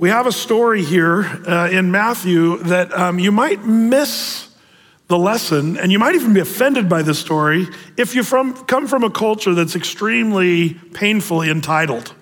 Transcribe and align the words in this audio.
We 0.00 0.10
have 0.10 0.28
a 0.28 0.32
story 0.32 0.84
here 0.84 1.24
uh, 1.24 1.70
in 1.72 1.90
Matthew 1.90 2.58
that 2.58 2.96
um, 2.96 3.18
you 3.18 3.32
might 3.32 3.64
miss 3.64 4.48
the 5.08 5.18
lesson, 5.18 5.76
and 5.76 5.90
you 5.90 5.98
might 5.98 6.14
even 6.14 6.32
be 6.32 6.38
offended 6.38 6.88
by 6.88 7.02
this 7.02 7.18
story 7.18 7.66
if 7.96 8.14
you 8.14 8.22
from, 8.22 8.54
come 8.66 8.86
from 8.86 9.02
a 9.02 9.10
culture 9.10 9.54
that's 9.54 9.74
extremely 9.74 10.74
painfully 10.74 11.50
entitled. 11.50 12.14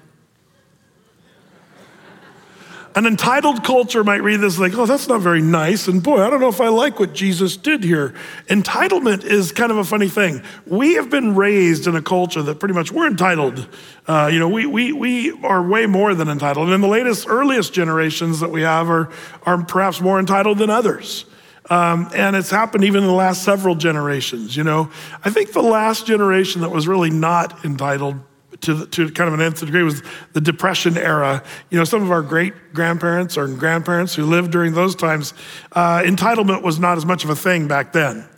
An 2.96 3.04
entitled 3.04 3.62
culture 3.62 4.02
might 4.02 4.22
read 4.22 4.40
this 4.40 4.58
like, 4.58 4.72
oh, 4.74 4.86
that's 4.86 5.06
not 5.06 5.20
very 5.20 5.42
nice. 5.42 5.86
And 5.86 6.02
boy, 6.02 6.22
I 6.22 6.30
don't 6.30 6.40
know 6.40 6.48
if 6.48 6.62
I 6.62 6.68
like 6.68 6.98
what 6.98 7.12
Jesus 7.12 7.54
did 7.58 7.84
here. 7.84 8.14
Entitlement 8.48 9.22
is 9.22 9.52
kind 9.52 9.70
of 9.70 9.76
a 9.76 9.84
funny 9.84 10.08
thing. 10.08 10.42
We 10.64 10.94
have 10.94 11.10
been 11.10 11.34
raised 11.34 11.86
in 11.86 11.94
a 11.94 12.00
culture 12.00 12.40
that 12.40 12.58
pretty 12.58 12.72
much 12.72 12.90
we're 12.90 13.06
entitled. 13.06 13.68
Uh, 14.06 14.30
you 14.32 14.38
know, 14.38 14.48
we, 14.48 14.64
we, 14.64 14.94
we 14.94 15.32
are 15.42 15.62
way 15.62 15.84
more 15.84 16.14
than 16.14 16.30
entitled. 16.30 16.70
And 16.70 16.82
the 16.82 16.88
latest, 16.88 17.26
earliest 17.28 17.74
generations 17.74 18.40
that 18.40 18.50
we 18.50 18.62
have 18.62 18.88
are, 18.88 19.10
are 19.42 19.62
perhaps 19.62 20.00
more 20.00 20.18
entitled 20.18 20.56
than 20.56 20.70
others. 20.70 21.26
Um, 21.68 22.08
and 22.14 22.34
it's 22.34 22.48
happened 22.48 22.84
even 22.84 23.02
in 23.02 23.08
the 23.08 23.14
last 23.14 23.42
several 23.42 23.74
generations. 23.74 24.56
You 24.56 24.64
know, 24.64 24.90
I 25.22 25.28
think 25.28 25.52
the 25.52 25.60
last 25.60 26.06
generation 26.06 26.62
that 26.62 26.70
was 26.70 26.88
really 26.88 27.10
not 27.10 27.62
entitled 27.62 28.16
to, 28.62 28.86
to 28.86 29.10
kind 29.10 29.28
of 29.28 29.34
an 29.34 29.40
nth 29.40 29.60
degree 29.60 29.82
was 29.82 30.02
the 30.32 30.40
Depression 30.40 30.96
era. 30.96 31.42
You 31.70 31.78
know, 31.78 31.84
some 31.84 32.02
of 32.02 32.10
our 32.10 32.22
great 32.22 32.54
grandparents 32.72 33.36
or 33.36 33.48
grandparents 33.48 34.14
who 34.14 34.24
lived 34.24 34.50
during 34.50 34.72
those 34.74 34.94
times, 34.94 35.34
uh, 35.72 36.02
entitlement 36.02 36.62
was 36.62 36.78
not 36.78 36.96
as 36.96 37.06
much 37.06 37.24
of 37.24 37.30
a 37.30 37.36
thing 37.36 37.68
back 37.68 37.92
then. 37.92 38.28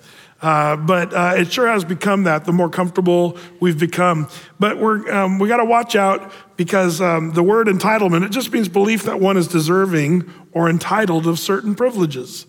Uh, 0.41 0.77
but 0.77 1.12
uh, 1.12 1.35
it 1.37 1.53
sure 1.53 1.67
has 1.67 1.85
become 1.85 2.23
that 2.25 2.45
the 2.45 2.53
more 2.53 2.69
comfortable 2.69 3.37
we've 3.61 3.79
become. 3.79 4.29
But 4.61 4.79
we're, 4.79 5.11
um, 5.12 5.39
we 5.41 5.49
got 5.49 5.57
to 5.57 5.65
watch 5.65 5.97
out 5.97 6.33
because 6.57 7.01
um, 7.01 7.33
the 7.33 7.43
word 7.43 7.67
entitlement, 7.67 8.25
it 8.25 8.31
just 8.31 8.53
means 8.53 8.69
belief 8.69 9.03
that 9.05 9.19
one 9.19 9.37
is 9.37 9.48
deserving 9.48 10.33
or 10.53 10.71
entitled 10.71 11.27
of 11.27 11.41
certain 11.41 11.75
privileges. 11.75 12.47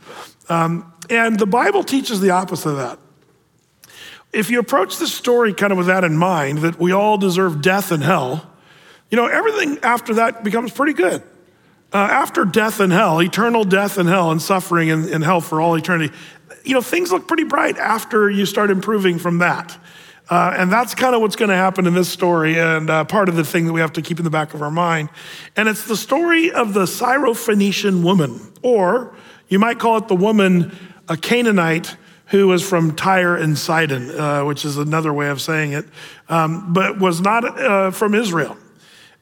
Um, 0.50 0.94
and 1.10 1.40
the 1.40 1.48
Bible 1.48 1.84
teaches 1.84 2.22
the 2.22 2.30
opposite 2.30 2.70
of 2.70 2.78
that. 2.78 3.00
If 4.32 4.52
you 4.52 4.60
approach 4.60 4.98
this 4.98 5.14
story 5.14 5.54
kind 5.54 5.72
of 5.72 5.78
with 5.78 5.88
that 5.88 6.04
in 6.04 6.16
mind, 6.16 6.60
that 6.60 6.80
we 6.80 6.92
all 6.92 7.18
deserve 7.18 7.62
death 7.62 7.92
and 7.92 8.04
hell, 8.04 8.50
you 9.10 9.16
know, 9.16 9.26
everything 9.26 9.80
after 9.82 10.16
that 10.16 10.44
becomes 10.44 10.72
pretty 10.72 10.94
good. 10.94 11.24
Uh, 11.92 11.98
after 11.98 12.46
death 12.46 12.80
and 12.80 12.94
hell, 12.94 13.20
eternal 13.20 13.64
death 13.64 13.98
and 13.98 14.08
hell 14.08 14.30
and 14.30 14.40
suffering 14.40 14.90
in, 14.90 15.10
in 15.10 15.24
hell 15.24 15.42
for 15.42 15.60
all 15.60 15.74
eternity, 15.76 16.16
you 16.64 16.76
know, 16.76 16.82
things 16.82 17.12
look 17.12 17.28
pretty 17.28 17.44
bright 17.44 17.78
after 17.78 18.30
you 18.30 18.46
start 18.46 18.70
improving 18.70 19.18
from 19.18 19.40
that. 19.40 19.76
Uh, 20.30 20.54
and 20.56 20.72
that's 20.72 20.94
kind 20.94 21.16
of 21.16 21.22
what's 21.22 21.36
going 21.36 21.50
to 21.50 21.56
happen 21.56 21.88
in 21.88 21.96
this 21.96 22.08
story, 22.08 22.60
and 22.60 22.92
uh, 22.92 23.04
part 23.04 23.30
of 23.30 23.36
the 23.36 23.44
thing 23.44 23.66
that 23.66 23.74
we 23.74 23.82
have 23.82 23.94
to 23.94 24.02
keep 24.04 24.20
in 24.20 24.24
the 24.24 24.30
back 24.30 24.54
of 24.54 24.62
our 24.62 24.70
mind. 24.70 25.10
And 25.56 25.68
it's 25.68 25.88
the 25.88 25.98
story 25.98 26.52
of 26.52 26.76
the 26.76 26.84
Syrophoenician 26.84 28.04
woman, 28.04 28.40
or 28.62 29.16
you 29.48 29.58
might 29.58 29.80
call 29.80 29.98
it 29.98 30.08
the 30.08 30.16
woman, 30.16 30.78
a 31.08 31.18
Canaanite 31.18 31.98
who 32.30 32.48
was 32.48 32.68
from 32.68 32.96
Tyre 32.96 33.36
and 33.36 33.58
Sidon, 33.58 34.12
uh, 34.12 34.44
which 34.46 34.64
is 34.66 34.78
another 34.78 35.12
way 35.12 35.30
of 35.30 35.42
saying 35.42 35.74
it, 35.74 35.86
um, 36.30 36.74
but 36.74 37.00
was 37.00 37.22
not 37.22 37.44
uh, 37.60 37.92
from 37.92 38.14
Israel. 38.14 38.58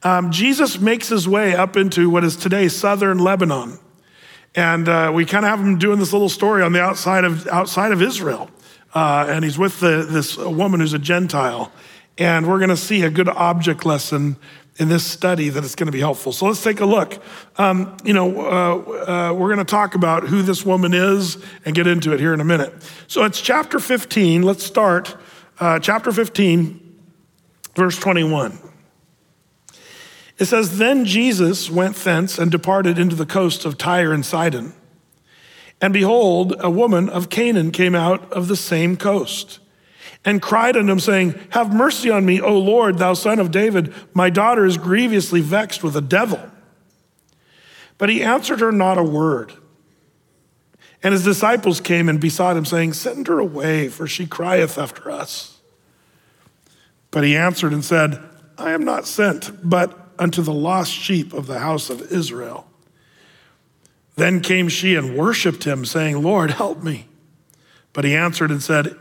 Um, 0.04 0.32
Jesus 0.32 0.80
makes 0.80 1.08
his 1.08 1.28
way 1.28 1.56
up 1.56 1.76
into 1.76 2.10
what 2.10 2.24
is 2.24 2.36
today 2.36 2.68
southern 2.68 3.18
Lebanon. 3.18 3.80
And 4.56 4.90
uh, 4.90 5.12
we 5.14 5.26
kind 5.26 5.46
of 5.46 5.50
have 5.50 5.60
him 5.60 5.78
doing 5.78 6.00
this 6.00 6.14
little 6.14 6.30
story 6.30 6.64
on 6.64 6.74
the 6.74 6.82
outside 6.82 7.24
of, 7.24 7.48
outside 7.48 7.92
of 7.92 8.02
Israel. 8.02 8.50
Uh, 8.94 9.26
and 9.30 9.44
he's 9.44 9.58
with 9.58 9.80
the, 9.80 10.08
this 10.10 10.38
woman 10.38 10.80
who's 10.80 10.94
a 10.94 11.00
Gentile. 11.00 11.72
And 12.18 12.48
we're 12.48 12.58
going 12.58 12.70
to 12.70 12.78
see 12.78 13.04
a 13.04 13.10
good 13.10 13.30
object 13.30 13.86
lesson 13.86 14.38
in 14.78 14.90
this 14.90 15.06
study 15.06 15.50
that 15.50 15.64
it's 15.64 15.76
going 15.76 15.88
to 15.88 15.92
be 15.92 16.00
helpful. 16.00 16.32
So 16.32 16.46
let's 16.46 16.64
take 16.64 16.80
a 16.80 16.86
look. 16.86 17.22
Um, 17.58 17.98
you 18.04 18.14
know, 18.14 18.42
uh, 18.42 19.30
uh, 19.30 19.34
we're 19.34 19.48
going 19.48 19.58
to 19.58 19.66
talk 19.66 19.96
about 19.96 20.24
who 20.24 20.42
this 20.42 20.66
woman 20.66 20.94
is 20.94 21.38
and 21.66 21.76
get 21.76 21.88
into 21.88 22.14
it 22.14 22.20
here 22.20 22.34
in 22.34 22.40
a 22.40 22.46
minute. 22.46 22.74
So 23.08 23.24
it's 23.24 23.42
chapter 23.42 23.80
15. 23.80 24.44
Let's 24.44 24.64
start. 24.64 25.16
Uh, 25.60 25.80
chapter 25.80 26.12
15, 26.12 27.00
verse 27.76 27.98
21. 27.98 28.60
It 30.38 30.46
says, 30.46 30.78
Then 30.78 31.06
Jesus 31.06 31.72
went 31.72 31.96
thence 31.96 32.38
and 32.38 32.52
departed 32.52 33.00
into 33.00 33.16
the 33.16 33.26
coast 33.26 33.66
of 33.66 33.78
Tyre 33.78 34.14
and 34.14 34.24
Sidon. 34.24 34.74
And 35.82 35.94
behold, 35.94 36.56
a 36.60 36.70
woman 36.70 37.10
of 37.10 37.30
Canaan 37.30 37.72
came 37.72 37.96
out 37.96 38.32
of 38.32 38.48
the 38.48 38.56
same 38.56 38.98
coast 38.98 39.60
and 40.26 40.42
cried 40.42 40.76
unto 40.76 40.92
him, 40.92 41.00
saying, 41.00 41.40
Have 41.52 41.74
mercy 41.74 42.10
on 42.10 42.26
me, 42.26 42.42
O 42.42 42.58
Lord, 42.58 42.98
thou 42.98 43.14
son 43.14 43.40
of 43.40 43.52
David. 43.52 43.94
My 44.14 44.30
daughter 44.30 44.66
is 44.66 44.78
grievously 44.78 45.42
vexed 45.42 45.84
with 45.84 45.96
a 45.96 46.02
devil. 46.02 46.40
But 47.98 48.10
he 48.10 48.24
answered 48.24 48.60
her 48.60 48.72
not 48.72 48.98
a 48.98 49.04
word. 49.04 49.54
And 51.04 51.14
his 51.14 51.24
disciples 51.24 51.80
came 51.80 52.10
and 52.10 52.20
besought 52.20 52.58
him, 52.58 52.66
saying, 52.66 52.94
Send 52.94 53.28
her 53.28 53.40
away, 53.40 53.88
for 53.88 54.08
she 54.08 54.26
crieth 54.26 54.78
after 54.78 55.10
us. 55.12 55.60
But 57.12 57.24
he 57.24 57.36
answered 57.36 57.72
and 57.72 57.86
said, 57.86 58.22
I 58.58 58.72
am 58.72 58.84
not 58.84 59.08
sent, 59.08 59.68
but 59.68 59.98
unto 60.20 60.42
the 60.42 60.54
lost 60.54 60.92
sheep 60.92 61.34
of 61.34 61.48
the 61.48 61.60
house 61.60 61.90
of 61.90 62.12
Israel. 62.12 62.68
Then 64.16 64.42
came 64.42 64.68
she 64.68 64.96
and 64.96 65.16
worshiped 65.16 65.64
him, 65.64 65.86
saying, 65.86 66.22
Lord, 66.22 66.52
help 66.52 66.84
me. 66.84 67.08
But 67.94 68.04
he 68.04 68.16
answered 68.16 68.50
and 68.50 68.62
said, 68.62 68.96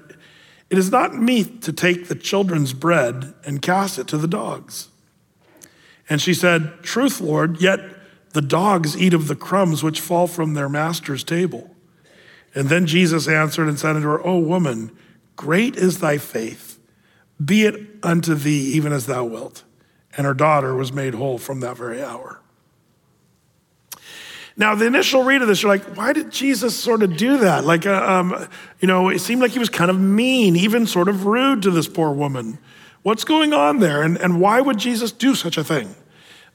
It 0.69 0.78
is 0.78 0.91
not 0.91 1.15
meet 1.15 1.62
to 1.62 1.72
take 1.72 2.09
the 2.09 2.15
children's 2.15 2.72
bread 2.72 3.34
and 3.44 3.62
cast 3.62 3.99
it 3.99 4.09
to 4.09 4.19
the 4.19 4.27
dogs. 4.27 4.88
And 6.09 6.21
she 6.21 6.34
said, 6.34 6.82
Truth, 6.82 7.21
Lord, 7.21 7.60
yet 7.60 7.81
the 8.32 8.43
dogs 8.43 9.00
eat 9.00 9.15
of 9.15 9.28
the 9.28 9.37
crumbs 9.37 9.82
which 9.82 10.00
fall 10.00 10.27
from 10.27 10.54
their 10.54 10.69
master's 10.69 11.25
table. 11.25 11.75
And 12.54 12.69
then 12.69 12.87
Jesus 12.87 13.28
answered 13.28 13.69
and 13.69 13.78
said 13.78 13.97
unto 13.97 14.09
her, 14.09 14.27
O 14.27 14.38
woman, 14.38 14.97
great 15.37 15.77
is 15.77 16.00
thy 16.00 16.19
faith. 16.19 16.78
Be 17.43 17.65
it 17.65 17.75
unto 18.03 18.34
thee 18.34 18.72
even 18.75 18.93
as 18.93 19.06
thou 19.06 19.25
wilt. 19.25 19.62
And 20.16 20.27
her 20.27 20.34
daughter 20.34 20.75
was 20.75 20.93
made 20.93 21.15
whole 21.15 21.38
from 21.38 21.60
that 21.60 21.77
very 21.77 22.03
hour. 22.03 22.35
Now, 24.58 24.74
the 24.74 24.86
initial 24.86 25.22
read 25.22 25.42
of 25.42 25.48
this, 25.48 25.62
you're 25.62 25.70
like, 25.70 25.96
why 25.96 26.14
did 26.14 26.30
Jesus 26.30 26.74
sort 26.74 27.02
of 27.02 27.16
do 27.16 27.38
that? 27.38 27.64
Like, 27.64 27.84
uh, 27.84 27.92
um, 27.92 28.48
you 28.80 28.88
know, 28.88 29.10
it 29.10 29.18
seemed 29.18 29.42
like 29.42 29.50
he 29.50 29.58
was 29.58 29.68
kind 29.68 29.90
of 29.90 30.00
mean, 30.00 30.56
even 30.56 30.86
sort 30.86 31.08
of 31.08 31.26
rude 31.26 31.62
to 31.62 31.70
this 31.70 31.88
poor 31.88 32.10
woman. 32.10 32.58
What's 33.02 33.24
going 33.24 33.52
on 33.52 33.80
there? 33.80 34.02
And, 34.02 34.16
and 34.16 34.40
why 34.40 34.60
would 34.60 34.78
Jesus 34.78 35.12
do 35.12 35.34
such 35.34 35.58
a 35.58 35.64
thing? 35.64 35.94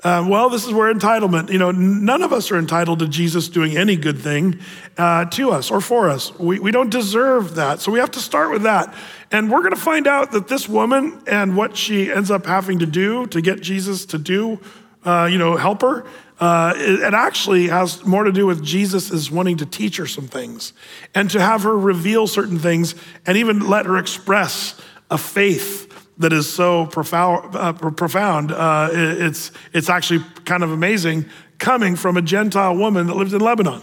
Uh, 0.03 0.25
well, 0.27 0.49
this 0.49 0.65
is 0.65 0.73
where 0.73 0.91
entitlement, 0.91 1.51
you 1.51 1.59
know, 1.59 1.69
none 1.69 2.23
of 2.23 2.33
us 2.33 2.49
are 2.49 2.57
entitled 2.57 2.97
to 2.99 3.07
Jesus 3.07 3.47
doing 3.47 3.77
any 3.77 3.95
good 3.95 4.17
thing 4.17 4.59
uh, 4.97 5.25
to 5.25 5.51
us 5.51 5.69
or 5.69 5.79
for 5.79 6.09
us. 6.09 6.37
We, 6.39 6.57
we 6.59 6.71
don't 6.71 6.89
deserve 6.89 7.53
that. 7.55 7.81
So 7.81 7.91
we 7.91 7.99
have 7.99 8.09
to 8.11 8.19
start 8.19 8.49
with 8.49 8.63
that. 8.63 8.95
And 9.31 9.51
we're 9.51 9.61
going 9.61 9.75
to 9.75 9.79
find 9.79 10.07
out 10.07 10.31
that 10.31 10.47
this 10.47 10.67
woman 10.67 11.21
and 11.27 11.55
what 11.55 11.77
she 11.77 12.11
ends 12.11 12.31
up 12.31 12.47
having 12.47 12.79
to 12.79 12.87
do 12.87 13.27
to 13.27 13.41
get 13.41 13.61
Jesus 13.61 14.07
to 14.07 14.17
do, 14.17 14.59
uh, 15.05 15.29
you 15.31 15.37
know, 15.37 15.55
help 15.55 15.83
her, 15.83 16.03
uh, 16.41 16.73
it, 16.75 17.01
it, 17.01 17.13
actually 17.13 17.67
has 17.67 18.03
more 18.03 18.23
to 18.23 18.31
do 18.31 18.47
with 18.47 18.63
Jesus 18.63 19.11
is 19.11 19.29
wanting 19.29 19.57
to 19.57 19.65
teach 19.65 19.97
her 19.97 20.07
some 20.07 20.27
things 20.27 20.73
and 21.13 21.29
to 21.29 21.39
have 21.39 21.61
her 21.61 21.77
reveal 21.77 22.25
certain 22.25 22.57
things 22.57 22.95
and 23.27 23.37
even 23.37 23.69
let 23.69 23.85
her 23.85 23.97
express 23.97 24.81
a 25.11 25.19
faith 25.19 25.87
that 26.17 26.33
is 26.33 26.51
so 26.51 26.87
profound. 26.87 27.55
Uh, 27.55 27.73
profound. 27.73 28.51
Uh, 28.51 28.89
it's, 28.91 29.51
it's 29.71 29.87
actually 29.87 30.25
kind 30.45 30.63
of 30.63 30.71
amazing 30.71 31.25
coming 31.59 31.95
from 31.95 32.17
a 32.17 32.21
Gentile 32.23 32.75
woman 32.75 33.05
that 33.07 33.15
lived 33.15 33.33
in 33.33 33.39
Lebanon. 33.39 33.81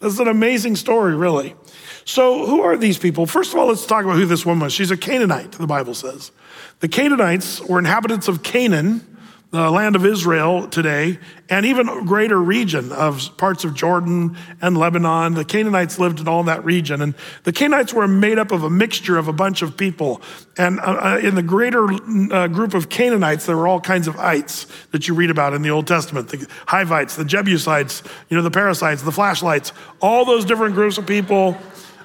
This 0.00 0.12
is 0.12 0.20
an 0.20 0.28
amazing 0.28 0.76
story, 0.76 1.16
really. 1.16 1.56
So, 2.04 2.46
who 2.46 2.62
are 2.62 2.76
these 2.76 2.96
people? 2.96 3.26
First 3.26 3.52
of 3.52 3.58
all, 3.58 3.66
let's 3.66 3.84
talk 3.84 4.04
about 4.04 4.16
who 4.16 4.24
this 4.24 4.46
woman 4.46 4.64
was. 4.64 4.72
She's 4.72 4.92
a 4.92 4.96
Canaanite, 4.96 5.52
the 5.52 5.66
Bible 5.66 5.94
says. 5.94 6.30
The 6.78 6.88
Canaanites 6.88 7.60
were 7.60 7.78
inhabitants 7.78 8.28
of 8.28 8.44
Canaan, 8.44 9.17
the 9.50 9.70
land 9.70 9.96
of 9.96 10.04
Israel 10.04 10.68
today, 10.68 11.18
and 11.48 11.64
even 11.64 11.88
a 11.88 12.04
greater 12.04 12.38
region 12.38 12.92
of 12.92 13.34
parts 13.38 13.64
of 13.64 13.74
Jordan 13.74 14.36
and 14.60 14.76
Lebanon. 14.76 15.32
The 15.32 15.44
Canaanites 15.44 15.98
lived 15.98 16.20
in 16.20 16.28
all 16.28 16.42
that 16.44 16.62
region. 16.66 17.00
And 17.00 17.14
the 17.44 17.52
Canaanites 17.52 17.94
were 17.94 18.06
made 18.06 18.38
up 18.38 18.52
of 18.52 18.62
a 18.62 18.68
mixture 18.68 19.16
of 19.16 19.26
a 19.26 19.32
bunch 19.32 19.62
of 19.62 19.74
people. 19.74 20.20
And 20.58 20.78
uh, 20.80 20.82
uh, 20.82 21.20
in 21.22 21.34
the 21.34 21.42
greater 21.42 21.84
uh, 21.90 22.48
group 22.48 22.74
of 22.74 22.90
Canaanites, 22.90 23.46
there 23.46 23.56
were 23.56 23.66
all 23.66 23.80
kinds 23.80 24.06
of 24.06 24.18
ites 24.18 24.66
that 24.90 25.08
you 25.08 25.14
read 25.14 25.30
about 25.30 25.54
in 25.54 25.62
the 25.62 25.70
Old 25.70 25.86
Testament 25.86 26.28
the 26.28 26.46
Hivites, 26.66 27.16
the 27.16 27.24
Jebusites, 27.24 28.02
you 28.28 28.36
know, 28.36 28.42
the 28.42 28.50
Parasites, 28.50 29.00
the 29.02 29.12
flashlights, 29.12 29.72
all 30.02 30.26
those 30.26 30.44
different 30.44 30.74
groups 30.74 30.98
of 30.98 31.06
people 31.06 31.56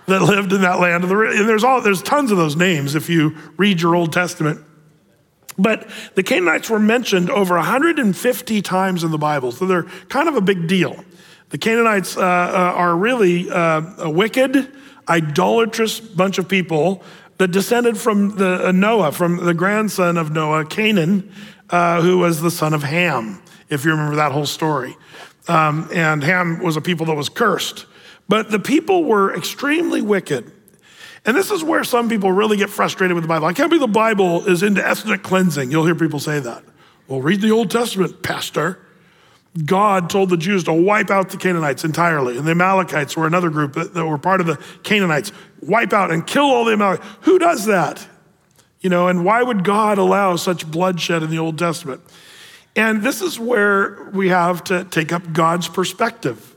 that 0.06 0.21
lived 0.21 0.53
in 0.53 0.62
that 0.62 0.79
land. 0.79 1.03
And 1.03 1.12
there's, 1.50 1.65
all, 1.65 1.81
there's 1.81 2.01
tons 2.01 2.31
of 2.31 2.38
those 2.38 2.56
names 2.56 2.95
if 2.95 3.09
you 3.09 3.35
read 3.57 3.81
your 3.81 3.95
Old 3.95 4.13
Testament. 4.13 4.62
But 5.57 5.88
the 6.15 6.23
Canaanites 6.23 6.69
were 6.69 6.79
mentioned 6.79 7.29
over 7.29 7.55
150 7.55 8.61
times 8.61 9.03
in 9.03 9.11
the 9.11 9.17
Bible, 9.17 9.51
so 9.51 9.65
they're 9.65 9.83
kind 10.09 10.27
of 10.27 10.35
a 10.35 10.41
big 10.41 10.67
deal. 10.67 11.03
The 11.50 11.57
Canaanites 11.57 12.17
uh, 12.17 12.21
uh, 12.21 12.23
are 12.23 12.95
really 12.95 13.50
uh, 13.50 13.81
a 14.00 14.09
wicked, 14.09 14.71
idolatrous 15.07 16.00
bunch 16.00 16.38
of 16.38 16.47
people 16.47 17.03
that 17.38 17.50
descended 17.50 17.97
from 17.97 18.38
the, 18.38 18.69
uh, 18.69 18.71
Noah, 18.71 19.11
from 19.11 19.38
the 19.38 19.53
grandson 19.53 20.17
of 20.17 20.31
Noah, 20.31 20.65
Canaan, 20.65 21.31
uh, 21.69 22.01
who 22.01 22.19
was 22.19 22.41
the 22.41 22.51
son 22.51 22.73
of 22.73 22.83
Ham, 22.83 23.41
if 23.69 23.85
you 23.85 23.91
remember 23.91 24.15
that 24.15 24.31
whole 24.31 24.45
story. 24.45 24.95
Um, 25.47 25.89
and 25.94 26.23
Ham 26.23 26.63
was 26.63 26.77
a 26.77 26.81
people 26.81 27.06
that 27.07 27.15
was 27.15 27.29
cursed. 27.29 27.85
But 28.29 28.49
the 28.49 28.59
people 28.59 29.03
were 29.03 29.35
extremely 29.35 30.01
wicked. 30.01 30.51
And 31.25 31.37
this 31.37 31.51
is 31.51 31.63
where 31.63 31.83
some 31.83 32.09
people 32.09 32.31
really 32.31 32.57
get 32.57 32.69
frustrated 32.69 33.15
with 33.15 33.23
the 33.23 33.27
Bible. 33.27 33.47
I 33.47 33.53
can't 33.53 33.69
believe 33.69 33.81
the 33.81 33.87
Bible 33.87 34.45
is 34.45 34.61
into 34.61 34.85
ethnic 34.85 35.23
cleansing. 35.23 35.71
You'll 35.71 35.85
hear 35.85 35.95
people 35.95 36.19
say 36.19 36.39
that. 36.39 36.63
Well, 37.07 37.21
read 37.21 37.41
the 37.41 37.51
Old 37.51 37.71
Testament, 37.71 38.21
Pastor. 38.23 38.79
God 39.65 40.09
told 40.09 40.29
the 40.29 40.37
Jews 40.37 40.63
to 40.65 40.73
wipe 40.73 41.11
out 41.11 41.29
the 41.29 41.37
Canaanites 41.37 41.83
entirely. 41.83 42.37
And 42.37 42.45
the 42.45 42.51
Amalekites 42.51 43.15
were 43.15 43.27
another 43.27 43.49
group 43.49 43.73
that, 43.73 43.93
that 43.93 44.05
were 44.05 44.17
part 44.17 44.41
of 44.41 44.47
the 44.47 44.57
Canaanites. 44.83 45.31
Wipe 45.61 45.93
out 45.93 46.11
and 46.11 46.25
kill 46.25 46.45
all 46.45 46.65
the 46.65 46.73
Amalekites. 46.73 47.07
Who 47.21 47.39
does 47.39 47.65
that? 47.67 48.05
You 48.81 48.89
know, 48.89 49.07
and 49.07 49.23
why 49.23 49.43
would 49.43 49.63
God 49.63 49.97
allow 49.97 50.35
such 50.35 50.69
bloodshed 50.69 51.23
in 51.23 51.29
the 51.29 51.39
Old 51.39 51.57
Testament? 51.57 52.01
And 52.75 53.03
this 53.03 53.21
is 53.21 53.39
where 53.39 54.09
we 54.13 54.29
have 54.29 54.63
to 54.65 54.83
take 54.85 55.13
up 55.13 55.31
God's 55.31 55.69
perspective. 55.69 56.52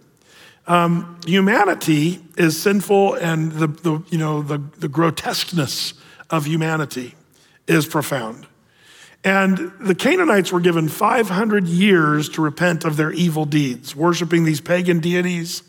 Um, 0.67 1.21
humanity 1.25 2.21
is 2.37 2.61
sinful, 2.61 3.15
and 3.15 3.53
the, 3.53 3.69
the, 3.69 4.03
you 4.11 4.19
know, 4.19 4.43
the, 4.43 4.59
the 4.79 4.89
grotesqueness 4.89 5.95
of 6.29 6.47
humanity 6.47 7.15
is 7.69 7.87
profound. 7.87 8.47
And 9.23 9.73
the 9.81 9.95
Canaanites 9.95 10.53
were 10.53 10.61
given 10.61 10.89
500 10.89 11.67
years 11.67 12.29
to 12.31 12.43
repent 12.43 12.85
of 12.85 12.97
their 12.97 13.13
evil 13.13 13.45
deeds, 13.45 13.95
worshiping 13.95 14.45
these 14.45 14.61
pagan 14.61 15.01
deities 15.01 15.63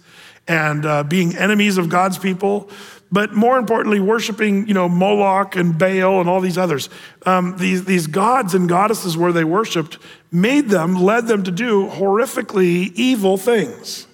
and 0.47 0.85
uh, 0.85 1.03
being 1.03 1.35
enemies 1.35 1.77
of 1.77 1.89
God's 1.89 2.17
people, 2.17 2.69
but 3.11 3.33
more 3.33 3.57
importantly, 3.57 3.99
worshiping, 3.99 4.67
you 4.67 4.73
know, 4.73 4.89
Moloch 4.89 5.55
and 5.55 5.77
Baal 5.77 6.19
and 6.19 6.29
all 6.29 6.41
these 6.41 6.57
others. 6.57 6.89
Um, 7.25 7.57
these, 7.57 7.85
these 7.85 8.07
gods 8.07 8.53
and 8.53 8.67
goddesses 8.67 9.17
where 9.17 9.31
they 9.31 9.43
worshiped 9.43 9.97
made 10.31 10.69
them, 10.69 10.95
led 10.95 11.27
them 11.27 11.43
to 11.43 11.51
do 11.51 11.87
horrifically 11.87 12.91
evil 12.95 13.37
things. 13.37 14.06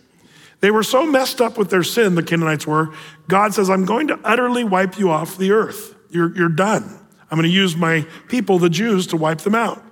They 0.63 0.71
were 0.71 0.83
so 0.83 1.05
messed 1.05 1.41
up 1.41 1.57
with 1.57 1.69
their 1.69 1.83
sin, 1.83 2.15
the 2.15 2.23
Canaanites 2.23 2.65
were. 2.65 2.93
God 3.27 3.53
says, 3.53 3.69
I'm 3.69 3.83
going 3.83 4.07
to 4.07 4.19
utterly 4.23 4.63
wipe 4.63 4.97
you 4.97 5.09
off 5.09 5.37
the 5.37 5.51
earth. 5.51 5.93
You're, 6.09 6.33
you're 6.37 6.47
done. 6.47 7.05
I'm 7.29 7.37
going 7.37 7.49
to 7.49 7.53
use 7.53 7.75
my 7.75 8.07
people, 8.29 8.59
the 8.59 8.69
Jews, 8.69 9.07
to 9.07 9.17
wipe 9.17 9.39
them 9.39 9.55
out. 9.55 9.83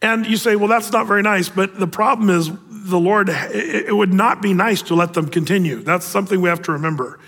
And 0.00 0.26
you 0.26 0.38
say, 0.38 0.56
well, 0.56 0.68
that's 0.68 0.90
not 0.90 1.06
very 1.06 1.20
nice. 1.20 1.50
But 1.50 1.78
the 1.78 1.86
problem 1.86 2.30
is, 2.30 2.50
the 2.70 2.98
Lord, 2.98 3.28
it 3.30 3.94
would 3.94 4.14
not 4.14 4.40
be 4.40 4.54
nice 4.54 4.80
to 4.80 4.94
let 4.94 5.12
them 5.12 5.28
continue. 5.28 5.82
That's 5.82 6.06
something 6.06 6.40
we 6.40 6.48
have 6.48 6.62
to 6.62 6.72
remember. 6.72 7.20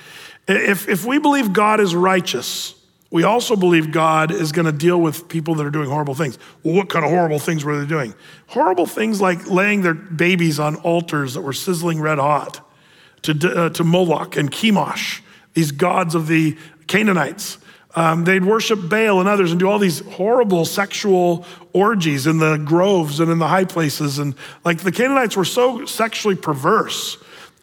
If, 0.48 0.88
if 0.88 1.04
we 1.04 1.18
believe 1.18 1.52
God 1.52 1.80
is 1.80 1.94
righteous, 1.94 2.74
we 3.10 3.22
also 3.22 3.54
believe 3.54 3.92
God 3.92 4.32
is 4.32 4.52
going 4.52 4.66
to 4.66 4.72
deal 4.72 5.00
with 5.00 5.28
people 5.28 5.54
that 5.56 5.66
are 5.66 5.70
doing 5.70 5.88
horrible 5.88 6.14
things. 6.14 6.38
Well, 6.62 6.74
what 6.74 6.88
kind 6.88 7.04
of 7.04 7.10
horrible 7.10 7.38
things 7.38 7.64
were 7.64 7.78
they 7.78 7.86
doing? 7.86 8.14
Horrible 8.48 8.86
things 8.86 9.20
like 9.20 9.48
laying 9.48 9.82
their 9.82 9.94
babies 9.94 10.58
on 10.58 10.76
altars 10.76 11.34
that 11.34 11.42
were 11.42 11.52
sizzling 11.52 12.00
red 12.00 12.18
hot 12.18 12.68
to, 13.22 13.32
uh, 13.32 13.70
to 13.70 13.84
Moloch 13.84 14.36
and 14.36 14.50
Chemosh, 14.50 15.20
these 15.54 15.70
gods 15.70 16.14
of 16.14 16.26
the 16.26 16.56
Canaanites. 16.88 17.58
Um, 17.94 18.24
they'd 18.24 18.44
worship 18.44 18.88
Baal 18.88 19.20
and 19.20 19.28
others 19.28 19.52
and 19.52 19.60
do 19.60 19.68
all 19.68 19.78
these 19.78 20.00
horrible 20.00 20.64
sexual 20.64 21.46
orgies 21.72 22.26
in 22.26 22.38
the 22.38 22.58
groves 22.58 23.20
and 23.20 23.30
in 23.30 23.38
the 23.38 23.48
high 23.48 23.64
places. 23.64 24.18
And 24.18 24.34
like 24.64 24.80
the 24.80 24.92
Canaanites 24.92 25.36
were 25.36 25.46
so 25.46 25.86
sexually 25.86 26.36
perverse 26.36 27.16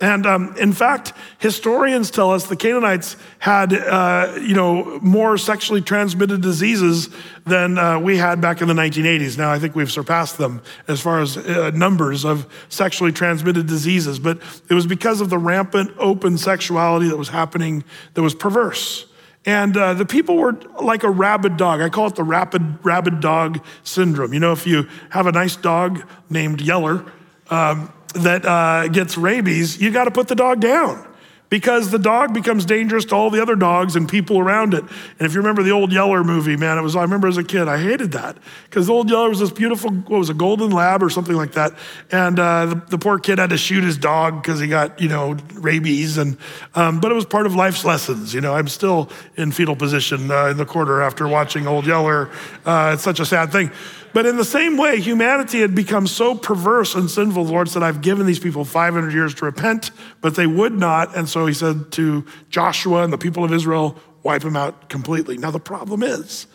and 0.03 0.25
um, 0.25 0.53
in 0.57 0.73
fact, 0.73 1.13
historians 1.37 2.11
tell 2.11 2.31
us 2.31 2.47
the 2.47 2.57
Canaanites 2.57 3.15
had, 3.39 3.73
uh, 3.73 4.37
you 4.37 4.53
know, 4.53 4.99
more 5.01 5.37
sexually 5.37 5.79
transmitted 5.79 6.41
diseases 6.41 7.07
than 7.45 7.77
uh, 7.77 7.97
we 7.99 8.17
had 8.17 8.41
back 8.41 8.61
in 8.61 8.67
the 8.67 8.73
1980s. 8.73 9.37
Now 9.37 9.49
I 9.49 9.59
think 9.59 9.77
we've 9.77 9.89
surpassed 9.89 10.37
them 10.37 10.61
as 10.89 10.99
far 10.99 11.21
as 11.21 11.37
uh, 11.37 11.71
numbers 11.73 12.25
of 12.25 12.53
sexually 12.67 13.13
transmitted 13.13 13.65
diseases. 13.65 14.19
But 14.19 14.41
it 14.69 14.73
was 14.73 14.85
because 14.85 15.21
of 15.21 15.29
the 15.29 15.37
rampant 15.37 15.91
open 15.97 16.37
sexuality 16.37 17.07
that 17.07 17.17
was 17.17 17.29
happening 17.29 17.85
that 18.15 18.21
was 18.21 18.35
perverse. 18.35 19.05
And 19.45 19.77
uh, 19.77 19.93
the 19.93 20.05
people 20.05 20.35
were 20.35 20.59
like 20.81 21.03
a 21.03 21.09
rabid 21.09 21.55
dog. 21.55 21.79
I 21.79 21.87
call 21.87 22.07
it 22.07 22.15
the 22.15 22.23
rapid 22.23 22.79
rabid 22.83 23.21
dog 23.21 23.63
syndrome. 23.85 24.33
You 24.33 24.41
know, 24.41 24.51
if 24.51 24.67
you 24.67 24.89
have 25.11 25.27
a 25.27 25.31
nice 25.31 25.55
dog 25.55 26.03
named 26.29 26.59
Yeller. 26.59 27.05
Um, 27.49 27.89
that 28.15 28.45
uh, 28.45 28.87
gets 28.87 29.17
rabies, 29.17 29.81
you 29.81 29.91
got 29.91 30.05
to 30.05 30.11
put 30.11 30.27
the 30.27 30.35
dog 30.35 30.59
down 30.59 31.07
because 31.53 31.91
the 31.91 31.99
dog 31.99 32.33
becomes 32.33 32.65
dangerous 32.65 33.05
to 33.05 33.13
all 33.13 33.29
the 33.29 33.39
other 33.39 33.55
dogs 33.55 33.95
and 33.95 34.09
people 34.09 34.39
around 34.39 34.73
it. 34.73 34.81
And 34.81 35.21
if 35.21 35.35
you 35.35 35.39
remember 35.39 35.61
the 35.61 35.69
old 35.69 35.91
Yeller 35.91 36.23
movie, 36.23 36.57
man, 36.57 36.79
it 36.79 36.81
was, 36.81 36.95
I 36.95 37.03
remember 37.03 37.27
as 37.27 37.37
a 37.37 37.43
kid, 37.43 37.67
I 37.67 37.77
hated 37.77 38.13
that 38.13 38.39
because 38.63 38.87
the 38.87 38.93
old 38.93 39.07
Yeller 39.07 39.29
was 39.29 39.37
this 39.37 39.51
beautiful, 39.51 39.91
what 39.91 40.17
was 40.17 40.31
a 40.31 40.33
golden 40.33 40.71
lab 40.71 41.03
or 41.03 41.11
something 41.11 41.35
like 41.35 41.51
that. 41.51 41.73
And 42.11 42.39
uh, 42.39 42.65
the, 42.65 42.75
the, 42.89 42.97
poor 42.97 43.19
kid 43.19 43.37
had 43.37 43.51
to 43.51 43.57
shoot 43.57 43.83
his 43.83 43.99
dog 43.99 44.41
because 44.41 44.59
he 44.59 44.67
got, 44.67 44.99
you 44.99 45.09
know, 45.09 45.37
rabies. 45.53 46.17
And, 46.17 46.37
um, 46.73 46.99
but 46.99 47.11
it 47.11 47.13
was 47.13 47.25
part 47.25 47.45
of 47.45 47.53
life's 47.53 47.85
lessons. 47.85 48.33
You 48.33 48.41
know, 48.41 48.55
I'm 48.55 48.67
still 48.67 49.11
in 49.37 49.51
fetal 49.51 49.75
position 49.75 50.31
uh, 50.31 50.47
in 50.47 50.57
the 50.57 50.65
corner 50.65 51.03
after 51.03 51.27
watching 51.27 51.67
old 51.67 51.85
Yeller. 51.85 52.31
Uh, 52.65 52.93
it's 52.95 53.03
such 53.03 53.19
a 53.19 53.27
sad 53.27 53.51
thing. 53.51 53.71
But 54.13 54.27
in 54.27 54.37
the 54.37 54.45
same 54.45 54.77
way, 54.77 54.99
humanity 54.99 55.61
had 55.61 55.73
become 55.73 56.05
so 56.05 56.35
perverse 56.35 56.93
and 56.93 57.09
sinful. 57.09 57.45
The 57.45 57.51
Lord 57.51 57.67
said, 57.67 57.81
I've 57.81 58.01
given 58.01 58.27
these 58.27 58.39
people 58.39 58.63
500 58.63 59.11
years 59.11 59.33
to 59.35 59.45
repent, 59.45 59.89
but 60.21 60.35
they 60.35 60.45
would 60.45 60.73
not. 60.73 61.15
And 61.17 61.27
so 61.27 61.47
he 61.47 61.53
said 61.53 61.91
to 61.93 62.23
Joshua 62.49 63.03
and 63.03 63.11
the 63.11 63.17
people 63.17 63.43
of 63.43 63.51
Israel, 63.51 63.97
wipe 64.21 64.43
them 64.43 64.55
out 64.55 64.87
completely. 64.87 65.37
Now, 65.37 65.49
the 65.49 65.59
problem 65.59 66.03
is, 66.03 66.45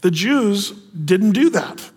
the 0.00 0.12
Jews 0.12 0.70
didn't 0.70 1.32
do 1.32 1.50
that. 1.50 1.90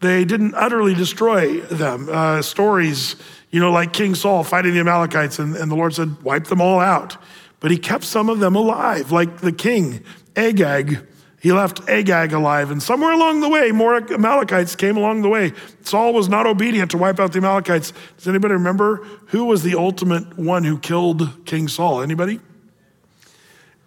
They 0.00 0.24
didn't 0.24 0.54
utterly 0.54 0.94
destroy 0.94 1.60
them. 1.60 2.08
Uh, 2.08 2.40
stories, 2.40 3.16
you 3.50 3.58
know, 3.58 3.72
like 3.72 3.92
King 3.92 4.14
Saul 4.14 4.44
fighting 4.44 4.74
the 4.74 4.80
Amalekites, 4.80 5.40
and, 5.40 5.56
and 5.56 5.70
the 5.70 5.74
Lord 5.76 5.94
said, 5.94 6.22
wipe 6.22 6.44
them 6.44 6.60
all 6.60 6.78
out. 6.78 7.16
But 7.58 7.72
he 7.72 7.78
kept 7.78 8.04
some 8.04 8.28
of 8.28 8.38
them 8.38 8.54
alive, 8.54 9.10
like 9.10 9.38
the 9.38 9.52
king, 9.52 10.04
Agag 10.36 11.04
he 11.40 11.52
left 11.52 11.88
Agag 11.88 12.32
alive, 12.32 12.70
and 12.70 12.82
somewhere 12.82 13.12
along 13.12 13.40
the 13.40 13.48
way, 13.48 13.70
more 13.70 13.96
Amalekites 13.96 14.74
came 14.74 14.96
along 14.96 15.22
the 15.22 15.28
way. 15.28 15.52
Saul 15.82 16.14
was 16.14 16.28
not 16.28 16.46
obedient 16.46 16.90
to 16.92 16.98
wipe 16.98 17.20
out 17.20 17.32
the 17.32 17.38
Amalekites. 17.38 17.92
Does 18.16 18.26
anybody 18.26 18.54
remember 18.54 19.04
who 19.26 19.44
was 19.44 19.62
the 19.62 19.74
ultimate 19.76 20.38
one 20.38 20.64
who 20.64 20.78
killed 20.78 21.44
King 21.44 21.68
Saul? 21.68 22.00
Anybody? 22.00 22.40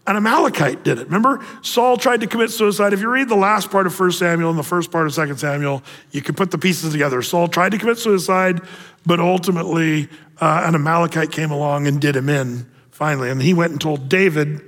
An 0.05 0.15
Amalekite 0.15 0.83
did 0.83 0.99
it. 0.99 1.05
Remember, 1.05 1.45
Saul 1.61 1.97
tried 1.97 2.21
to 2.21 2.27
commit 2.27 2.49
suicide. 2.51 2.93
If 2.93 3.01
you 3.01 3.09
read 3.09 3.29
the 3.29 3.35
last 3.35 3.69
part 3.69 3.85
of 3.85 3.99
1 3.99 4.11
Samuel 4.13 4.49
and 4.49 4.57
the 4.57 4.63
first 4.63 4.91
part 4.91 5.05
of 5.05 5.13
2 5.13 5.35
Samuel, 5.37 5.83
you 6.11 6.21
can 6.21 6.35
put 6.35 6.51
the 6.51 6.57
pieces 6.57 6.91
together. 6.91 7.21
Saul 7.21 7.47
tried 7.47 7.73
to 7.73 7.77
commit 7.77 7.97
suicide, 7.97 8.61
but 9.05 9.19
ultimately, 9.19 10.07
uh, 10.39 10.63
an 10.65 10.75
Amalekite 10.75 11.31
came 11.31 11.51
along 11.51 11.87
and 11.87 12.01
did 12.01 12.15
him 12.15 12.29
in 12.29 12.69
finally. 12.91 13.29
And 13.29 13.41
he 13.41 13.53
went 13.53 13.71
and 13.71 13.81
told 13.81 14.09
David, 14.09 14.61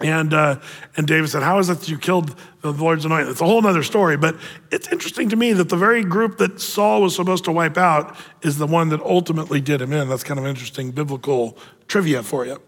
and, 0.00 0.34
uh, 0.34 0.60
and 0.96 1.06
David 1.06 1.28
said, 1.28 1.42
How 1.42 1.58
is 1.58 1.68
it 1.68 1.78
that 1.78 1.88
you 1.88 1.98
killed 1.98 2.34
the 2.62 2.72
Lord's 2.72 3.04
anointed? 3.04 3.28
It's 3.28 3.40
a 3.40 3.44
whole 3.44 3.64
other 3.64 3.84
story, 3.84 4.16
but 4.16 4.36
it's 4.72 4.88
interesting 4.88 5.28
to 5.28 5.36
me 5.36 5.52
that 5.52 5.68
the 5.68 5.76
very 5.76 6.02
group 6.02 6.38
that 6.38 6.60
Saul 6.60 7.02
was 7.02 7.14
supposed 7.14 7.44
to 7.44 7.52
wipe 7.52 7.76
out 7.76 8.16
is 8.42 8.58
the 8.58 8.66
one 8.66 8.88
that 8.88 9.00
ultimately 9.00 9.60
did 9.60 9.80
him 9.80 9.92
in. 9.92 10.08
That's 10.08 10.24
kind 10.24 10.40
of 10.40 10.46
interesting 10.46 10.90
biblical 10.90 11.56
trivia 11.86 12.22
for 12.22 12.44
you. 12.44 12.60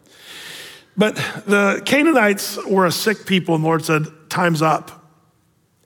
But 0.96 1.16
the 1.46 1.82
Canaanites 1.84 2.64
were 2.64 2.86
a 2.86 2.92
sick 2.92 3.26
people, 3.26 3.54
and 3.54 3.64
the 3.64 3.68
Lord 3.68 3.84
said, 3.84 4.06
Time's 4.28 4.62
up. 4.62 5.02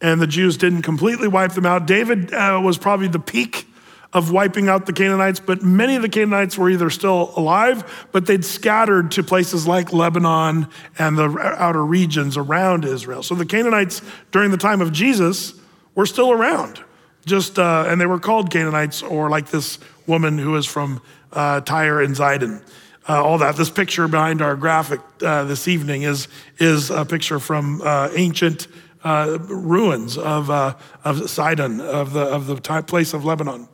And 0.02 0.20
the 0.20 0.26
Jews 0.26 0.56
didn't 0.56 0.82
completely 0.82 1.28
wipe 1.28 1.52
them 1.52 1.66
out. 1.66 1.86
David 1.86 2.32
uh, 2.32 2.60
was 2.62 2.78
probably 2.78 3.08
the 3.08 3.18
peak 3.18 3.66
of 4.12 4.32
wiping 4.32 4.68
out 4.68 4.86
the 4.86 4.92
Canaanites, 4.92 5.38
but 5.38 5.62
many 5.62 5.94
of 5.94 6.02
the 6.02 6.08
Canaanites 6.08 6.58
were 6.58 6.68
either 6.68 6.90
still 6.90 7.32
alive, 7.36 8.08
but 8.10 8.26
they'd 8.26 8.44
scattered 8.44 9.12
to 9.12 9.22
places 9.22 9.66
like 9.66 9.92
Lebanon 9.92 10.66
and 10.98 11.16
the 11.16 11.28
outer 11.58 11.84
regions 11.84 12.36
around 12.36 12.84
Israel. 12.84 13.22
So 13.22 13.34
the 13.34 13.46
Canaanites 13.46 14.02
during 14.32 14.50
the 14.50 14.56
time 14.56 14.80
of 14.80 14.92
Jesus 14.92 15.54
were 15.94 16.06
still 16.06 16.32
around, 16.32 16.82
just 17.24 17.58
uh, 17.58 17.84
and 17.86 18.00
they 18.00 18.06
were 18.06 18.18
called 18.18 18.50
Canaanites, 18.50 19.02
or 19.02 19.30
like 19.30 19.50
this 19.50 19.78
woman 20.06 20.38
who 20.38 20.56
is 20.56 20.66
from 20.66 21.00
uh, 21.32 21.60
Tyre 21.60 22.02
and 22.02 22.16
Zidon. 22.16 22.64
Uh, 23.08 23.24
all 23.24 23.38
that. 23.38 23.56
This 23.56 23.70
picture 23.70 24.06
behind 24.08 24.42
our 24.42 24.54
graphic 24.56 25.00
uh, 25.22 25.44
this 25.44 25.66
evening 25.68 26.02
is 26.02 26.28
is 26.58 26.90
a 26.90 27.04
picture 27.04 27.38
from 27.38 27.80
uh, 27.82 28.10
ancient 28.14 28.68
uh, 29.04 29.38
ruins 29.48 30.18
of, 30.18 30.50
uh, 30.50 30.74
of 31.04 31.30
Sidon, 31.30 31.80
of 31.80 32.12
the, 32.12 32.20
of 32.20 32.46
the 32.46 32.56
place 32.82 33.14
of 33.14 33.24
Lebanon. 33.24 33.68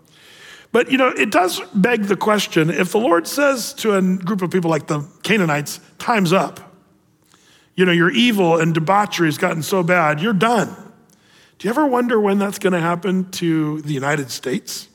But 0.76 0.92
you 0.92 0.98
know, 0.98 1.08
it 1.08 1.30
does 1.30 1.62
beg 1.74 2.02
the 2.02 2.18
question 2.18 2.68
if 2.68 2.92
the 2.92 2.98
Lord 2.98 3.26
says 3.26 3.72
to 3.76 3.94
a 3.94 4.02
group 4.02 4.42
of 4.42 4.50
people 4.50 4.68
like 4.68 4.88
the 4.88 5.08
Canaanites, 5.22 5.80
time's 5.98 6.34
up, 6.34 6.60
you 7.74 7.86
know, 7.86 7.92
your 7.92 8.10
evil 8.10 8.60
and 8.60 8.74
debauchery 8.74 9.26
has 9.26 9.38
gotten 9.38 9.62
so 9.62 9.82
bad, 9.82 10.20
you're 10.20 10.34
done. 10.34 10.68
Do 11.58 11.66
you 11.66 11.70
ever 11.70 11.86
wonder 11.86 12.20
when 12.20 12.38
that's 12.38 12.58
going 12.58 12.74
to 12.74 12.80
happen 12.80 13.30
to 13.30 13.80
the 13.80 13.94
United 13.94 14.30
States? 14.30 14.90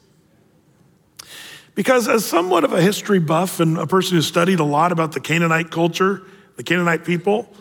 Because, 1.74 2.08
as 2.08 2.26
somewhat 2.26 2.64
of 2.64 2.74
a 2.74 2.82
history 2.84 3.18
buff 3.18 3.60
and 3.60 3.80
a 3.80 3.88
person 3.88 4.18
who 4.18 4.22
studied 4.22 4.60
a 4.60 4.64
lot 4.64 4.92
about 4.92 5.14
the 5.14 5.20
Canaanite 5.20 5.72
culture, 5.72 6.22
the 6.58 6.64
Canaanite 6.64 7.06
people, 7.06 7.52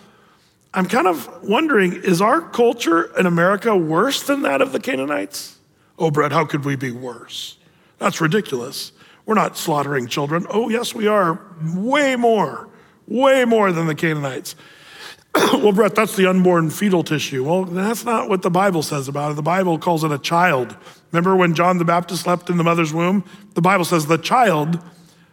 I'm 0.75 0.85
kind 0.85 1.07
of 1.07 1.43
wondering 1.43 1.95
is 1.95 2.21
our 2.21 2.43
culture 2.43 3.17
in 3.19 3.25
America 3.25 3.75
worse 3.75 4.23
than 4.23 4.43
that 4.43 4.61
of 4.61 4.73
the 4.73 4.79
Canaanites? 4.79 5.57
Oh, 5.99 6.11
Brett, 6.11 6.33
how 6.33 6.45
could 6.45 6.67
we 6.67 6.77
be 6.77 6.91
worse? 6.91 7.57
That's 8.01 8.21
ridiculous. 8.21 8.93
We're 9.27 9.35
not 9.35 9.57
slaughtering 9.57 10.09
children. 10.09 10.47
Oh, 10.51 10.71
yes, 10.71 10.95
we 10.95 11.07
are. 11.07 11.39
Way 11.75 12.17
more, 12.17 12.69
way 13.07 13.45
more 13.45 13.71
than 13.71 13.87
the 13.87 13.95
Canaanites. 13.95 14.57
well, 15.35 15.71
Brett, 15.71 15.95
that's 15.95 16.17
the 16.17 16.27
unborn 16.27 16.71
fetal 16.71 17.05
tissue. 17.05 17.45
Well, 17.45 17.67
that's 17.67 18.05
not 18.05 18.29
what 18.29 18.43
the 18.43 18.51
Bible 18.51 18.83
says 18.83 19.07
about 19.07 19.33
it. 19.33 19.35
The 19.35 19.43
Bible 19.43 19.79
calls 19.79 20.03
it 20.03 20.11
a 20.11 20.19
child. 20.19 20.77
Remember 21.13 21.37
when 21.37 21.55
John 21.55 21.79
the 21.79 21.85
Baptist 21.85 22.27
leapt 22.27 22.51
in 22.51 22.57
the 22.57 22.65
mother's 22.65 22.93
womb? 22.93 23.23
The 23.55 23.61
Bible 23.61 23.85
says 23.85 24.07
the 24.07 24.19
child 24.19 24.83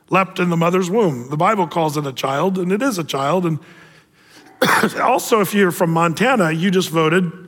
leapt 0.09 0.37
in 0.37 0.49
the 0.49 0.57
mother's 0.57 0.89
womb. 0.91 1.29
The 1.29 1.37
Bible 1.37 1.67
calls 1.67 1.97
it 1.97 2.05
a 2.05 2.13
child, 2.13 2.57
and 2.57 2.71
it 2.71 2.81
is 2.81 2.97
a 2.97 3.03
child. 3.03 3.45
And 3.45 3.59
also, 5.01 5.39
if 5.39 5.53
you're 5.53 5.71
from 5.71 5.91
Montana, 5.91 6.51
you 6.51 6.69
just 6.69 6.89
voted 6.89 7.46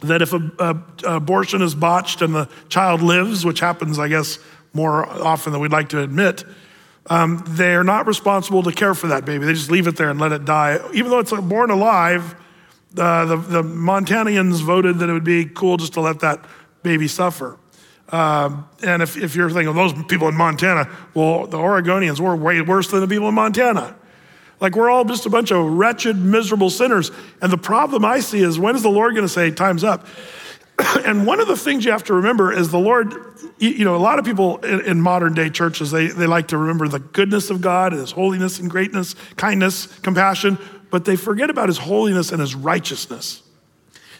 that 0.00 0.22
if 0.22 0.32
an 0.32 0.52
abortion 1.04 1.62
is 1.62 1.74
botched 1.74 2.22
and 2.22 2.34
the 2.34 2.48
child 2.68 3.02
lives, 3.02 3.44
which 3.44 3.60
happens, 3.60 3.98
I 3.98 4.08
guess, 4.08 4.38
more 4.72 5.06
often 5.06 5.52
than 5.52 5.60
we'd 5.60 5.72
like 5.72 5.88
to 5.90 6.00
admit, 6.00 6.44
um, 7.10 7.42
they're 7.48 7.84
not 7.84 8.06
responsible 8.06 8.62
to 8.64 8.72
care 8.72 8.94
for 8.94 9.08
that 9.08 9.24
baby. 9.24 9.46
They 9.46 9.54
just 9.54 9.70
leave 9.70 9.86
it 9.86 9.96
there 9.96 10.10
and 10.10 10.20
let 10.20 10.32
it 10.32 10.44
die. 10.44 10.78
Even 10.92 11.10
though 11.10 11.18
it's 11.18 11.32
born 11.32 11.70
alive, 11.70 12.34
uh, 12.96 13.24
the, 13.24 13.36
the 13.36 13.62
Montanans 13.62 14.62
voted 14.62 14.98
that 14.98 15.08
it 15.08 15.12
would 15.12 15.24
be 15.24 15.46
cool 15.46 15.78
just 15.78 15.94
to 15.94 16.00
let 16.00 16.20
that 16.20 16.44
baby 16.82 17.08
suffer. 17.08 17.58
Um, 18.10 18.68
and 18.82 19.02
if, 19.02 19.16
if 19.16 19.34
you're 19.36 19.50
thinking, 19.50 19.74
those 19.74 19.92
people 20.04 20.28
in 20.28 20.34
Montana, 20.34 20.88
well, 21.14 21.46
the 21.46 21.58
Oregonians 21.58 22.20
were 22.20 22.34
way 22.36 22.60
worse 22.60 22.90
than 22.90 23.00
the 23.00 23.08
people 23.08 23.28
in 23.28 23.34
Montana. 23.34 23.96
Like 24.60 24.74
we're 24.74 24.90
all 24.90 25.04
just 25.04 25.26
a 25.26 25.30
bunch 25.30 25.52
of 25.52 25.64
wretched, 25.64 26.16
miserable 26.16 26.70
sinners. 26.70 27.10
And 27.40 27.52
the 27.52 27.58
problem 27.58 28.04
I 28.04 28.20
see 28.20 28.40
is 28.40 28.58
when 28.58 28.74
is 28.74 28.82
the 28.82 28.88
Lord 28.88 29.14
going 29.14 29.26
to 29.26 29.32
say, 29.32 29.50
time's 29.50 29.84
up? 29.84 30.06
and 31.04 31.26
one 31.26 31.40
of 31.40 31.48
the 31.48 31.56
things 31.56 31.84
you 31.84 31.92
have 31.92 32.04
to 32.04 32.14
remember 32.14 32.52
is 32.52 32.70
the 32.70 32.78
Lord, 32.78 33.14
you 33.58 33.84
know, 33.84 33.96
a 33.96 33.98
lot 33.98 34.18
of 34.18 34.24
people 34.24 34.58
in, 34.58 34.80
in, 34.82 35.00
modern 35.00 35.34
day 35.34 35.50
churches, 35.50 35.90
they, 35.90 36.08
they 36.08 36.26
like 36.26 36.48
to 36.48 36.58
remember 36.58 36.88
the 36.88 37.00
goodness 37.00 37.50
of 37.50 37.60
God 37.60 37.92
and 37.92 38.00
his 38.00 38.12
holiness 38.12 38.58
and 38.58 38.70
greatness, 38.70 39.14
kindness, 39.36 39.86
compassion, 40.00 40.58
but 40.90 41.04
they 41.04 41.16
forget 41.16 41.50
about 41.50 41.68
his 41.68 41.78
holiness 41.78 42.32
and 42.32 42.40
his 42.40 42.54
righteousness. 42.54 43.42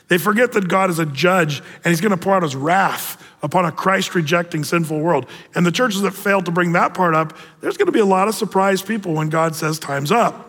They 0.09 0.19
forget 0.19 0.53
that 0.53 0.69
God 0.69 0.91
is 0.91 0.99
a 0.99 1.07
judge 1.07 1.59
and 1.85 1.87
he's 1.87 2.01
going 2.01 2.11
to 2.11 2.17
pour 2.17 2.35
out 2.35 2.43
his 2.43 2.57
wrath 2.57 3.23
upon 3.43 3.67
a 3.67 3.73
Christ 3.73 4.15
rejecting 4.15 4.65
sinful 4.65 4.99
world. 4.99 5.29
And 5.55 5.65
the 5.65 5.71
churches 5.71 6.01
that 6.03 6.13
fail 6.13 6.41
to 6.43 6.51
bring 6.51 6.73
that 6.73 6.95
part 6.95 7.15
up, 7.15 7.37
there's 7.61 7.77
going 7.77 7.87
to 7.87 7.93
be 7.93 8.01
a 8.01 8.07
lot 8.07 8.27
of 8.27 8.35
surprised 8.35 8.87
people 8.87 9.15
when 9.15 9.29
God 9.29 9.55
says, 9.55 9.79
Time's 9.79 10.11
up. 10.11 10.47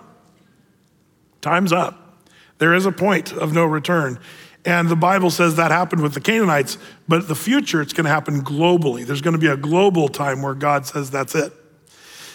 Time's 1.41 1.73
up. 1.73 2.21
There 2.57 2.73
is 2.73 2.85
a 2.85 2.91
point 2.91 3.33
of 3.33 3.53
no 3.53 3.65
return. 3.65 4.19
And 4.65 4.89
the 4.89 4.95
Bible 4.95 5.29
says 5.29 5.55
that 5.55 5.71
happened 5.71 6.01
with 6.01 6.13
the 6.13 6.21
Canaanites, 6.21 6.77
but 7.07 7.27
the 7.27 7.35
future, 7.35 7.81
it's 7.81 7.93
going 7.93 8.05
to 8.05 8.09
happen 8.09 8.41
globally. 8.41 9.05
There's 9.05 9.21
going 9.21 9.33
to 9.33 9.39
be 9.39 9.47
a 9.47 9.57
global 9.57 10.09
time 10.09 10.41
where 10.41 10.53
God 10.53 10.85
says 10.85 11.09
that's 11.09 11.35
it. 11.35 11.53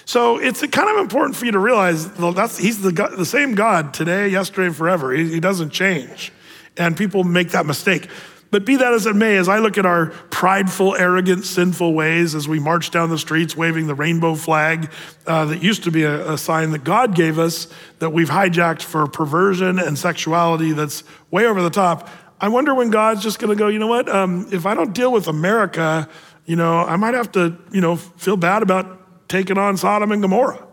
So 0.07 0.39
it's 0.39 0.61
kind 0.67 0.91
of 0.91 0.99
important 0.99 1.37
for 1.37 1.47
you 1.47 1.53
to 1.53 1.59
realize 1.59 2.11
that's, 2.13 2.59
he's 2.59 2.83
the, 2.83 2.93
God, 2.93 3.17
the 3.17 3.27
same 3.27 3.55
God 3.55 3.95
today, 3.95 4.29
yesterday, 4.29 4.67
and 4.67 4.77
forever. 4.77 5.13
He, 5.13 5.33
he 5.33 5.41
doesn't 5.41 5.71
change. 5.71 6.33
And 6.77 6.97
people 6.97 7.25
make 7.25 7.51
that 7.51 7.67
mistake. 7.67 8.09
But 8.55 8.65
be 8.65 8.77
that 8.77 8.95
as 8.95 9.07
it 9.07 9.17
may, 9.17 9.37
as 9.37 9.49
I 9.49 9.59
look 9.59 9.79
at 9.79 9.85
our 9.85 10.07
prideful, 10.31 10.95
arrogant, 10.95 11.45
sinful 11.45 11.93
ways 11.93 12.37
as 12.37 12.47
we 12.47 12.61
march 12.61 12.93
down 12.93 13.11
the 13.11 13.19
streets 13.19 13.57
waving 13.57 13.89
the 13.89 13.97
rainbow 13.97 14.37
flag 14.37 14.93
uh, 15.27 15.47
that 15.47 15.61
used 15.61 15.83
to 15.85 15.91
be 15.91 16.05
a, 16.05 16.35
a 16.35 16.39
sign 16.39 16.71
that 16.71 16.85
God 16.85 17.17
gave 17.17 17.41
us 17.41 17.67
that 17.99 18.11
we've 18.11 18.29
hijacked 18.29 18.83
for 18.83 19.09
perversion 19.09 19.81
and 19.81 19.99
sexuality 19.99 20.71
that's 20.71 21.03
way 21.33 21.47
over 21.47 21.63
the 21.63 21.71
top, 21.71 22.09
I 22.41 22.47
wonder 22.47 22.77
when 22.77 22.91
God's 22.91 23.25
just 23.25 23.41
going 23.41 23.51
to 23.51 23.57
go, 23.59 23.67
you 23.67 23.81
know 23.81 23.89
what? 23.89 24.09
Um, 24.09 24.47
if 24.53 24.67
I 24.67 24.75
don't 24.75 24.95
deal 24.95 25.11
with 25.11 25.27
America, 25.27 26.09
you 26.47 26.55
know, 26.55 26.79
I 26.79 26.95
might 26.95 27.15
have 27.15 27.33
to, 27.33 27.59
you 27.73 27.81
know, 27.81 27.97
feel 27.97 28.37
bad 28.37 28.63
about 28.63 29.29
taking 29.29 29.59
on 29.59 29.77
Sodom 29.77 30.13
and 30.13 30.23
Gomorrah. 30.23 30.65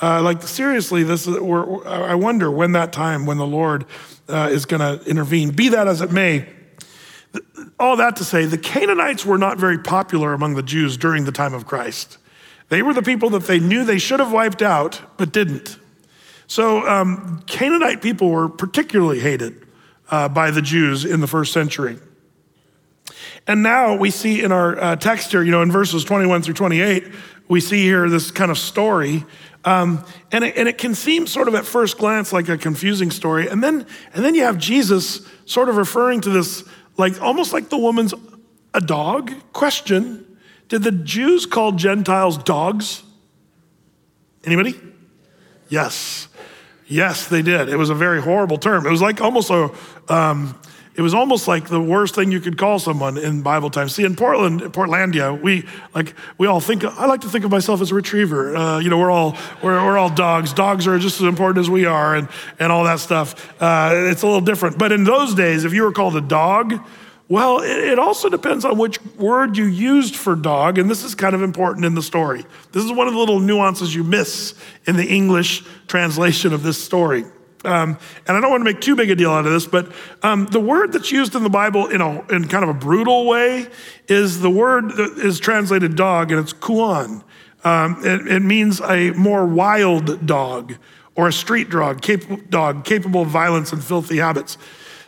Uh, 0.00 0.22
like 0.22 0.42
seriously, 0.42 1.02
this 1.02 1.26
is, 1.26 1.36
I 1.36 2.14
wonder 2.14 2.50
when 2.50 2.72
that 2.72 2.92
time 2.92 3.26
when 3.26 3.38
the 3.38 3.46
Lord 3.46 3.84
uh, 4.28 4.48
is 4.50 4.64
going 4.66 4.80
to 4.80 5.04
intervene. 5.08 5.50
Be 5.50 5.68
that 5.68 5.86
as 5.86 6.00
it 6.00 6.10
may, 6.10 6.48
all 7.78 7.96
that 7.96 8.16
to 8.16 8.24
say, 8.24 8.44
the 8.44 8.58
Canaanites 8.58 9.24
were 9.24 9.38
not 9.38 9.58
very 9.58 9.78
popular 9.78 10.32
among 10.32 10.54
the 10.54 10.62
Jews 10.62 10.96
during 10.96 11.24
the 11.24 11.32
time 11.32 11.54
of 11.54 11.66
Christ. 11.66 12.18
They 12.68 12.82
were 12.82 12.94
the 12.94 13.02
people 13.02 13.30
that 13.30 13.44
they 13.44 13.58
knew 13.58 13.84
they 13.84 13.98
should 13.98 14.20
have 14.20 14.32
wiped 14.32 14.62
out, 14.62 15.00
but 15.16 15.32
didn't. 15.32 15.78
So, 16.46 16.86
um, 16.88 17.42
Canaanite 17.46 18.02
people 18.02 18.30
were 18.30 18.48
particularly 18.48 19.20
hated 19.20 19.66
uh, 20.10 20.28
by 20.28 20.50
the 20.50 20.62
Jews 20.62 21.04
in 21.04 21.20
the 21.20 21.26
first 21.26 21.52
century. 21.52 21.98
And 23.46 23.62
now 23.62 23.96
we 23.96 24.10
see 24.10 24.42
in 24.42 24.52
our 24.52 24.78
uh, 24.78 24.96
text 24.96 25.32
here, 25.32 25.42
you 25.42 25.50
know, 25.50 25.62
in 25.62 25.72
verses 25.72 26.04
21 26.04 26.42
through 26.42 26.54
28, 26.54 27.04
we 27.48 27.60
see 27.60 27.82
here 27.82 28.08
this 28.08 28.30
kind 28.30 28.50
of 28.50 28.58
story. 28.58 29.24
Um, 29.64 30.04
and, 30.32 30.44
it, 30.44 30.56
and 30.56 30.68
it 30.68 30.76
can 30.76 30.94
seem 30.94 31.26
sort 31.26 31.46
of 31.48 31.54
at 31.54 31.64
first 31.64 31.98
glance 31.98 32.32
like 32.32 32.48
a 32.48 32.58
confusing 32.58 33.10
story. 33.10 33.48
And 33.48 33.62
then, 33.62 33.86
and 34.12 34.24
then 34.24 34.34
you 34.34 34.42
have 34.42 34.58
Jesus 34.58 35.26
sort 35.44 35.68
of 35.68 35.76
referring 35.76 36.20
to 36.22 36.30
this 36.30 36.64
like 36.96 37.20
almost 37.22 37.52
like 37.52 37.68
the 37.68 37.78
woman's 37.78 38.12
a 38.74 38.80
dog? 38.80 39.32
Question 39.52 40.38
Did 40.68 40.82
the 40.82 40.92
Jews 40.92 41.46
call 41.46 41.72
Gentiles 41.72 42.38
dogs? 42.38 43.02
Anybody? 44.44 44.78
Yes. 45.68 46.28
Yes, 46.86 47.28
they 47.28 47.42
did. 47.42 47.68
It 47.68 47.76
was 47.76 47.90
a 47.90 47.94
very 47.94 48.20
horrible 48.20 48.58
term. 48.58 48.86
It 48.86 48.90
was 48.90 49.00
like 49.00 49.20
almost 49.20 49.50
a, 49.50 49.70
um, 50.08 50.58
it 50.94 51.00
was 51.00 51.14
almost 51.14 51.48
like 51.48 51.68
the 51.68 51.80
worst 51.80 52.14
thing 52.14 52.30
you 52.30 52.40
could 52.40 52.58
call 52.58 52.78
someone 52.78 53.16
in 53.16 53.40
Bible 53.40 53.70
times. 53.70 53.94
See, 53.94 54.04
in 54.04 54.14
Portland, 54.14 54.60
Portlandia, 54.60 55.40
we 55.40 55.66
like 55.94 56.14
we 56.36 56.46
all 56.46 56.60
think. 56.60 56.84
I 56.84 57.06
like 57.06 57.22
to 57.22 57.28
think 57.28 57.44
of 57.44 57.50
myself 57.50 57.80
as 57.80 57.90
a 57.90 57.94
retriever. 57.94 58.54
Uh, 58.54 58.78
you 58.78 58.90
know, 58.90 58.98
we're 58.98 59.10
all 59.10 59.36
we're, 59.62 59.82
we're 59.84 59.96
all 59.96 60.10
dogs. 60.10 60.52
Dogs 60.52 60.86
are 60.86 60.98
just 60.98 61.20
as 61.20 61.26
important 61.26 61.64
as 61.64 61.70
we 61.70 61.86
are, 61.86 62.14
and 62.14 62.28
and 62.58 62.70
all 62.70 62.84
that 62.84 63.00
stuff. 63.00 63.54
Uh, 63.60 63.92
it's 64.10 64.22
a 64.22 64.26
little 64.26 64.42
different. 64.42 64.78
But 64.78 64.92
in 64.92 65.04
those 65.04 65.34
days, 65.34 65.64
if 65.64 65.72
you 65.72 65.82
were 65.82 65.92
called 65.92 66.14
a 66.16 66.20
dog, 66.20 66.78
well, 67.28 67.60
it 67.62 67.98
also 67.98 68.28
depends 68.28 68.66
on 68.66 68.76
which 68.76 69.02
word 69.16 69.56
you 69.56 69.64
used 69.64 70.14
for 70.16 70.36
dog, 70.36 70.76
and 70.76 70.90
this 70.90 71.04
is 71.04 71.14
kind 71.14 71.34
of 71.34 71.40
important 71.40 71.86
in 71.86 71.94
the 71.94 72.02
story. 72.02 72.44
This 72.72 72.84
is 72.84 72.92
one 72.92 73.06
of 73.06 73.14
the 73.14 73.18
little 73.18 73.40
nuances 73.40 73.94
you 73.94 74.04
miss 74.04 74.54
in 74.84 74.96
the 74.96 75.06
English 75.06 75.64
translation 75.86 76.52
of 76.52 76.62
this 76.62 76.82
story. 76.82 77.24
Um, 77.64 77.96
and 78.26 78.36
I 78.36 78.40
don't 78.40 78.50
want 78.50 78.60
to 78.60 78.64
make 78.64 78.80
too 78.80 78.96
big 78.96 79.10
a 79.10 79.14
deal 79.14 79.30
out 79.30 79.46
of 79.46 79.52
this, 79.52 79.66
but 79.66 79.92
um, 80.22 80.46
the 80.46 80.60
word 80.60 80.92
that's 80.92 81.12
used 81.12 81.34
in 81.34 81.44
the 81.44 81.50
Bible 81.50 81.86
in, 81.86 82.00
a, 82.00 82.26
in 82.32 82.48
kind 82.48 82.64
of 82.64 82.70
a 82.70 82.74
brutal 82.74 83.26
way 83.26 83.68
is 84.08 84.40
the 84.40 84.50
word 84.50 84.96
that 84.96 85.18
is 85.18 85.38
translated 85.38 85.94
dog, 85.94 86.32
and 86.32 86.40
it's 86.40 86.52
kuon. 86.52 87.22
Um, 87.64 88.00
it, 88.04 88.26
it, 88.26 88.42
means 88.42 88.80
a 88.80 89.12
more 89.12 89.46
wild 89.46 90.26
dog 90.26 90.74
or 91.14 91.28
a 91.28 91.32
street 91.32 91.70
dog, 91.70 92.04
dog 92.50 92.84
capable 92.84 93.22
of 93.22 93.28
violence 93.28 93.72
and 93.72 93.82
filthy 93.82 94.16
habits. 94.16 94.58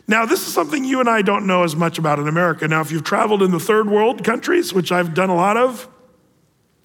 Now, 0.07 0.25
this 0.25 0.47
is 0.47 0.53
something 0.53 0.85
you 0.85 1.01
and 1.01 1.09
I 1.09 1.21
don't 1.21 1.47
know 1.47 1.63
as 1.63 1.75
much 1.75 1.97
about 1.97 2.19
in 2.19 2.29
America. 2.29 2.65
Now, 2.67 2.79
if 2.79 2.91
you've 2.91 3.03
traveled 3.03 3.41
in 3.41 3.51
the 3.51 3.59
third 3.59 3.89
world 3.89 4.23
countries, 4.23 4.71
which 4.71 4.91
I've 4.93 5.13
done 5.13 5.29
a 5.29 5.35
lot 5.35 5.57
of, 5.57 5.89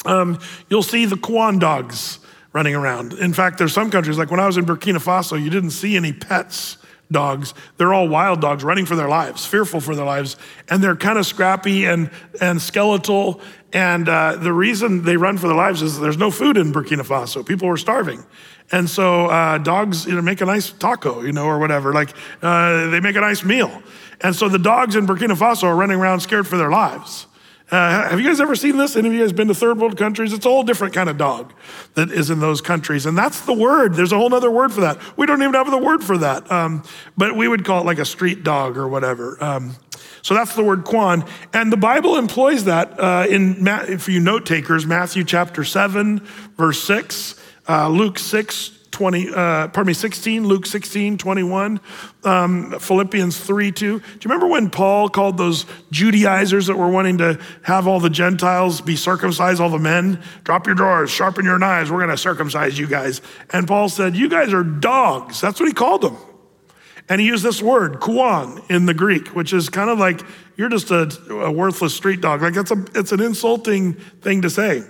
um, 0.06 0.40
you'll 0.68 0.82
see 0.82 1.04
the 1.04 1.16
kuon 1.16 1.60
dogs 1.60 2.18
running 2.52 2.74
around. 2.74 3.12
In 3.14 3.32
fact, 3.32 3.58
there's 3.58 3.72
some 3.72 3.90
countries, 3.90 4.18
like 4.18 4.30
when 4.30 4.40
I 4.40 4.46
was 4.46 4.56
in 4.56 4.66
Burkina 4.66 4.98
Faso, 4.98 5.40
you 5.40 5.50
didn't 5.50 5.70
see 5.70 5.96
any 5.96 6.12
pets 6.12 6.78
dogs. 7.10 7.54
They're 7.76 7.92
all 7.92 8.08
wild 8.08 8.40
dogs 8.40 8.62
running 8.62 8.86
for 8.86 8.96
their 8.96 9.08
lives, 9.08 9.44
fearful 9.44 9.80
for 9.80 9.94
their 9.94 10.04
lives, 10.04 10.36
and 10.68 10.82
they're 10.82 10.96
kind 10.96 11.18
of 11.18 11.26
scrappy 11.26 11.84
and, 11.86 12.10
and 12.40 12.60
skeletal. 12.60 13.40
And 13.72 14.08
uh, 14.08 14.36
the 14.36 14.52
reason 14.52 15.02
they 15.04 15.16
run 15.16 15.38
for 15.38 15.48
their 15.48 15.56
lives 15.56 15.82
is 15.82 15.98
there's 15.98 16.18
no 16.18 16.30
food 16.30 16.56
in 16.56 16.72
Burkina 16.72 17.04
Faso. 17.04 17.44
People 17.44 17.68
were 17.68 17.76
starving. 17.76 18.24
And 18.72 18.88
so 18.88 19.26
uh, 19.26 19.58
dogs 19.58 20.06
you 20.06 20.14
know, 20.14 20.22
make 20.22 20.40
a 20.40 20.44
nice 20.44 20.70
taco, 20.70 21.22
you 21.22 21.32
know, 21.32 21.46
or 21.46 21.58
whatever. 21.58 21.92
Like 21.92 22.10
uh, 22.42 22.90
they 22.90 23.00
make 23.00 23.16
a 23.16 23.20
nice 23.20 23.44
meal. 23.44 23.82
And 24.20 24.34
so 24.34 24.48
the 24.48 24.58
dogs 24.58 24.96
in 24.96 25.06
Burkina 25.06 25.36
Faso 25.36 25.64
are 25.64 25.76
running 25.76 25.98
around 25.98 26.20
scared 26.20 26.46
for 26.46 26.56
their 26.56 26.70
lives. 26.70 27.26
Uh, 27.70 28.08
have 28.08 28.20
you 28.20 28.26
guys 28.26 28.40
ever 28.40 28.56
seen 28.56 28.76
this? 28.76 28.96
Any 28.96 29.08
of 29.08 29.14
you 29.14 29.20
guys 29.20 29.32
been 29.32 29.46
to 29.48 29.54
third 29.54 29.78
world 29.78 29.96
countries? 29.96 30.32
It's 30.32 30.44
a 30.44 30.48
whole 30.48 30.64
different 30.64 30.92
kind 30.92 31.08
of 31.08 31.16
dog 31.16 31.52
that 31.94 32.10
is 32.10 32.28
in 32.28 32.40
those 32.40 32.60
countries. 32.60 33.06
And 33.06 33.16
that's 33.16 33.42
the 33.42 33.52
word. 33.52 33.94
There's 33.94 34.10
a 34.10 34.16
whole 34.16 34.34
other 34.34 34.50
word 34.50 34.72
for 34.72 34.80
that. 34.80 34.98
We 35.16 35.26
don't 35.26 35.40
even 35.40 35.54
have 35.54 35.70
the 35.70 35.78
word 35.78 36.02
for 36.02 36.18
that. 36.18 36.50
Um, 36.50 36.82
but 37.16 37.36
we 37.36 37.46
would 37.46 37.64
call 37.64 37.80
it 37.82 37.86
like 37.86 37.98
a 37.98 38.04
street 38.04 38.42
dog 38.42 38.76
or 38.76 38.88
whatever. 38.88 39.42
Um, 39.42 39.76
so 40.22 40.34
that's 40.34 40.54
the 40.56 40.64
word 40.64 40.84
kuon. 40.84 41.28
And 41.52 41.72
the 41.72 41.76
Bible 41.76 42.16
employs 42.16 42.64
that 42.64 42.98
uh, 42.98 43.26
in, 43.28 43.64
for 43.98 44.10
you 44.10 44.20
note 44.20 44.46
takers, 44.46 44.84
Matthew 44.84 45.22
chapter 45.22 45.62
7, 45.62 46.20
verse 46.56 46.82
6, 46.82 47.40
uh, 47.68 47.88
Luke 47.88 48.18
6, 48.18 48.79
20, 48.90 49.28
uh, 49.30 49.68
pardon 49.68 49.86
me, 49.86 49.94
16, 49.94 50.46
Luke 50.46 50.66
16, 50.66 51.16
21, 51.18 51.80
um, 52.24 52.78
Philippians 52.78 53.38
3, 53.38 53.72
2. 53.72 53.98
Do 53.98 54.04
you 54.04 54.20
remember 54.24 54.46
when 54.46 54.68
Paul 54.68 55.08
called 55.08 55.38
those 55.38 55.64
Judaizers 55.90 56.66
that 56.66 56.76
were 56.76 56.88
wanting 56.88 57.18
to 57.18 57.40
have 57.62 57.86
all 57.86 58.00
the 58.00 58.10
Gentiles 58.10 58.80
be 58.80 58.96
circumcised, 58.96 59.60
all 59.60 59.70
the 59.70 59.78
men? 59.78 60.22
Drop 60.44 60.66
your 60.66 60.74
drawers, 60.74 61.10
sharpen 61.10 61.44
your 61.44 61.58
knives, 61.58 61.90
we're 61.90 61.98
going 61.98 62.10
to 62.10 62.16
circumcise 62.16 62.78
you 62.78 62.86
guys. 62.86 63.20
And 63.50 63.66
Paul 63.68 63.88
said, 63.88 64.16
You 64.16 64.28
guys 64.28 64.52
are 64.52 64.64
dogs. 64.64 65.40
That's 65.40 65.60
what 65.60 65.68
he 65.68 65.74
called 65.74 66.02
them. 66.02 66.16
And 67.08 67.20
he 67.20 67.26
used 67.26 67.42
this 67.42 67.60
word, 67.60 67.94
kuon, 67.94 68.68
in 68.70 68.86
the 68.86 68.94
Greek, 68.94 69.28
which 69.28 69.52
is 69.52 69.68
kind 69.68 69.90
of 69.90 69.98
like 69.98 70.20
you're 70.56 70.68
just 70.68 70.90
a, 70.90 71.10
a 71.30 71.50
worthless 71.50 71.94
street 71.94 72.20
dog. 72.20 72.42
Like 72.42 72.56
it's, 72.56 72.70
a, 72.70 72.84
it's 72.94 73.12
an 73.12 73.20
insulting 73.20 73.94
thing 73.94 74.42
to 74.42 74.50
say. 74.50 74.84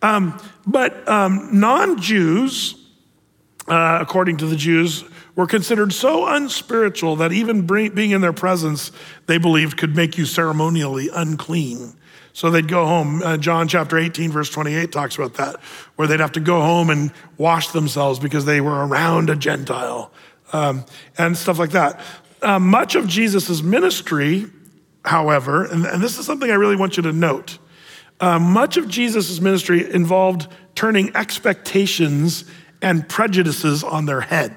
Um, 0.00 0.40
but 0.66 1.06
um, 1.08 1.48
non 1.52 2.00
Jews, 2.00 2.74
uh, 3.68 3.98
according 4.00 4.36
to 4.38 4.46
the 4.46 4.56
Jews, 4.56 5.04
were 5.36 5.46
considered 5.46 5.92
so 5.92 6.26
unspiritual 6.26 7.16
that 7.16 7.32
even 7.32 7.66
bring, 7.66 7.94
being 7.94 8.10
in 8.10 8.20
their 8.20 8.32
presence, 8.32 8.92
they 9.26 9.38
believed 9.38 9.76
could 9.76 9.96
make 9.96 10.16
you 10.16 10.26
ceremonially 10.26 11.08
unclean. 11.12 11.94
So 12.32 12.50
they'd 12.50 12.68
go 12.68 12.84
home. 12.86 13.22
Uh, 13.22 13.36
John 13.36 13.68
chapter 13.68 13.96
18, 13.96 14.32
verse 14.32 14.50
28 14.50 14.90
talks 14.90 15.16
about 15.16 15.34
that, 15.34 15.60
where 15.96 16.08
they'd 16.08 16.20
have 16.20 16.32
to 16.32 16.40
go 16.40 16.60
home 16.60 16.90
and 16.90 17.12
wash 17.38 17.68
themselves 17.68 18.18
because 18.18 18.44
they 18.44 18.60
were 18.60 18.86
around 18.86 19.30
a 19.30 19.36
Gentile 19.36 20.12
um, 20.52 20.84
and 21.16 21.36
stuff 21.36 21.58
like 21.58 21.70
that. 21.70 22.00
Uh, 22.42 22.58
much 22.58 22.96
of 22.96 23.06
Jesus' 23.06 23.62
ministry, 23.62 24.46
however, 25.04 25.64
and, 25.64 25.86
and, 25.86 26.02
this 26.02 26.18
is 26.18 26.26
something 26.26 26.50
I 26.50 26.54
really 26.54 26.76
want 26.76 26.96
you 26.96 27.04
to 27.04 27.12
note, 27.12 27.58
uh, 28.20 28.38
much 28.38 28.76
of 28.76 28.88
Jesus' 28.88 29.40
ministry 29.40 29.90
involved 29.92 30.48
turning 30.74 31.14
expectations 31.16 32.44
and 32.84 33.08
prejudices 33.08 33.82
on 33.82 34.04
their 34.04 34.20
head. 34.20 34.54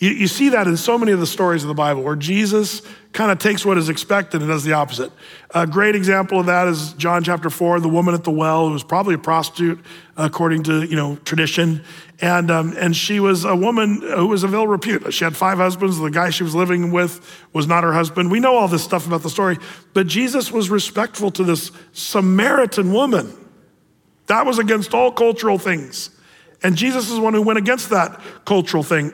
You, 0.00 0.10
you 0.10 0.26
see 0.26 0.48
that 0.48 0.66
in 0.66 0.76
so 0.76 0.98
many 0.98 1.12
of 1.12 1.20
the 1.20 1.26
stories 1.26 1.62
of 1.62 1.68
the 1.68 1.74
Bible 1.74 2.02
where 2.02 2.16
Jesus 2.16 2.82
kind 3.12 3.30
of 3.30 3.38
takes 3.38 3.64
what 3.64 3.78
is 3.78 3.88
expected 3.88 4.40
and 4.40 4.50
does 4.50 4.64
the 4.64 4.72
opposite. 4.72 5.12
A 5.54 5.68
great 5.68 5.94
example 5.94 6.40
of 6.40 6.46
that 6.46 6.66
is 6.66 6.94
John 6.94 7.22
chapter 7.22 7.48
4, 7.48 7.78
the 7.78 7.88
woman 7.88 8.12
at 8.12 8.24
the 8.24 8.32
well, 8.32 8.66
who 8.66 8.72
was 8.72 8.82
probably 8.82 9.14
a 9.14 9.18
prostitute 9.18 9.78
according 10.16 10.64
to 10.64 10.82
you 10.82 10.96
know 10.96 11.14
tradition. 11.24 11.84
And, 12.20 12.50
um, 12.50 12.74
and 12.76 12.96
she 12.96 13.20
was 13.20 13.44
a 13.44 13.54
woman 13.54 14.00
who 14.00 14.26
was 14.26 14.42
of 14.42 14.52
ill 14.52 14.66
repute. 14.66 15.14
She 15.14 15.22
had 15.22 15.36
five 15.36 15.58
husbands. 15.58 15.96
The 15.96 16.10
guy 16.10 16.30
she 16.30 16.42
was 16.42 16.56
living 16.56 16.90
with 16.90 17.40
was 17.52 17.68
not 17.68 17.84
her 17.84 17.92
husband. 17.92 18.32
We 18.32 18.40
know 18.40 18.56
all 18.56 18.66
this 18.66 18.82
stuff 18.82 19.06
about 19.06 19.22
the 19.22 19.30
story. 19.30 19.58
But 19.94 20.08
Jesus 20.08 20.50
was 20.50 20.70
respectful 20.70 21.30
to 21.30 21.44
this 21.44 21.70
Samaritan 21.92 22.92
woman. 22.92 23.32
That 24.26 24.44
was 24.44 24.58
against 24.58 24.92
all 24.92 25.12
cultural 25.12 25.58
things. 25.58 26.10
And 26.62 26.76
Jesus 26.76 27.10
is 27.10 27.18
one 27.18 27.34
who 27.34 27.42
went 27.42 27.58
against 27.58 27.90
that 27.90 28.20
cultural 28.44 28.82
thing 28.82 29.12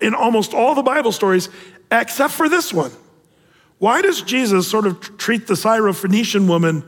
in 0.00 0.14
almost 0.14 0.54
all 0.54 0.74
the 0.74 0.82
Bible 0.82 1.12
stories, 1.12 1.48
except 1.90 2.32
for 2.32 2.48
this 2.48 2.72
one. 2.72 2.92
Why 3.78 4.02
does 4.02 4.22
Jesus 4.22 4.68
sort 4.68 4.86
of 4.86 5.18
treat 5.18 5.46
the 5.46 5.54
Syrophoenician 5.54 6.48
woman 6.48 6.84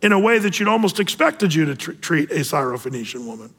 in 0.00 0.12
a 0.12 0.18
way 0.18 0.38
that 0.38 0.58
you'd 0.58 0.68
almost 0.68 0.98
expected 0.98 1.54
you 1.54 1.66
to 1.66 1.76
tr- 1.76 1.92
treat 1.92 2.30
a 2.30 2.40
Syrophoenician 2.40 3.26
woman? 3.26 3.54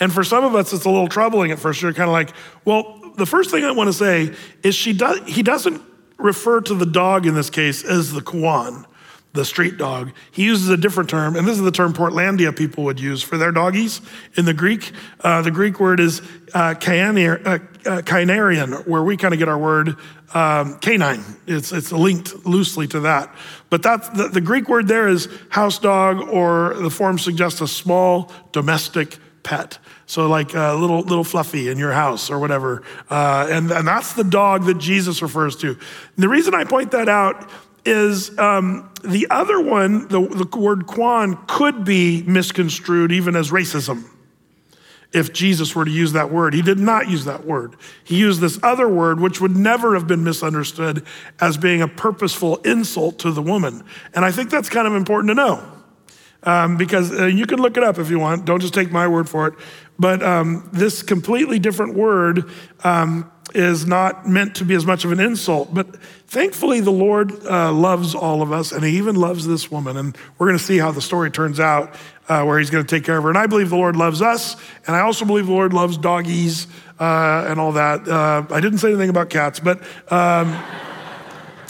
And 0.00 0.12
for 0.12 0.24
some 0.24 0.44
of 0.44 0.54
us, 0.54 0.72
it's 0.72 0.84
a 0.84 0.90
little 0.90 1.08
troubling 1.08 1.52
at 1.52 1.58
first. 1.58 1.80
You're 1.80 1.92
kind 1.92 2.08
of 2.08 2.12
like, 2.12 2.30
well, 2.64 3.00
the 3.16 3.26
first 3.26 3.50
thing 3.50 3.64
I 3.64 3.70
want 3.70 3.88
to 3.88 3.92
say 3.92 4.34
is 4.62 4.74
she 4.74 4.92
does, 4.92 5.20
he 5.26 5.42
doesn't 5.42 5.80
refer 6.18 6.60
to 6.62 6.74
the 6.74 6.86
dog 6.86 7.26
in 7.26 7.34
this 7.34 7.50
case 7.50 7.84
as 7.84 8.12
the 8.12 8.20
kuon 8.20 8.84
the 9.34 9.44
street 9.44 9.76
dog. 9.76 10.12
He 10.30 10.44
uses 10.44 10.68
a 10.68 10.76
different 10.76 11.10
term, 11.10 11.36
and 11.36 11.46
this 11.46 11.56
is 11.56 11.62
the 11.62 11.72
term 11.72 11.92
Portlandia 11.92 12.56
people 12.56 12.84
would 12.84 13.00
use 13.00 13.20
for 13.22 13.36
their 13.36 13.50
doggies 13.50 14.00
in 14.36 14.44
the 14.44 14.54
Greek. 14.54 14.92
Uh, 15.20 15.42
the 15.42 15.50
Greek 15.50 15.80
word 15.80 16.00
is 16.00 16.22
uh, 16.54 16.74
uh, 16.80 17.58
uh, 17.84 18.82
where 18.86 19.02
we 19.02 19.16
kind 19.16 19.34
of 19.34 19.38
get 19.38 19.48
our 19.48 19.58
word 19.58 19.96
um, 20.34 20.78
canine. 20.78 21.24
It's, 21.46 21.72
it's 21.72 21.90
linked 21.90 22.46
loosely 22.46 22.86
to 22.88 23.00
that. 23.00 23.34
But 23.70 23.82
that's, 23.82 24.08
the, 24.10 24.28
the 24.28 24.40
Greek 24.40 24.68
word 24.68 24.86
there 24.86 25.08
is 25.08 25.28
house 25.48 25.80
dog, 25.80 26.28
or 26.28 26.74
the 26.74 26.90
form 26.90 27.18
suggests 27.18 27.60
a 27.60 27.68
small 27.68 28.30
domestic 28.52 29.18
pet. 29.42 29.78
So 30.06 30.26
like 30.26 30.54
a 30.54 30.74
little 30.74 31.00
little 31.00 31.24
fluffy 31.24 31.70
in 31.70 31.78
your 31.78 31.92
house 31.92 32.30
or 32.30 32.38
whatever, 32.38 32.82
uh, 33.08 33.46
and 33.50 33.70
and 33.70 33.86
that's 33.88 34.12
the 34.12 34.24
dog 34.24 34.64
that 34.64 34.78
Jesus 34.78 35.22
refers 35.22 35.56
to. 35.56 35.68
And 35.68 35.78
the 36.16 36.28
reason 36.28 36.54
I 36.54 36.64
point 36.64 36.90
that 36.90 37.08
out 37.08 37.48
is 37.84 38.36
um, 38.38 38.90
the 39.04 39.26
other 39.30 39.60
one, 39.60 40.08
the, 40.08 40.20
the 40.20 40.58
word 40.58 40.86
kuon, 40.86 41.46
could 41.46 41.84
be 41.84 42.22
misconstrued 42.22 43.12
even 43.12 43.36
as 43.36 43.50
racism 43.50 44.04
if 45.14 45.32
Jesus 45.32 45.76
were 45.76 45.84
to 45.84 45.90
use 45.90 46.12
that 46.12 46.30
word. 46.30 46.54
He 46.54 46.60
did 46.60 46.78
not 46.78 47.08
use 47.08 47.24
that 47.24 47.46
word. 47.46 47.76
He 48.02 48.18
used 48.18 48.40
this 48.40 48.58
other 48.62 48.88
word, 48.88 49.20
which 49.20 49.40
would 49.40 49.56
never 49.56 49.94
have 49.94 50.08
been 50.08 50.24
misunderstood 50.24 51.06
as 51.40 51.56
being 51.56 51.80
a 51.80 51.88
purposeful 51.88 52.56
insult 52.56 53.20
to 53.20 53.30
the 53.30 53.40
woman. 53.40 53.84
And 54.12 54.24
I 54.24 54.32
think 54.32 54.50
that's 54.50 54.68
kind 54.68 54.88
of 54.88 54.94
important 54.94 55.30
to 55.30 55.34
know. 55.34 55.70
Um, 56.42 56.76
because 56.76 57.10
uh, 57.10 57.24
you 57.24 57.46
can 57.46 57.58
look 57.58 57.78
it 57.78 57.82
up 57.82 57.98
if 57.98 58.10
you 58.10 58.18
want. 58.18 58.44
Don't 58.44 58.60
just 58.60 58.74
take 58.74 58.90
my 58.90 59.08
word 59.08 59.30
for 59.30 59.46
it. 59.46 59.54
But 59.98 60.22
um, 60.22 60.68
this 60.74 61.02
completely 61.02 61.58
different 61.58 61.94
word 61.94 62.50
um, 62.82 63.30
is 63.54 63.86
not 63.86 64.28
meant 64.28 64.56
to 64.56 64.64
be 64.64 64.74
as 64.74 64.84
much 64.84 65.04
of 65.04 65.12
an 65.12 65.20
insult. 65.20 65.72
But 65.72 65.96
thankfully, 66.26 66.80
the 66.80 66.90
Lord 66.90 67.32
uh, 67.46 67.72
loves 67.72 68.14
all 68.14 68.42
of 68.42 68.52
us, 68.52 68.72
and 68.72 68.84
He 68.84 68.98
even 68.98 69.14
loves 69.14 69.46
this 69.46 69.70
woman. 69.70 69.96
And 69.96 70.16
we're 70.38 70.48
going 70.48 70.58
to 70.58 70.64
see 70.64 70.78
how 70.78 70.90
the 70.90 71.00
story 71.00 71.30
turns 71.30 71.60
out, 71.60 71.94
uh, 72.28 72.44
where 72.44 72.58
He's 72.58 72.70
going 72.70 72.84
to 72.84 72.96
take 72.96 73.04
care 73.04 73.16
of 73.16 73.22
her. 73.22 73.30
And 73.30 73.38
I 73.38 73.46
believe 73.46 73.70
the 73.70 73.76
Lord 73.76 73.96
loves 73.96 74.20
us, 74.20 74.56
and 74.86 74.96
I 74.96 75.00
also 75.00 75.24
believe 75.24 75.46
the 75.46 75.52
Lord 75.52 75.72
loves 75.72 75.96
doggies 75.96 76.66
uh, 76.98 77.46
and 77.48 77.60
all 77.60 77.72
that. 77.72 78.08
Uh, 78.08 78.44
I 78.50 78.60
didn't 78.60 78.78
say 78.78 78.88
anything 78.88 79.10
about 79.10 79.30
cats, 79.30 79.60
but. 79.60 79.80
Um, 80.10 80.62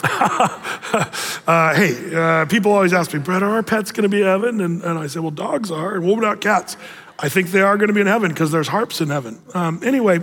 uh, 1.47 1.75
hey, 1.75 2.14
uh, 2.14 2.44
people 2.44 2.70
always 2.73 2.92
ask 2.92 3.14
me, 3.14 3.20
Brett, 3.20 3.42
are 3.42 3.53
our 3.53 3.62
pets 3.62 3.90
going 3.90 4.03
to 4.03 4.09
be 4.11 4.20
in 4.20 4.27
heaven? 4.27 4.61
And, 4.61 4.83
and 4.83 4.99
I 4.99 5.07
say, 5.07 5.18
well, 5.18 5.31
dogs 5.31 5.70
are. 5.70 5.94
And 5.94 6.07
what 6.07 6.18
about 6.18 6.42
cats? 6.42 6.77
I 7.18 7.31
think 7.31 7.53
they 7.53 7.62
are 7.62 7.79
going 7.79 7.88
to 7.88 7.94
be 7.94 8.03
in 8.03 8.07
heaven 8.07 8.29
because 8.29 8.53
there's 8.53 8.68
harps 8.68 9.01
in 9.01 9.09
heaven. 9.09 9.40
Um, 9.55 9.81
anyway. 9.83 10.20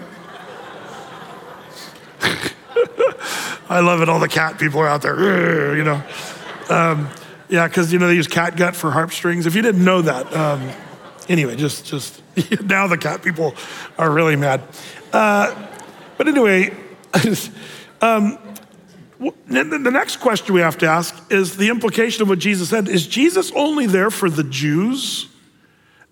I 3.70 3.80
love 3.80 4.02
it. 4.02 4.10
All 4.10 4.20
the 4.20 4.28
cat 4.28 4.60
people 4.60 4.80
are 4.82 4.88
out 4.88 5.02
there, 5.02 5.76
you 5.76 5.84
know. 5.84 6.04
Um, 6.70 7.10
yeah, 7.50 7.68
because 7.68 7.92
you 7.92 8.00
know 8.00 8.08
they 8.08 8.16
use 8.16 8.28
cat 8.28 8.56
gut 8.56 8.76
for 8.76 8.92
harp 8.92 9.12
strings. 9.12 9.46
If 9.46 9.56
you 9.56 9.62
didn't 9.62 9.84
know 9.84 10.02
that, 10.02 10.34
um, 10.36 10.70
anyway, 11.28 11.56
just 11.56 11.86
just 11.86 12.22
now 12.64 12.88
the 12.88 12.98
cat 12.98 13.22
people 13.24 13.56
are 13.98 14.12
really 14.12 14.36
mad. 14.36 14.62
Uh, 15.12 15.68
but 16.18 16.28
anyway, 16.28 16.74
um, 18.02 18.38
the 19.20 19.92
next 19.92 20.18
question 20.18 20.54
we 20.54 20.62
have 20.62 20.78
to 20.80 20.88
ask 20.88 21.16
is 21.32 21.58
the 21.58 21.70
implication 21.70 22.22
of 22.22 22.30
what 22.30 22.40
Jesus 22.40 22.70
said. 22.70 22.88
Is 22.88 23.06
Jesus 23.06 23.52
only 23.56 23.86
there 23.86 24.10
for 24.10 24.30
the 24.30 24.44
Jews? 24.44 25.28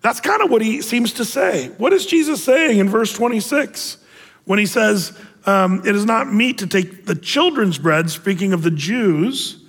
That's 0.02 0.20
kind 0.20 0.42
of 0.42 0.50
what 0.50 0.62
he 0.62 0.80
seems 0.82 1.12
to 1.14 1.24
say. 1.24 1.68
What 1.76 1.92
is 1.92 2.06
Jesus 2.06 2.42
saying 2.42 2.78
in 2.78 2.88
verse 2.88 3.12
26 3.12 3.98
when 4.44 4.58
he 4.58 4.66
says, 4.66 5.16
um, 5.46 5.82
it 5.86 5.94
is 5.94 6.04
not 6.04 6.32
meet 6.32 6.58
to 6.58 6.66
take 6.66 7.06
the 7.06 7.14
children's 7.14 7.78
bread, 7.78 8.10
speaking 8.10 8.52
of 8.52 8.62
the 8.62 8.70
Jews, 8.70 9.62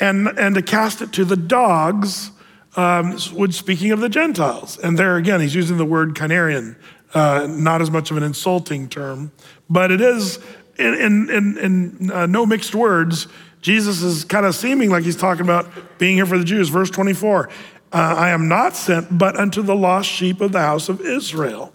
and, 0.00 0.28
and 0.28 0.54
to 0.54 0.62
cast 0.62 1.02
it 1.02 1.12
to 1.12 1.24
the 1.24 1.36
dogs, 1.36 2.30
um, 2.76 3.18
speaking 3.18 3.90
of 3.92 4.00
the 4.00 4.08
Gentiles. 4.08 4.78
And 4.78 4.98
there 4.98 5.16
again, 5.16 5.40
he's 5.40 5.54
using 5.54 5.76
the 5.76 5.84
word 5.84 6.14
kunarion, 6.14 6.76
uh, 7.14 7.46
not 7.48 7.80
as 7.80 7.90
much 7.90 8.10
of 8.10 8.16
an 8.16 8.22
insulting 8.22 8.88
term, 8.88 9.32
but 9.70 9.90
it 9.90 10.00
is 10.00 10.38
in, 10.78 10.94
in, 10.94 11.30
in, 11.30 11.58
in 11.58 12.10
uh, 12.10 12.26
no 12.26 12.44
mixed 12.44 12.74
words. 12.74 13.28
Jesus 13.62 14.02
is 14.02 14.24
kind 14.24 14.44
of 14.44 14.54
seeming 14.54 14.90
like 14.90 15.04
he's 15.04 15.16
talking 15.16 15.42
about 15.42 15.98
being 15.98 16.16
here 16.16 16.26
for 16.26 16.36
the 16.36 16.44
Jews. 16.44 16.68
Verse 16.68 16.90
24 16.90 17.48
uh, 17.94 17.96
I 18.18 18.30
am 18.30 18.48
not 18.48 18.74
sent 18.74 19.16
but 19.16 19.36
unto 19.36 19.62
the 19.62 19.76
lost 19.76 20.08
sheep 20.10 20.40
of 20.40 20.50
the 20.50 20.60
house 20.60 20.88
of 20.88 21.00
Israel. 21.00 21.72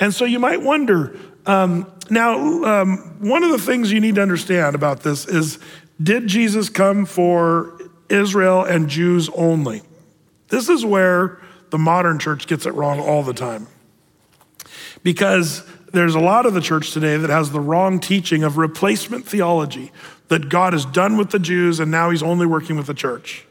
And 0.00 0.12
so 0.12 0.24
you 0.24 0.40
might 0.40 0.60
wonder 0.60 1.16
um, 1.46 1.90
now, 2.10 2.34
um, 2.64 3.16
one 3.20 3.42
of 3.42 3.50
the 3.50 3.58
things 3.58 3.90
you 3.90 4.00
need 4.00 4.16
to 4.16 4.22
understand 4.22 4.74
about 4.74 5.02
this 5.02 5.26
is 5.26 5.58
did 6.02 6.26
Jesus 6.26 6.68
come 6.68 7.04
for 7.04 7.78
Israel 8.08 8.64
and 8.64 8.88
Jews 8.88 9.28
only? 9.30 9.82
This 10.48 10.68
is 10.68 10.84
where 10.84 11.40
the 11.70 11.78
modern 11.78 12.18
church 12.18 12.46
gets 12.46 12.66
it 12.66 12.74
wrong 12.74 13.00
all 13.00 13.22
the 13.22 13.32
time. 13.32 13.66
Because 15.02 15.64
there's 15.92 16.14
a 16.14 16.20
lot 16.20 16.46
of 16.46 16.54
the 16.54 16.60
church 16.60 16.92
today 16.92 17.16
that 17.16 17.30
has 17.30 17.50
the 17.50 17.60
wrong 17.60 17.98
teaching 17.98 18.44
of 18.44 18.56
replacement 18.56 19.26
theology, 19.26 19.90
that 20.28 20.48
God 20.48 20.74
is 20.74 20.84
done 20.84 21.16
with 21.16 21.30
the 21.30 21.38
Jews 21.38 21.80
and 21.80 21.90
now 21.90 22.10
he's 22.10 22.22
only 22.22 22.46
working 22.46 22.76
with 22.76 22.86
the 22.86 22.94
church. 22.94 23.46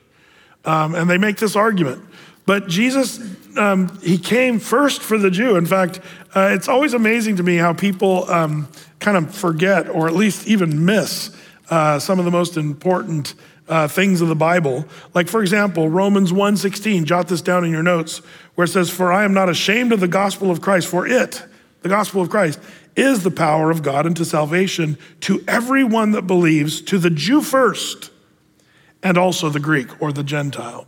Um, 0.64 0.94
and 0.96 1.10
they 1.10 1.18
make 1.18 1.38
this 1.38 1.56
argument. 1.56 2.04
But 2.46 2.68
Jesus, 2.68 3.20
um, 3.58 4.00
he 4.02 4.18
came 4.18 4.60
first 4.60 5.02
for 5.02 5.18
the 5.18 5.32
Jew. 5.32 5.56
In 5.56 5.66
fact, 5.66 6.00
uh, 6.36 6.50
it's 6.52 6.68
always 6.68 6.94
amazing 6.94 7.38
to 7.38 7.44
me 7.44 7.58
how 7.58 7.74
people 7.74 8.30
um, 8.30 8.68
kind 9.00 9.18
of 9.18 9.34
forget 9.34 9.90
or 9.90 10.08
at 10.08 10.14
least 10.14 10.48
even 10.48 10.86
miss 10.86 11.36
uh, 11.70 12.00
some 12.00 12.20
of 12.20 12.26
the 12.26 12.32
most 12.32 12.58
important 12.58 13.34
uh, 13.68 13.88
things 13.88 14.22
of 14.22 14.28
the 14.28 14.36
Bible. 14.36 14.86
Like, 15.14 15.28
for 15.28 15.42
example, 15.42 15.90
Romans 15.90 16.32
1.16, 16.32 17.06
jot 17.06 17.28
this 17.28 17.42
down 17.42 17.64
in 17.64 17.72
your 17.72 17.84
notes, 17.84 18.20
where 18.56 18.66
it 18.66 18.70
says, 18.70 18.90
For 18.90 19.12
I 19.12 19.24
am 19.24 19.34
not 19.34 19.50
ashamed 19.50 19.94
of 19.94 20.02
the 20.02 20.08
gospel 20.08 20.52
of 20.52 20.62
Christ, 20.62 20.88
for 20.88 21.08
it, 21.08 21.44
the 21.82 21.90
gospel 21.90 22.22
of 22.22 22.30
Christ, 22.30 22.60
is 22.96 23.24
the 23.24 23.32
power 23.32 23.72
of 23.72 23.82
God 23.82 24.06
unto 24.06 24.26
salvation 24.26 24.98
to 25.22 25.44
everyone 25.48 26.12
that 26.12 26.24
believes, 26.24 26.82
to 26.82 26.98
the 26.98 27.10
Jew 27.10 27.42
first, 27.42 28.12
and 29.02 29.18
also 29.18 29.50
the 29.50 29.60
Greek 29.60 30.02
or 30.02 30.12
the 30.12 30.24
Gentile. 30.24 30.86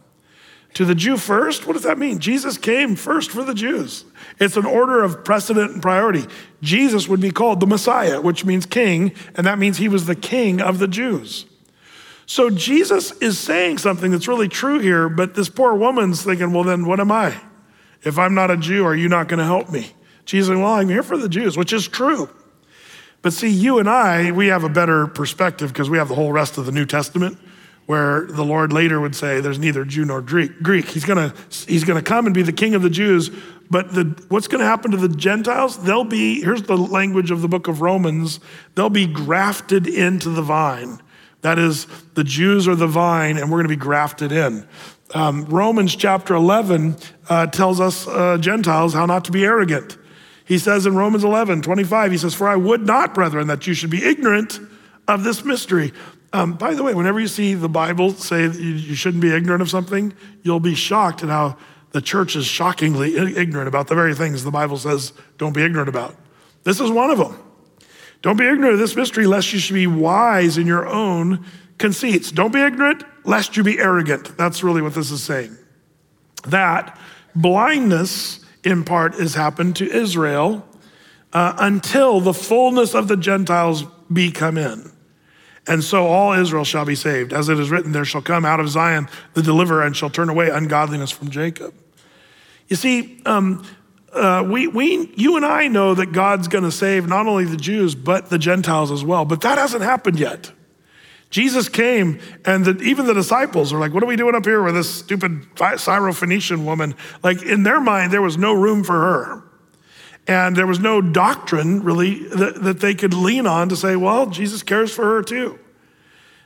To 0.74 0.86
the 0.86 0.96
Jew 0.96 1.18
first? 1.18 1.68
What 1.68 1.74
does 1.74 1.84
that 1.84 2.00
mean? 2.00 2.20
Jesus 2.20 2.58
came 2.58 2.96
first 2.96 3.32
for 3.32 3.44
the 3.44 3.54
Jews. 3.54 4.06
It's 4.40 4.58
an 4.58 4.66
order 4.66 5.04
of 5.04 5.24
precedent 5.24 5.72
and 5.72 5.82
priority. 5.82 6.26
Jesus 6.62 7.08
would 7.08 7.22
be 7.22 7.32
called 7.32 7.60
the 7.60 7.68
Messiah, 7.68 8.20
which 8.20 8.44
means 8.44 8.66
king, 8.66 9.14
and 9.36 9.46
that 9.46 9.60
means 9.60 9.78
he 9.78 9.88
was 9.88 10.08
the 10.08 10.16
king 10.16 10.62
of 10.62 10.80
the 10.80 10.88
Jews. 10.88 11.46
So 12.26 12.50
Jesus 12.50 13.12
is 13.20 13.38
saying 13.38 13.78
something 13.78 14.10
that's 14.10 14.28
really 14.28 14.48
true 14.48 14.80
here, 14.80 15.10
but 15.10 15.36
this 15.36 15.50
poor 15.50 15.76
woman's 15.76 16.24
thinking, 16.24 16.54
well, 16.54 16.64
then 16.64 16.86
what 16.86 17.00
am 17.00 17.12
I? 17.12 17.36
If 18.04 18.18
I'm 18.18 18.34
not 18.34 18.50
a 18.50 18.58
Jew, 18.58 18.86
are 18.86 18.96
you 18.96 19.10
not 19.10 19.28
going 19.28 19.40
to 19.40 19.46
help 19.46 19.70
me? 19.70 19.92
Jesus 20.26 20.48
saying, 20.48 20.62
well, 20.62 20.74
I'm 20.74 20.90
here 20.90 21.04
for 21.04 21.18
the 21.18 21.30
Jews, 21.30 21.58
which 21.58 21.74
is 21.74 21.88
true. 21.88 22.30
But 23.22 23.34
see, 23.34 23.50
you 23.50 23.80
and 23.80 23.90
I, 23.90 24.32
we 24.32 24.48
have 24.48 24.64
a 24.64 24.70
better 24.70 25.06
perspective 25.06 25.72
because 25.72 25.90
we 25.90 25.98
have 25.98 26.08
the 26.08 26.16
whole 26.16 26.32
rest 26.32 26.58
of 26.58 26.66
the 26.66 26.72
New 26.72 26.86
Testament 26.86 27.38
where 27.86 28.26
the 28.28 28.44
Lord 28.44 28.72
later 28.72 29.00
would 29.00 29.16
say, 29.16 29.42
There's 29.42 29.60
neither 29.60 29.86
Jew 29.86 30.06
nor 30.06 30.22
Greek. 30.22 30.88
He's 30.88 31.06
gonna, 31.06 31.34
he's 31.68 31.84
gonna 31.84 32.02
come 32.02 32.26
and 32.26 32.34
be 32.34 32.42
the 32.42 32.54
king 32.54 32.76
of 32.76 32.82
the 32.82 32.90
Jews, 32.90 33.30
but 33.70 33.94
the, 33.94 34.24
what's 34.30 34.48
gonna 34.48 34.66
happen 34.66 34.92
to 34.92 34.98
the 34.98 35.10
Gentiles? 35.10 35.84
They'll 35.84 36.04
be, 36.04 36.42
here's 36.42 36.64
the 36.64 36.78
language 36.78 37.32
of 37.32 37.42
the 37.42 37.48
book 37.48 37.68
of 37.68 37.82
Romans, 37.82 38.40
they'll 38.76 38.90
be 38.90 39.08
grafted 39.08 39.88
into 39.88 40.30
the 40.30 40.42
vine. 40.42 41.02
That 41.42 41.60
is, 41.60 41.88
the 42.14 42.24
Jews 42.24 42.68
are 42.68 42.76
the 42.76 42.88
vine, 42.88 43.38
and 43.38 43.52
we're 43.52 43.60
gonna 43.60 43.70
be 43.70 43.76
grafted 43.76 44.32
in. 44.32 44.68
Um, 45.14 45.46
Romans 45.46 45.96
chapter 45.96 46.34
11 46.34 46.96
uh, 47.30 47.48
tells 47.48 47.80
us 47.80 48.08
uh, 48.08 48.38
Gentiles 48.38 48.94
how 48.94 49.06
not 49.06 49.26
to 49.26 49.32
be 49.32 49.46
arrogant. 49.46 49.98
He 50.46 50.58
says 50.58 50.86
in 50.86 50.96
Romans 50.96 51.24
11, 51.24 51.62
25, 51.62 52.12
he 52.12 52.18
says, 52.18 52.34
For 52.34 52.48
I 52.48 52.56
would 52.56 52.86
not, 52.86 53.14
brethren, 53.14 53.48
that 53.48 53.66
you 53.68 53.74
should 53.74 53.90
be 53.90 54.04
ignorant 54.04 54.60
of 55.08 55.24
this 55.24 55.46
mystery 55.46 55.94
um, 56.34 56.54
by 56.54 56.74
the 56.74 56.84
way, 56.84 56.94
whenever 56.94 57.20
you 57.20 57.28
see 57.28 57.54
the 57.54 57.70
Bible 57.70 58.12
say 58.12 58.48
you 58.48 58.96
shouldn't 58.96 59.22
be 59.22 59.34
ignorant 59.34 59.62
of 59.62 59.70
something, 59.70 60.14
you'll 60.42 60.60
be 60.60 60.76
shocked 60.76 61.24
at 61.24 61.30
how 61.30 61.58
the 61.92 62.02
church 62.02 62.36
is 62.36 62.46
shockingly 62.46 63.16
ignorant 63.16 63.68
about 63.68 63.88
the 63.88 63.96
very 63.96 64.16
things 64.16 64.44
the 64.44 64.52
Bible 64.52 64.78
says 64.78 65.14
don't 65.38 65.54
be 65.54 65.64
ignorant 65.64 65.90
about. 65.90 66.16
This 66.64 66.80
is 66.80 66.90
one 66.90 67.12
of 67.12 67.20
them. 67.20 67.38
Don't 68.24 68.38
be 68.38 68.46
ignorant 68.46 68.74
of 68.74 68.80
this 68.80 68.96
mystery, 68.96 69.28
lest 69.28 69.54
you 69.54 69.60
should 69.60 69.76
be 69.76 69.86
wise 69.86 70.58
in 70.58 70.66
your 70.66 70.88
own 70.88 71.46
conceits. 71.78 72.32
Don't 72.32 72.54
be 72.54 72.62
ignorant, 72.62 73.04
lest 73.26 73.56
you 73.56 73.64
be 73.64 73.78
arrogant. 73.78 74.36
That's 74.38 74.64
really 74.64 74.82
what 74.82 74.96
this 74.96 75.12
is 75.12 75.22
saying. 75.22 75.56
That 76.48 76.98
blindness, 77.36 78.44
in 78.64 78.86
part, 78.86 79.16
has 79.16 79.36
happened 79.36 79.76
to 79.76 79.92
Israel 79.92 80.66
uh, 81.34 81.54
until 81.60 82.22
the 82.22 82.34
fullness 82.34 82.96
of 82.96 83.08
the 83.08 83.18
Gentiles 83.18 83.84
be 84.12 84.32
come 84.32 84.58
in. 84.58 84.93
And 85.66 85.84
so 85.84 86.08
all 86.08 86.34
Israel 86.34 86.66
shall 86.66 86.86
be 86.86 86.96
saved. 86.96 87.32
As 87.32 87.48
it 87.48 87.58
is 87.60 87.72
written, 87.72 87.94
there 87.94 88.06
shall 88.06 88.22
come 88.22 88.44
out 88.44 88.60
of 88.60 88.70
Zion 88.70 89.08
the 89.34 89.42
deliverer 89.42 89.84
and 89.84 89.96
shall 89.96 90.10
turn 90.10 90.30
away 90.30 90.50
ungodliness 90.50 91.10
from 91.10 91.30
Jacob. 91.30 91.74
You 92.68 92.76
see, 92.76 93.22
um, 93.26 93.66
uh, 94.12 94.46
we, 94.48 94.68
we, 94.68 95.12
you 95.16 95.38
and 95.38 95.46
I 95.46 95.68
know 95.68 95.96
that 95.96 96.12
God's 96.12 96.48
going 96.48 96.66
to 96.66 96.72
save 96.72 97.08
not 97.08 97.28
only 97.28 97.46
the 97.46 97.58
Jews, 97.58 97.96
but 97.96 98.30
the 98.30 98.38
Gentiles 98.38 98.92
as 98.92 99.04
well. 99.04 99.26
But 99.26 99.42
that 99.42 99.58
hasn't 99.58 99.84
happened 99.84 100.20
yet. 100.20 100.52
Jesus 101.30 101.68
came, 101.68 102.20
and 102.46 102.64
the, 102.64 102.80
even 102.84 103.08
the 103.08 103.14
disciples 103.14 103.74
are 103.74 103.80
like, 103.80 103.92
What 103.92 104.04
are 104.04 104.06
we 104.06 104.16
doing 104.16 104.36
up 104.36 104.46
here 104.46 104.62
with 104.62 104.76
this 104.76 104.94
stupid 104.94 105.48
Syrophoenician 105.56 106.64
woman? 106.64 106.94
Like, 107.24 107.42
in 107.42 107.64
their 107.64 107.82
mind, 107.82 108.14
there 108.14 108.22
was 108.22 108.38
no 108.38 108.54
room 108.54 108.84
for 108.84 108.94
her. 108.94 109.44
And 110.28 110.56
there 110.56 110.68
was 110.68 110.80
no 110.80 111.02
doctrine 111.02 111.84
really 111.84 112.24
that, 112.30 112.64
that 112.64 112.80
they 112.80 112.96
could 112.96 113.14
lean 113.14 113.46
on 113.46 113.70
to 113.70 113.76
say, 113.76 113.96
well, 113.96 114.28
Jesus 114.28 114.64
cares 114.64 114.94
for 114.94 115.04
her 115.04 115.22
too. 115.22 115.60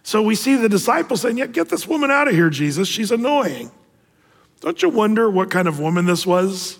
So 0.02 0.22
we 0.22 0.36
see 0.36 0.56
the 0.56 0.70
disciples 0.70 1.22
saying, 1.22 1.38
yeah, 1.38 1.48
get 1.48 1.70
this 1.70 1.88
woman 1.88 2.10
out 2.10 2.28
of 2.28 2.34
here, 2.34 2.50
Jesus. 2.50 2.88
She's 2.88 3.12
annoying. 3.12 3.72
Don't 4.62 4.82
you 4.82 4.90
wonder 4.90 5.30
what 5.30 5.52
kind 5.52 5.68
of 5.68 5.80
woman 5.80 6.06
this 6.06 6.26
was? 6.26 6.80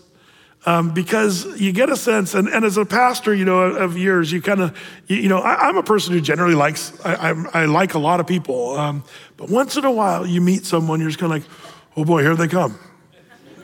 Um, 0.66 0.94
because 0.94 1.60
you 1.62 1.72
get 1.72 1.90
a 1.90 1.96
sense, 1.96 2.34
and, 2.34 2.48
and, 2.48 2.66
as 2.66 2.78
a 2.78 2.86
pastor, 2.86 3.34
you 3.34 3.46
know, 3.46 3.60
of 3.60 3.98
years, 3.98 4.32
you 4.32 4.42
kind 4.42 4.60
of, 4.60 4.78
you, 5.06 5.18
you, 5.18 5.30
know, 5.30 5.38
I, 5.38 5.70
am 5.70 5.78
a 5.78 5.84
person 5.84 6.14
who 6.14 6.20
generally 6.20 6.56
likes, 6.56 7.00
I, 7.06 7.32
I, 7.32 7.62
I 7.62 7.66
like 7.66 7.94
a 7.94 8.00
lot 8.00 8.20
of 8.20 8.28
people, 8.28 8.76
um, 8.76 9.04
but 9.38 9.50
once 9.50 9.78
in 9.78 9.86
a 9.86 9.92
while 9.92 10.26
you 10.26 10.42
meet 10.42 10.66
someone, 10.66 11.00
you're 11.00 11.10
just 11.10 11.20
kind 11.20 11.32
of 11.32 11.42
like, 11.42 11.50
oh 11.96 12.04
boy, 12.04 12.22
here 12.22 12.36
they 12.36 12.48
come. 12.48 12.78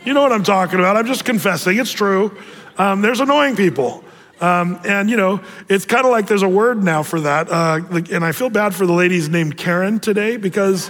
You 0.06 0.14
know 0.14 0.22
what 0.22 0.32
I'm 0.32 0.44
talking 0.44 0.80
about? 0.80 0.96
I'm 0.96 1.08
just 1.08 1.26
confessing, 1.26 1.78
it's 1.78 1.92
true. 1.92 2.38
Um, 2.78 3.02
there's 3.02 3.20
annoying 3.20 3.56
people. 3.56 4.04
Um, 4.42 4.80
and, 4.84 5.10
you 5.10 5.16
know, 5.16 5.42
it's 5.70 5.86
kind 5.86 6.06
of 6.06 6.12
like 6.12 6.28
there's 6.28 6.42
a 6.42 6.50
word 6.50 6.84
now 6.84 7.02
for 7.04 7.22
that. 7.22 7.50
Uh, 7.50 7.80
and 8.12 8.26
I 8.26 8.32
feel 8.34 8.50
bad 8.50 8.76
for 8.76 8.86
the 8.86 8.94
ladies 8.94 9.30
named 9.30 9.58
Karen 9.58 10.00
today 10.00 10.36
because, 10.36 10.90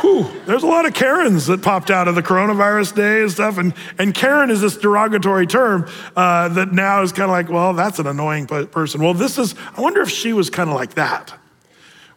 whew, 0.00 0.30
there's 0.44 0.62
a 0.62 0.66
lot 0.66 0.84
of 0.84 0.92
Karens 0.92 1.46
that 1.46 1.62
popped 1.62 1.90
out 1.90 2.06
of 2.06 2.16
the 2.16 2.22
coronavirus 2.22 2.94
day 2.94 3.22
and 3.22 3.30
stuff. 3.30 3.56
And, 3.56 3.72
and 3.98 4.14
Karen 4.14 4.50
is 4.50 4.60
this 4.60 4.76
derogatory 4.76 5.46
term 5.46 5.88
uh, 6.16 6.48
that 6.50 6.72
now 6.72 7.02
is 7.02 7.12
kind 7.12 7.24
of 7.24 7.30
like, 7.30 7.48
well, 7.48 7.72
that's 7.72 7.98
an 7.98 8.06
annoying 8.06 8.46
person. 8.46 9.02
Well, 9.02 9.14
this 9.14 9.38
is, 9.38 9.54
I 9.74 9.80
wonder 9.80 10.02
if 10.02 10.10
she 10.10 10.34
was 10.34 10.50
kind 10.50 10.68
of 10.68 10.76
like 10.76 10.94
that. 10.94 11.32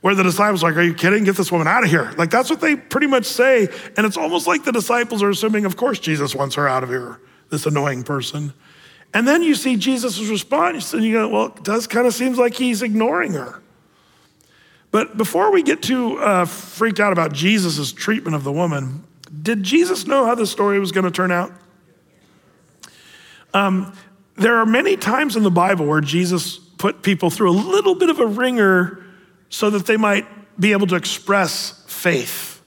Where 0.01 0.15
the 0.15 0.23
disciples 0.23 0.63
are 0.63 0.69
like, 0.69 0.77
Are 0.77 0.83
you 0.83 0.93
kidding? 0.93 1.25
Get 1.25 1.35
this 1.35 1.51
woman 1.51 1.67
out 1.67 1.83
of 1.83 1.89
here. 1.89 2.13
Like, 2.17 2.29
that's 2.29 2.49
what 2.49 2.61
they 2.61 2.77
pretty 2.77 3.07
much 3.07 3.25
say. 3.25 3.67
And 3.97 4.05
it's 4.05 4.15
almost 4.15 4.47
like 4.47 4.63
the 4.63 4.71
disciples 4.71 5.21
are 5.21 5.29
assuming, 5.29 5.65
Of 5.65 5.75
course, 5.75 5.99
Jesus 5.99 6.33
wants 6.33 6.55
her 6.55 6.69
out 6.69 6.83
of 6.83 6.89
here, 6.89 7.19
this 7.49 7.65
annoying 7.65 8.03
person. 8.03 8.53
And 9.13 9.27
then 9.27 9.41
you 9.41 9.55
see 9.55 9.75
Jesus' 9.75 10.19
response, 10.29 10.93
and 10.93 11.03
you 11.03 11.13
go, 11.13 11.29
well, 11.29 11.45
it 11.47 11.63
does 11.63 11.87
kind 11.87 12.05
of 12.05 12.13
seems 12.13 12.37
like 12.37 12.53
he's 12.53 12.81
ignoring 12.81 13.33
her. 13.33 13.61
But 14.91 15.17
before 15.17 15.51
we 15.51 15.63
get 15.63 15.81
too 15.81 16.17
uh, 16.17 16.45
freaked 16.45 16.99
out 16.99 17.13
about 17.13 17.33
Jesus' 17.33 17.91
treatment 17.91 18.35
of 18.35 18.43
the 18.43 18.51
woman, 18.51 19.03
did 19.41 19.63
Jesus 19.63 20.07
know 20.07 20.25
how 20.25 20.35
the 20.35 20.47
story 20.47 20.79
was 20.79 20.91
going 20.91 21.05
to 21.05 21.11
turn 21.11 21.31
out? 21.31 21.51
Um, 23.53 23.93
there 24.35 24.57
are 24.57 24.65
many 24.65 24.95
times 24.95 25.35
in 25.35 25.43
the 25.43 25.51
Bible 25.51 25.85
where 25.85 26.01
Jesus 26.01 26.57
put 26.57 27.01
people 27.01 27.29
through 27.29 27.51
a 27.51 27.57
little 27.59 27.95
bit 27.95 28.09
of 28.09 28.19
a 28.19 28.25
ringer 28.25 29.03
so 29.49 29.69
that 29.69 29.85
they 29.85 29.97
might 29.97 30.25
be 30.59 30.71
able 30.71 30.87
to 30.87 30.95
express 30.95 31.83
faith. 31.87 32.61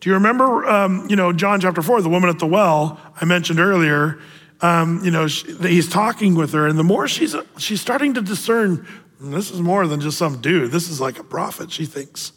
Do 0.00 0.10
you 0.10 0.14
remember, 0.14 0.66
um, 0.68 1.06
you 1.08 1.16
know, 1.16 1.32
John 1.32 1.60
chapter 1.60 1.82
4, 1.82 2.02
the 2.02 2.08
woman 2.08 2.28
at 2.28 2.38
the 2.38 2.46
well 2.46 3.00
I 3.20 3.24
mentioned 3.24 3.60
earlier? 3.60 4.18
Um, 4.62 5.00
you 5.04 5.10
know, 5.10 5.26
she, 5.26 5.52
he's 5.56 5.88
talking 5.88 6.36
with 6.36 6.52
her, 6.52 6.66
and 6.68 6.78
the 6.78 6.84
more 6.84 7.08
she's 7.08 7.34
she's 7.58 7.80
starting 7.80 8.14
to 8.14 8.22
discern, 8.22 8.86
this 9.20 9.50
is 9.50 9.60
more 9.60 9.86
than 9.88 10.00
just 10.00 10.16
some 10.16 10.40
dude. 10.40 10.70
This 10.70 10.88
is 10.88 11.00
like 11.00 11.18
a 11.18 11.24
prophet. 11.24 11.72
She 11.72 11.84
thinks, 11.84 12.32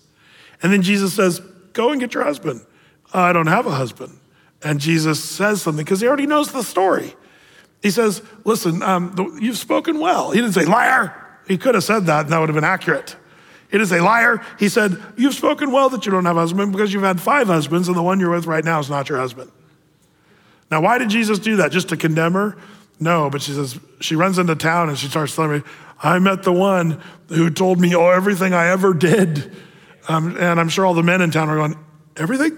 and 0.61 0.73
then 0.73 0.81
Jesus 0.81 1.13
says, 1.13 1.39
"Go 1.73 1.91
and 1.91 2.01
get 2.01 2.13
your 2.13 2.23
husband." 2.23 2.65
I 3.13 3.31
don't 3.31 3.47
have 3.47 3.67
a 3.67 3.71
husband, 3.71 4.19
and 4.63 4.79
Jesus 4.79 5.23
says 5.23 5.61
something 5.61 5.85
because 5.85 6.01
he 6.01 6.07
already 6.07 6.25
knows 6.25 6.51
the 6.51 6.63
story. 6.63 7.15
He 7.83 7.91
says, 7.91 8.23
"Listen, 8.43 8.81
um, 8.81 9.37
you've 9.39 9.57
spoken 9.57 9.99
well." 9.99 10.31
He 10.31 10.41
didn't 10.41 10.53
say 10.53 10.65
liar. 10.65 11.13
He 11.47 11.59
could 11.59 11.75
have 11.75 11.83
said 11.83 12.07
that, 12.07 12.21
and 12.25 12.33
that 12.33 12.39
would 12.39 12.49
have 12.49 12.55
been 12.55 12.63
accurate. 12.63 13.15
He 13.69 13.77
didn't 13.77 13.89
say 13.89 14.01
liar. 14.01 14.41
He 14.57 14.67
said, 14.67 14.97
"You've 15.15 15.35
spoken 15.35 15.71
well 15.71 15.89
that 15.89 16.07
you 16.07 16.11
don't 16.11 16.25
have 16.25 16.37
a 16.37 16.39
husband 16.39 16.71
because 16.71 16.91
you've 16.91 17.03
had 17.03 17.21
five 17.21 17.45
husbands, 17.47 17.87
and 17.87 17.95
the 17.95 18.01
one 18.01 18.19
you're 18.19 18.31
with 18.31 18.47
right 18.47 18.65
now 18.65 18.79
is 18.79 18.89
not 18.89 19.09
your 19.09 19.19
husband." 19.19 19.51
Now, 20.71 20.81
why 20.81 20.97
did 20.97 21.09
Jesus 21.09 21.39
do 21.39 21.57
that? 21.57 21.71
Just 21.71 21.89
to 21.89 21.97
condemn 21.97 22.33
her? 22.33 22.57
No, 22.99 23.29
but 23.29 23.41
she 23.41 23.51
says, 23.51 23.79
she 23.99 24.15
runs 24.15 24.39
into 24.39 24.55
town 24.55 24.89
and 24.89 24.97
she 24.97 25.07
starts 25.07 25.35
telling 25.35 25.59
me, 25.59 25.63
I 26.01 26.19
met 26.19 26.43
the 26.43 26.53
one 26.53 27.01
who 27.29 27.49
told 27.49 27.79
me 27.79 27.95
oh, 27.95 28.09
everything 28.09 28.53
I 28.53 28.67
ever 28.67 28.93
did. 28.93 29.51
Um, 30.07 30.37
and 30.37 30.59
I'm 30.59 30.69
sure 30.69 30.85
all 30.85 30.93
the 30.93 31.03
men 31.03 31.21
in 31.21 31.31
town 31.31 31.49
are 31.49 31.55
going, 31.55 31.75
Everything? 32.17 32.57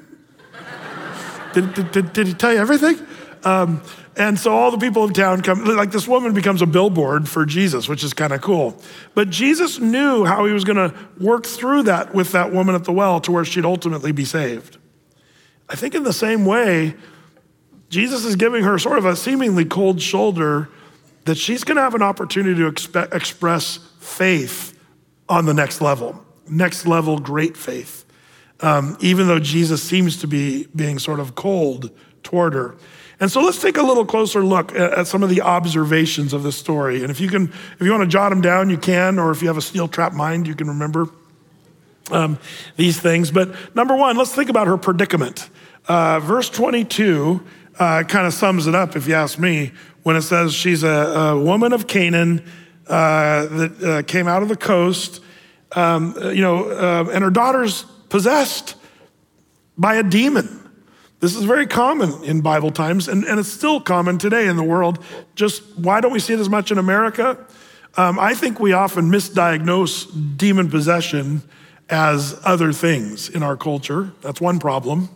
did, 1.53 1.73
did, 1.73 1.91
did, 1.91 2.13
did, 2.13 2.27
he 2.27 2.33
tell 2.33 2.53
you 2.53 2.59
everything? 2.59 2.99
Um, 3.43 3.81
and 4.15 4.37
so 4.39 4.51
all 4.51 4.71
the 4.71 4.77
people 4.77 5.03
of 5.03 5.13
town 5.13 5.41
come, 5.41 5.63
like 5.63 5.91
this 5.91 6.07
woman 6.07 6.33
becomes 6.33 6.61
a 6.61 6.65
billboard 6.65 7.27
for 7.27 7.45
Jesus, 7.45 7.87
which 7.87 8.03
is 8.03 8.13
kind 8.13 8.33
of 8.33 8.41
cool. 8.41 8.79
But 9.15 9.29
Jesus 9.29 9.79
knew 9.79 10.25
how 10.25 10.45
he 10.45 10.53
was 10.53 10.63
going 10.63 10.77
to 10.77 10.95
work 11.19 11.45
through 11.45 11.83
that 11.83 12.13
with 12.13 12.31
that 12.31 12.51
woman 12.51 12.75
at 12.75 12.83
the 12.83 12.91
well 12.91 13.19
to 13.21 13.31
where 13.31 13.45
she'd 13.45 13.65
ultimately 13.65 14.11
be 14.11 14.25
saved. 14.25 14.77
I 15.69 15.75
think 15.75 15.95
in 15.95 16.03
the 16.03 16.13
same 16.13 16.45
way, 16.45 16.95
Jesus 17.89 18.25
is 18.25 18.35
giving 18.35 18.63
her 18.63 18.77
sort 18.77 18.97
of 18.97 19.05
a 19.05 19.15
seemingly 19.15 19.65
cold 19.65 20.01
shoulder 20.01 20.69
that 21.25 21.37
she's 21.37 21.63
going 21.63 21.75
to 21.75 21.81
have 21.81 21.95
an 21.95 22.01
opportunity 22.01 22.55
to 22.61 22.71
expe- 22.71 23.13
express 23.13 23.79
faith 23.99 24.77
on 25.29 25.45
the 25.45 25.53
next 25.53 25.81
level, 25.81 26.23
next 26.49 26.87
level 26.87 27.19
great 27.19 27.57
faith, 27.57 28.05
um, 28.61 28.97
even 29.01 29.27
though 29.27 29.39
Jesus 29.39 29.83
seems 29.83 30.17
to 30.21 30.27
be 30.27 30.67
being 30.75 30.99
sort 30.99 31.19
of 31.19 31.35
cold 31.35 31.91
toward 32.23 32.53
her. 32.53 32.75
And 33.19 33.31
so 33.31 33.41
let's 33.41 33.59
take 33.61 33.77
a 33.77 33.81
little 33.81 34.05
closer 34.05 34.43
look 34.43 34.75
at, 34.75 35.07
some 35.07 35.23
of 35.23 35.29
the 35.29 35.41
observations 35.41 36.33
of 36.33 36.43
this 36.43 36.55
story. 36.55 37.01
And 37.01 37.09
if 37.09 37.19
you 37.19 37.29
can, 37.29 37.49
if 37.49 37.81
you 37.81 37.91
want 37.91 38.03
to 38.03 38.07
jot 38.07 38.29
them 38.29 38.41
down, 38.41 38.69
you 38.69 38.77
can, 38.77 39.17
or 39.17 39.31
if 39.31 39.41
you 39.41 39.47
have 39.47 39.57
a 39.57 39.61
steel 39.61 39.87
trap 39.87 40.13
mind, 40.13 40.45
you 40.45 40.53
can 40.53 40.67
remember 40.67 41.09
um, 42.11 42.37
these 42.75 42.99
things. 42.99 43.31
But 43.31 43.75
number 43.75 43.95
one, 43.95 44.17
let's 44.17 44.35
think 44.35 44.49
about 44.49 44.67
her 44.67 44.77
predicament. 44.77 45.49
Uh, 45.87 46.19
verse 46.19 46.49
22 46.49 47.43
uh, 47.79 48.03
kind 48.03 48.27
of 48.27 48.33
sums 48.33 48.67
it 48.67 48.75
up, 48.75 48.95
if 48.95 49.07
you 49.07 49.13
ask 49.13 49.39
me, 49.39 49.71
when 50.03 50.15
it 50.15 50.21
says 50.21 50.53
she's 50.53 50.83
a, 50.83 50.87
a 50.87 51.39
woman 51.39 51.73
of 51.73 51.87
Canaan 51.87 52.43
uh, 52.87 53.45
that 53.45 53.83
uh, 53.83 54.03
came 54.03 54.27
out 54.27 54.41
of 54.41 54.49
the 54.49 54.55
coast, 54.55 55.21
um, 55.73 56.15
you 56.33 56.41
know, 56.41 56.69
uh, 56.69 57.09
and 57.11 57.23
her 57.23 57.29
daughter's 57.29 57.83
possessed 58.09 58.75
by 59.77 59.95
a 59.95 60.03
demon. 60.03 60.47
This 61.19 61.35
is 61.35 61.43
very 61.43 61.67
common 61.67 62.23
in 62.23 62.41
Bible 62.41 62.71
times, 62.71 63.07
and, 63.07 63.25
and 63.25 63.39
it's 63.39 63.51
still 63.51 63.81
common 63.81 64.17
today 64.17 64.47
in 64.47 64.55
the 64.55 64.63
world. 64.63 65.03
Just 65.35 65.63
why 65.77 65.99
don't 65.99 66.11
we 66.11 66.19
see 66.19 66.33
it 66.33 66.39
as 66.39 66.49
much 66.49 66.71
in 66.71 66.77
America? 66.77 67.37
Um, 67.97 68.19
I 68.19 68.35
think 68.35 68.59
we 68.59 68.73
often 68.73 69.09
misdiagnose 69.09 70.37
demon 70.37 70.69
possession 70.69 71.41
as 71.89 72.39
other 72.43 72.71
things 72.71 73.29
in 73.29 73.41
our 73.41 73.57
culture. 73.57 74.11
That's 74.21 74.39
one 74.39 74.59
problem. 74.59 75.09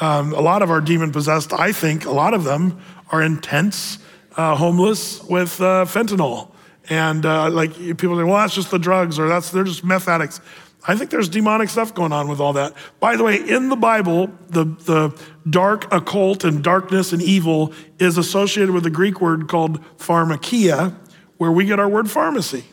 Um, 0.00 0.32
a 0.32 0.40
lot 0.40 0.62
of 0.62 0.70
our 0.70 0.80
demon 0.80 1.12
possessed, 1.12 1.52
I 1.52 1.72
think, 1.72 2.04
a 2.04 2.10
lot 2.10 2.34
of 2.34 2.44
them 2.44 2.80
are 3.10 3.22
intense, 3.22 3.98
uh, 4.36 4.54
homeless 4.54 5.22
with 5.24 5.60
uh, 5.60 5.84
fentanyl. 5.86 6.50
And 6.88 7.24
uh, 7.24 7.50
like 7.50 7.74
people 7.74 8.16
say, 8.16 8.22
well, 8.22 8.36
that's 8.36 8.54
just 8.54 8.70
the 8.70 8.78
drugs, 8.78 9.18
or 9.18 9.28
that's 9.28 9.50
they're 9.50 9.64
just 9.64 9.84
meth 9.84 10.08
addicts. 10.08 10.40
I 10.88 10.94
think 10.94 11.10
there's 11.10 11.28
demonic 11.28 11.68
stuff 11.68 11.94
going 11.94 12.12
on 12.12 12.28
with 12.28 12.38
all 12.38 12.52
that. 12.52 12.74
By 13.00 13.16
the 13.16 13.24
way, 13.24 13.36
in 13.36 13.70
the 13.70 13.76
Bible, 13.76 14.30
the, 14.50 14.64
the 14.64 15.20
dark 15.50 15.92
occult 15.92 16.44
and 16.44 16.62
darkness 16.62 17.12
and 17.12 17.20
evil 17.20 17.72
is 17.98 18.18
associated 18.18 18.72
with 18.72 18.86
a 18.86 18.90
Greek 18.90 19.20
word 19.20 19.48
called 19.48 19.82
pharmakeia, 19.96 20.94
where 21.38 21.50
we 21.50 21.64
get 21.64 21.80
our 21.80 21.88
word 21.88 22.08
pharmacy. 22.08 22.64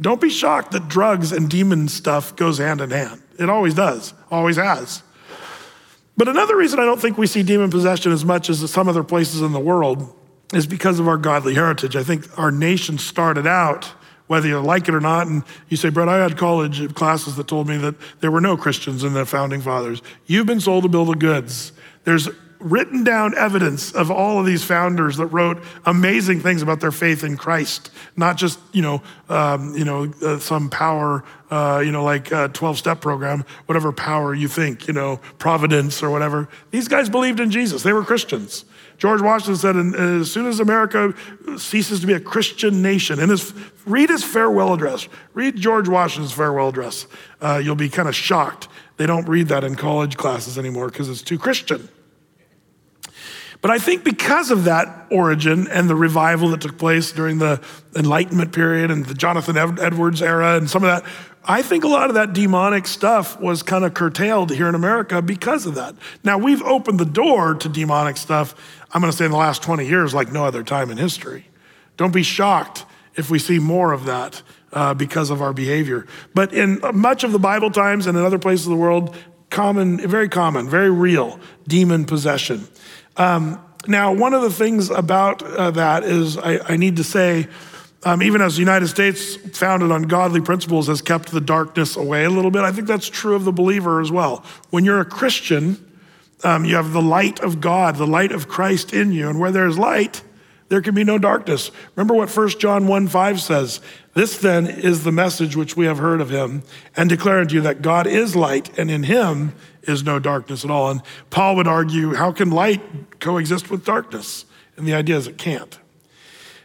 Don't 0.00 0.20
be 0.20 0.30
shocked 0.30 0.70
that 0.72 0.88
drugs 0.88 1.32
and 1.32 1.50
demon 1.50 1.88
stuff 1.88 2.34
goes 2.34 2.58
hand 2.58 2.80
in 2.80 2.90
hand. 2.90 3.20
It 3.38 3.50
always 3.50 3.74
does, 3.74 4.14
always 4.30 4.56
has. 4.56 5.02
But 6.18 6.26
another 6.26 6.56
reason 6.56 6.80
I 6.80 6.84
don't 6.84 7.00
think 7.00 7.16
we 7.16 7.28
see 7.28 7.44
demon 7.44 7.70
possession 7.70 8.10
as 8.10 8.24
much 8.24 8.50
as 8.50 8.68
some 8.70 8.88
other 8.88 9.04
places 9.04 9.40
in 9.40 9.52
the 9.52 9.60
world 9.60 10.12
is 10.52 10.66
because 10.66 10.98
of 10.98 11.06
our 11.06 11.16
godly 11.16 11.54
heritage. 11.54 11.94
I 11.94 12.02
think 12.02 12.26
our 12.36 12.50
nation 12.50 12.98
started 12.98 13.46
out 13.46 13.84
whether 14.26 14.48
you 14.48 14.58
like 14.58 14.88
it 14.88 14.94
or 14.94 15.00
not. 15.00 15.28
And 15.28 15.44
you 15.68 15.76
say, 15.76 15.90
Brett, 15.90 16.08
I 16.08 16.18
had 16.18 16.36
college 16.36 16.92
classes 16.94 17.36
that 17.36 17.46
told 17.46 17.68
me 17.68 17.76
that 17.78 17.94
there 18.18 18.32
were 18.32 18.40
no 18.40 18.56
Christians 18.56 19.04
in 19.04 19.12
the 19.12 19.24
founding 19.24 19.60
fathers. 19.60 20.02
You've 20.26 20.46
been 20.46 20.60
sold 20.60 20.84
a 20.84 20.88
bill 20.88 21.08
of 21.08 21.20
goods. 21.20 21.72
There's 22.02 22.28
written 22.60 23.04
down 23.04 23.36
evidence 23.36 23.92
of 23.92 24.10
all 24.10 24.40
of 24.40 24.46
these 24.46 24.64
founders 24.64 25.16
that 25.16 25.26
wrote 25.26 25.62
amazing 25.86 26.40
things 26.40 26.62
about 26.62 26.80
their 26.80 26.90
faith 26.90 27.22
in 27.22 27.36
Christ, 27.36 27.90
not 28.16 28.36
just 28.36 28.58
you 28.72 28.82
know 28.82 29.02
um, 29.28 29.76
you 29.76 29.84
know 29.84 30.12
uh, 30.24 30.38
some 30.38 30.70
power 30.70 31.24
uh, 31.50 31.82
you 31.84 31.92
know 31.92 32.04
like 32.04 32.28
12 32.28 32.78
step 32.78 33.00
program, 33.00 33.44
whatever 33.66 33.92
power 33.92 34.34
you 34.34 34.48
think 34.48 34.86
you 34.88 34.94
know 34.94 35.20
providence 35.38 36.02
or 36.02 36.10
whatever. 36.10 36.48
These 36.70 36.88
guys 36.88 37.08
believed 37.08 37.40
in 37.40 37.50
Jesus. 37.50 37.82
They 37.82 37.92
were 37.92 38.04
Christians. 38.04 38.64
George 38.98 39.22
Washington 39.22 39.56
said, 39.56 39.76
as 40.00 40.30
soon 40.30 40.46
as 40.46 40.58
America 40.58 41.14
ceases 41.56 42.00
to 42.00 42.06
be 42.06 42.14
a 42.14 42.20
Christian 42.20 42.82
nation, 42.82 43.20
and 43.20 43.30
his, 43.30 43.54
read 43.86 44.10
his 44.10 44.24
farewell 44.24 44.74
address, 44.74 45.08
read 45.34 45.54
George 45.54 45.88
Washington's 45.88 46.32
farewell 46.32 46.68
address. 46.68 47.06
Uh, 47.40 47.60
you'll 47.62 47.76
be 47.76 47.88
kind 47.88 48.08
of 48.08 48.16
shocked. 48.16 48.66
They 48.96 49.06
don't 49.06 49.28
read 49.28 49.46
that 49.48 49.62
in 49.62 49.76
college 49.76 50.16
classes 50.16 50.58
anymore 50.58 50.88
because 50.88 51.08
it's 51.08 51.22
too 51.22 51.38
Christian. 51.38 51.88
But 53.60 53.72
I 53.72 53.78
think 53.78 54.04
because 54.04 54.50
of 54.50 54.64
that 54.64 55.06
origin 55.10 55.66
and 55.68 55.90
the 55.90 55.96
revival 55.96 56.50
that 56.50 56.60
took 56.60 56.78
place 56.78 57.10
during 57.10 57.38
the 57.38 57.60
Enlightenment 57.96 58.52
period 58.52 58.90
and 58.90 59.04
the 59.04 59.14
Jonathan 59.14 59.56
Edwards 59.56 60.22
era 60.22 60.56
and 60.56 60.70
some 60.70 60.84
of 60.84 60.88
that, 60.88 61.10
I 61.44 61.62
think 61.62 61.82
a 61.82 61.88
lot 61.88 62.08
of 62.08 62.14
that 62.14 62.34
demonic 62.34 62.86
stuff 62.86 63.40
was 63.40 63.62
kind 63.62 63.84
of 63.84 63.94
curtailed 63.94 64.50
here 64.50 64.68
in 64.68 64.74
America 64.74 65.22
because 65.22 65.66
of 65.66 65.74
that. 65.76 65.94
Now, 66.22 66.38
we've 66.38 66.62
opened 66.62 67.00
the 67.00 67.06
door 67.06 67.54
to 67.54 67.68
demonic 67.68 68.16
stuff 68.16 68.54
I'm 68.92 69.02
going 69.02 69.10
to 69.10 69.16
say 69.16 69.26
in 69.26 69.30
the 69.30 69.36
last 69.36 69.62
20 69.62 69.86
years, 69.86 70.14
like 70.14 70.32
no 70.32 70.44
other 70.44 70.62
time 70.62 70.90
in 70.90 70.96
history. 70.96 71.46
Don't 71.96 72.12
be 72.12 72.22
shocked 72.22 72.86
if 73.16 73.30
we 73.30 73.38
see 73.38 73.58
more 73.58 73.92
of 73.92 74.06
that 74.06 74.42
uh, 74.72 74.94
because 74.94 75.30
of 75.30 75.42
our 75.42 75.52
behavior. 75.52 76.06
But 76.34 76.52
in 76.54 76.80
much 76.94 77.24
of 77.24 77.32
the 77.32 77.38
Bible 77.38 77.70
times 77.70 78.06
and 78.06 78.16
in 78.16 78.24
other 78.24 78.38
places 78.38 78.66
of 78.66 78.70
the 78.70 78.76
world, 78.76 79.14
common, 79.50 79.98
very 80.08 80.28
common, 80.28 80.68
very 80.68 80.90
real 80.90 81.38
demon 81.66 82.04
possession. 82.06 82.66
Um, 83.18 83.60
now, 83.86 84.12
one 84.12 84.32
of 84.32 84.42
the 84.42 84.50
things 84.50 84.90
about 84.90 85.42
uh, 85.42 85.72
that 85.72 86.04
is 86.04 86.38
I, 86.38 86.60
I, 86.72 86.76
need 86.76 86.96
to 86.96 87.04
say, 87.04 87.48
um, 88.04 88.22
even 88.22 88.40
as 88.40 88.54
the 88.54 88.60
United 88.60 88.88
States, 88.88 89.36
founded 89.58 89.90
on 89.90 90.02
godly 90.02 90.40
principles, 90.40 90.86
has 90.86 91.02
kept 91.02 91.32
the 91.32 91.40
darkness 91.40 91.96
away 91.96 92.24
a 92.24 92.30
little 92.30 92.52
bit, 92.52 92.62
I 92.62 92.70
think 92.70 92.86
that's 92.86 93.08
true 93.08 93.34
of 93.34 93.44
the 93.44 93.52
believer 93.52 94.00
as 94.00 94.12
well. 94.12 94.44
When 94.70 94.84
you're 94.84 95.00
a 95.00 95.04
Christian, 95.04 95.84
um, 96.44 96.64
you 96.64 96.76
have 96.76 96.92
the 96.92 97.02
light 97.02 97.40
of 97.40 97.60
God, 97.60 97.96
the 97.96 98.06
light 98.06 98.30
of 98.30 98.46
Christ 98.46 98.92
in 98.92 99.10
you. 99.10 99.28
And 99.28 99.40
where 99.40 99.50
there's 99.50 99.76
light, 99.76 100.22
there 100.68 100.82
can 100.82 100.94
be 100.94 101.04
no 101.04 101.18
darkness. 101.18 101.70
Remember 101.96 102.14
what 102.14 102.34
1 102.34 102.48
John 102.50 102.86
1 102.86 103.08
5 103.08 103.40
says. 103.40 103.80
This 104.14 104.38
then 104.38 104.66
is 104.66 105.04
the 105.04 105.12
message 105.12 105.56
which 105.56 105.76
we 105.76 105.86
have 105.86 105.98
heard 105.98 106.20
of 106.20 106.30
him 106.30 106.62
and 106.96 107.08
declare 107.08 107.40
unto 107.40 107.56
you 107.56 107.60
that 107.62 107.82
God 107.82 108.06
is 108.06 108.36
light 108.36 108.76
and 108.78 108.90
in 108.90 109.04
him 109.04 109.54
is 109.88 110.04
no 110.04 110.18
darkness 110.18 110.64
at 110.64 110.70
all. 110.70 110.90
And 110.90 111.02
Paul 111.30 111.56
would 111.56 111.68
argue, 111.68 112.14
how 112.14 112.32
can 112.32 112.50
light 112.50 113.20
coexist 113.20 113.70
with 113.70 113.84
darkness? 113.84 114.44
And 114.76 114.86
the 114.86 114.94
idea 114.94 115.16
is 115.16 115.26
it 115.26 115.38
can't. 115.38 115.78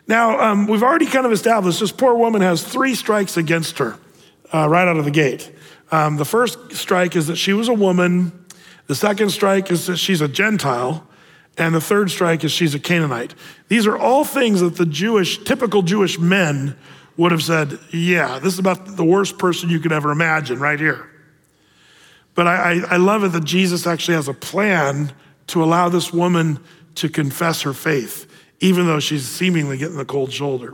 Now, 0.08 0.40
um, 0.40 0.68
we've 0.68 0.84
already 0.84 1.06
kind 1.06 1.26
of 1.26 1.32
established 1.32 1.80
this 1.80 1.92
poor 1.92 2.16
woman 2.16 2.42
has 2.42 2.64
three 2.64 2.94
strikes 2.94 3.38
against 3.38 3.78
her 3.80 3.98
uh, 4.54 4.68
right 4.68 4.88
out 4.88 4.98
of 4.98 5.06
the 5.06 5.12
gate. 5.12 5.52
Um, 5.92 6.18
the 6.18 6.26
first 6.26 6.74
strike 6.74 7.16
is 7.16 7.28
that 7.28 7.38
she 7.38 7.54
was 7.54 7.70
a 7.70 7.74
woman 7.74 8.44
the 8.88 8.96
second 8.96 9.30
strike 9.30 9.72
is 9.72 9.88
that 9.88 9.98
she's 9.98 10.22
a 10.22 10.28
Gentile. 10.28 11.08
And 11.58 11.76
the 11.76 11.82
third 11.82 12.10
strike 12.10 12.44
is 12.44 12.52
she's 12.52 12.74
a 12.74 12.80
Canaanite. 12.80 13.36
These 13.68 13.86
are 13.86 13.98
all 13.98 14.26
things 14.26 14.62
that 14.62 14.76
the 14.76 14.88
Jewish, 14.88 15.44
typical 15.44 15.84
Jewish 15.84 16.18
men 16.18 16.76
would 17.16 17.32
have 17.32 17.44
said, 17.44 17.78
yeah, 17.92 18.40
this 18.40 18.54
is 18.54 18.60
about 18.60 18.98
the 18.98 19.06
worst 19.06 19.38
person 19.38 19.70
you 19.70 19.80
could 19.80 19.92
ever 19.92 20.12
imagine 20.12 20.60
right 20.60 20.80
here. 20.80 21.12
But 22.36 22.48
I, 22.48 22.80
I, 22.90 22.98
love 22.98 23.24
it 23.24 23.30
that 23.30 23.44
Jesus 23.44 23.86
actually 23.86 24.16
has 24.16 24.28
a 24.28 24.34
plan 24.34 25.14
to 25.48 25.64
allow 25.64 25.90
this 25.90 26.12
woman 26.12 26.60
to 26.96 27.10
confess 27.10 27.62
her 27.62 27.74
faith, 27.74 28.28
even 28.60 28.88
though 28.88 29.00
she's 29.00 29.28
seemingly 29.28 29.78
getting 29.78 29.98
the 29.98 30.06
cold 30.06 30.32
shoulder. 30.32 30.74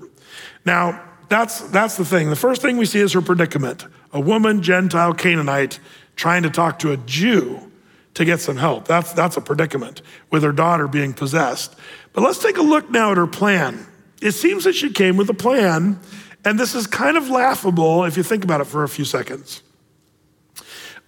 Now, 0.66 1.04
that's, 1.28 1.62
that's 1.70 1.98
the 1.98 2.06
thing. 2.06 2.30
The 2.30 2.36
first 2.36 2.62
thing 2.62 2.78
we 2.78 2.86
see 2.86 3.00
is 3.00 3.14
her 3.14 3.22
predicament 3.22 3.86
a 4.12 4.20
woman, 4.20 4.62
Gentile, 4.64 5.14
Canaanite, 5.14 5.80
trying 6.16 6.44
to 6.44 6.50
talk 6.50 6.80
to 6.80 6.92
a 6.92 6.98
Jew 6.98 7.72
to 8.16 8.26
get 8.26 8.42
some 8.42 8.58
help. 8.58 8.88
That's, 8.88 9.14
that's 9.14 9.38
a 9.38 9.42
predicament 9.42 10.02
with 10.32 10.42
her 10.44 10.52
daughter 10.52 10.88
being 10.88 11.14
possessed. 11.14 11.76
But 12.14 12.24
let's 12.24 12.40
take 12.40 12.58
a 12.58 12.62
look 12.62 12.90
now 12.90 13.12
at 13.12 13.18
her 13.18 13.28
plan. 13.28 13.86
It 14.22 14.32
seems 14.32 14.64
that 14.64 14.74
she 14.74 14.92
came 14.92 15.16
with 15.16 15.30
a 15.30 15.34
plan, 15.34 16.00
and 16.44 16.60
this 16.60 16.74
is 16.74 16.88
kind 16.88 17.18
of 17.18 17.30
laughable 17.30 18.04
if 18.06 18.18
you 18.18 18.24
think 18.24 18.44
about 18.44 18.62
it 18.62 18.66
for 18.66 18.84
a 18.84 18.90
few 18.90 19.06
seconds. 19.06 19.62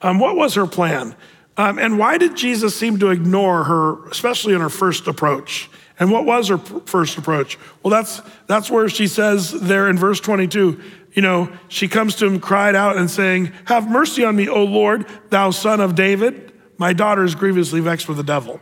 Um, 0.01 0.19
what 0.19 0.35
was 0.35 0.55
her 0.55 0.67
plan? 0.67 1.15
Um, 1.57 1.77
and 1.77 1.99
why 1.99 2.17
did 2.17 2.35
Jesus 2.35 2.75
seem 2.75 2.99
to 2.99 3.09
ignore 3.09 3.65
her, 3.65 4.07
especially 4.09 4.53
in 4.53 4.61
her 4.61 4.69
first 4.69 5.07
approach? 5.07 5.69
And 5.99 6.09
what 6.11 6.25
was 6.25 6.47
her 6.47 6.57
first 6.57 7.17
approach? 7.17 7.59
Well, 7.83 7.91
that's, 7.91 8.21
that's 8.47 8.71
where 8.71 8.89
she 8.89 9.07
says 9.07 9.51
there 9.51 9.89
in 9.89 9.97
verse 9.97 10.19
22, 10.19 10.81
you 11.13 11.21
know, 11.21 11.51
she 11.67 11.87
comes 11.87 12.15
to 12.15 12.25
him, 12.25 12.39
cried 12.39 12.75
out 12.75 12.97
and 12.97 13.11
saying, 13.11 13.51
Have 13.65 13.89
mercy 13.89 14.23
on 14.23 14.35
me, 14.35 14.47
O 14.47 14.63
Lord, 14.63 15.05
thou 15.29 15.51
son 15.51 15.79
of 15.81 15.93
David. 15.93 16.53
My 16.77 16.93
daughter 16.93 17.23
is 17.23 17.35
grievously 17.35 17.81
vexed 17.81 18.07
with 18.07 18.17
the 18.17 18.23
devil. 18.23 18.59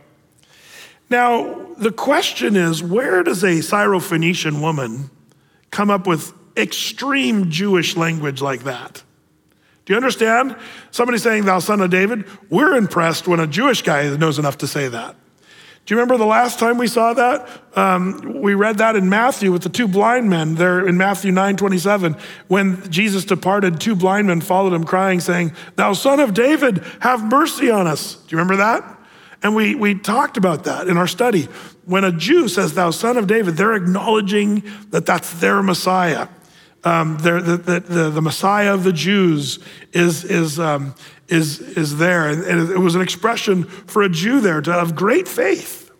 Now, 1.08 1.66
the 1.78 1.92
question 1.92 2.56
is 2.56 2.82
where 2.82 3.22
does 3.22 3.42
a 3.42 3.58
Syrophoenician 3.58 4.60
woman 4.60 5.10
come 5.70 5.90
up 5.90 6.06
with 6.06 6.32
extreme 6.56 7.50
Jewish 7.50 7.96
language 7.96 8.42
like 8.42 8.64
that? 8.64 9.02
Do 9.90 9.94
you 9.94 9.96
understand? 9.96 10.54
Somebody 10.92 11.18
saying, 11.18 11.46
Thou 11.46 11.58
son 11.58 11.80
of 11.80 11.90
David, 11.90 12.24
we're 12.48 12.76
impressed 12.76 13.26
when 13.26 13.40
a 13.40 13.46
Jewish 13.48 13.82
guy 13.82 14.08
knows 14.16 14.38
enough 14.38 14.58
to 14.58 14.68
say 14.68 14.86
that. 14.86 15.16
Do 15.84 15.92
you 15.92 16.00
remember 16.00 16.16
the 16.16 16.26
last 16.26 16.60
time 16.60 16.78
we 16.78 16.86
saw 16.86 17.12
that? 17.12 17.48
Um, 17.74 18.40
we 18.40 18.54
read 18.54 18.78
that 18.78 18.94
in 18.94 19.08
Matthew 19.08 19.50
with 19.50 19.64
the 19.64 19.68
two 19.68 19.88
blind 19.88 20.30
men 20.30 20.54
there 20.54 20.86
in 20.86 20.96
Matthew 20.96 21.32
9 21.32 21.56
27. 21.56 22.14
When 22.46 22.88
Jesus 22.88 23.24
departed, 23.24 23.80
two 23.80 23.96
blind 23.96 24.28
men 24.28 24.40
followed 24.40 24.74
him, 24.74 24.84
crying, 24.84 25.18
saying, 25.18 25.54
Thou 25.74 25.94
son 25.94 26.20
of 26.20 26.34
David, 26.34 26.84
have 27.00 27.24
mercy 27.24 27.68
on 27.68 27.88
us. 27.88 28.14
Do 28.14 28.36
you 28.36 28.38
remember 28.38 28.58
that? 28.58 28.96
And 29.42 29.56
we, 29.56 29.74
we 29.74 29.96
talked 29.96 30.36
about 30.36 30.62
that 30.64 30.86
in 30.86 30.98
our 30.98 31.08
study. 31.08 31.48
When 31.84 32.04
a 32.04 32.12
Jew 32.12 32.46
says, 32.46 32.74
Thou 32.74 32.92
son 32.92 33.16
of 33.16 33.26
David, 33.26 33.56
they're 33.56 33.74
acknowledging 33.74 34.62
that 34.90 35.04
that's 35.04 35.40
their 35.40 35.64
Messiah. 35.64 36.28
Um, 36.82 37.18
the, 37.18 37.40
the, 37.40 37.80
the, 37.80 38.10
the, 38.10 38.22
Messiah 38.22 38.72
of 38.72 38.84
the 38.84 38.92
Jews 38.92 39.58
is, 39.92 40.24
is, 40.24 40.58
um, 40.58 40.94
is, 41.28 41.60
is 41.60 41.98
there. 41.98 42.26
And 42.28 42.70
it 42.70 42.78
was 42.78 42.94
an 42.94 43.02
expression 43.02 43.64
for 43.64 44.02
a 44.02 44.08
Jew 44.08 44.40
there 44.40 44.62
to 44.62 44.72
have 44.72 44.96
great 44.96 45.28
faith. 45.28 45.90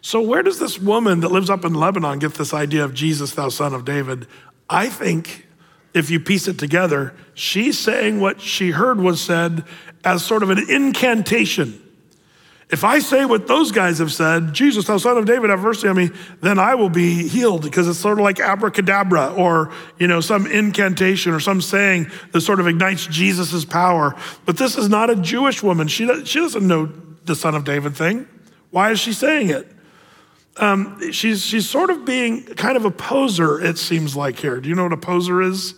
So, 0.00 0.20
where 0.20 0.42
does 0.42 0.58
this 0.58 0.78
woman 0.78 1.20
that 1.20 1.30
lives 1.30 1.50
up 1.50 1.64
in 1.64 1.74
Lebanon 1.74 2.18
get 2.18 2.34
this 2.34 2.54
idea 2.54 2.84
of 2.84 2.94
Jesus, 2.94 3.34
thou 3.34 3.50
son 3.50 3.74
of 3.74 3.84
David? 3.84 4.26
I 4.68 4.88
think 4.88 5.46
if 5.94 6.10
you 6.10 6.20
piece 6.20 6.48
it 6.48 6.58
together, 6.58 7.14
she's 7.34 7.78
saying 7.78 8.20
what 8.20 8.40
she 8.40 8.70
heard 8.70 9.00
was 9.00 9.20
said 9.20 9.64
as 10.04 10.24
sort 10.24 10.42
of 10.42 10.50
an 10.50 10.70
incantation. 10.70 11.82
If 12.70 12.84
I 12.84 12.98
say 12.98 13.24
what 13.24 13.46
those 13.46 13.72
guys 13.72 13.98
have 13.98 14.12
said, 14.12 14.52
Jesus, 14.52 14.86
thou 14.86 14.98
son 14.98 15.16
of 15.16 15.24
David, 15.24 15.48
have 15.48 15.60
mercy 15.60 15.88
on 15.88 15.96
me, 15.96 16.10
then 16.42 16.58
I 16.58 16.74
will 16.74 16.90
be 16.90 17.26
healed 17.26 17.62
because 17.62 17.88
it's 17.88 17.98
sort 17.98 18.18
of 18.18 18.24
like 18.24 18.40
abracadabra 18.40 19.32
or, 19.34 19.72
you 19.98 20.06
know, 20.06 20.20
some 20.20 20.46
incantation 20.46 21.32
or 21.32 21.40
some 21.40 21.62
saying 21.62 22.10
that 22.32 22.42
sort 22.42 22.60
of 22.60 22.66
ignites 22.66 23.06
Jesus's 23.06 23.64
power. 23.64 24.14
But 24.44 24.58
this 24.58 24.76
is 24.76 24.90
not 24.90 25.08
a 25.08 25.16
Jewish 25.16 25.62
woman. 25.62 25.88
She, 25.88 26.06
she 26.26 26.40
doesn't 26.40 26.66
know 26.66 26.92
the 27.24 27.34
son 27.34 27.54
of 27.54 27.64
David 27.64 27.96
thing. 27.96 28.28
Why 28.70 28.90
is 28.90 29.00
she 29.00 29.14
saying 29.14 29.48
it? 29.48 29.66
Um, 30.58 31.10
she's, 31.10 31.42
she's 31.46 31.68
sort 31.68 31.88
of 31.88 32.04
being 32.04 32.42
kind 32.42 32.76
of 32.76 32.84
a 32.84 32.90
poser, 32.90 33.62
it 33.64 33.78
seems 33.78 34.14
like 34.14 34.38
here. 34.38 34.60
Do 34.60 34.68
you 34.68 34.74
know 34.74 34.82
what 34.82 34.92
a 34.92 34.98
poser 34.98 35.40
is? 35.40 35.74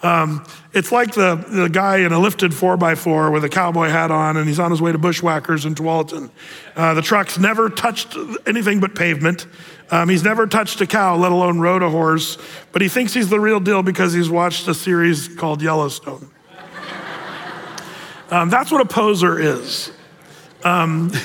Um, 0.00 0.44
it's 0.72 0.92
like 0.92 1.12
the, 1.14 1.34
the 1.34 1.68
guy 1.68 1.98
in 1.98 2.12
a 2.12 2.18
lifted 2.18 2.52
4x4 2.52 3.32
with 3.32 3.44
a 3.44 3.48
cowboy 3.48 3.88
hat 3.88 4.10
on, 4.12 4.36
and 4.36 4.46
he's 4.46 4.60
on 4.60 4.70
his 4.70 4.80
way 4.80 4.92
to 4.92 4.98
Bushwhackers 4.98 5.64
in 5.64 5.74
Tualatin. 5.74 6.30
Uh, 6.76 6.94
the 6.94 7.02
truck's 7.02 7.38
never 7.38 7.68
touched 7.68 8.16
anything 8.46 8.78
but 8.78 8.94
pavement. 8.94 9.46
Um, 9.90 10.08
he's 10.08 10.22
never 10.22 10.46
touched 10.46 10.80
a 10.80 10.86
cow, 10.86 11.16
let 11.16 11.32
alone 11.32 11.58
rode 11.58 11.82
a 11.82 11.90
horse, 11.90 12.38
but 12.70 12.80
he 12.80 12.88
thinks 12.88 13.12
he's 13.12 13.28
the 13.28 13.40
real 13.40 13.58
deal 13.58 13.82
because 13.82 14.12
he's 14.12 14.30
watched 14.30 14.68
a 14.68 14.74
series 14.74 15.28
called 15.28 15.62
Yellowstone. 15.62 16.30
Um, 18.30 18.50
that's 18.50 18.70
what 18.70 18.82
a 18.82 18.84
poser 18.84 19.38
is. 19.38 19.90
Um, 20.64 21.10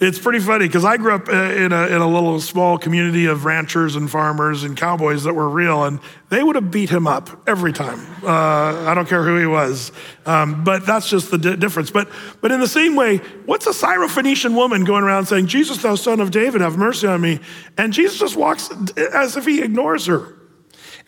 it's 0.00 0.18
pretty 0.18 0.38
funny 0.38 0.66
because 0.66 0.84
I 0.84 0.96
grew 0.96 1.14
up 1.14 1.28
uh, 1.28 1.32
in 1.32 1.72
a, 1.72 1.86
in 1.88 2.00
a 2.00 2.06
little 2.06 2.40
small 2.40 2.78
community 2.78 3.26
of 3.26 3.44
ranchers 3.44 3.96
and 3.96 4.10
farmers 4.10 4.62
and 4.62 4.76
cowboys 4.76 5.24
that 5.24 5.34
were 5.34 5.48
real, 5.48 5.84
and 5.84 5.98
they 6.28 6.42
would 6.42 6.54
have 6.54 6.70
beat 6.70 6.88
him 6.88 7.06
up 7.06 7.30
every 7.48 7.72
time. 7.72 7.98
Uh, 8.22 8.86
I 8.86 8.94
don't 8.94 9.08
care 9.08 9.24
who 9.24 9.36
he 9.38 9.46
was, 9.46 9.90
um, 10.24 10.62
but 10.62 10.86
that's 10.86 11.08
just 11.08 11.30
the 11.30 11.38
di- 11.38 11.56
difference. 11.56 11.90
But, 11.90 12.08
but 12.40 12.52
in 12.52 12.60
the 12.60 12.68
same 12.68 12.94
way, 12.94 13.18
what's 13.46 13.66
a 13.66 13.70
Syrophoenician 13.70 14.54
woman 14.54 14.84
going 14.84 15.02
around 15.02 15.26
saying, 15.26 15.48
Jesus, 15.48 15.82
thou 15.82 15.96
son 15.96 16.20
of 16.20 16.30
David, 16.30 16.60
have 16.60 16.76
mercy 16.76 17.08
on 17.08 17.20
me? 17.20 17.40
And 17.76 17.92
Jesus 17.92 18.18
just 18.18 18.36
walks 18.36 18.70
as 18.96 19.36
if 19.36 19.44
he 19.44 19.62
ignores 19.62 20.06
her. 20.06 20.36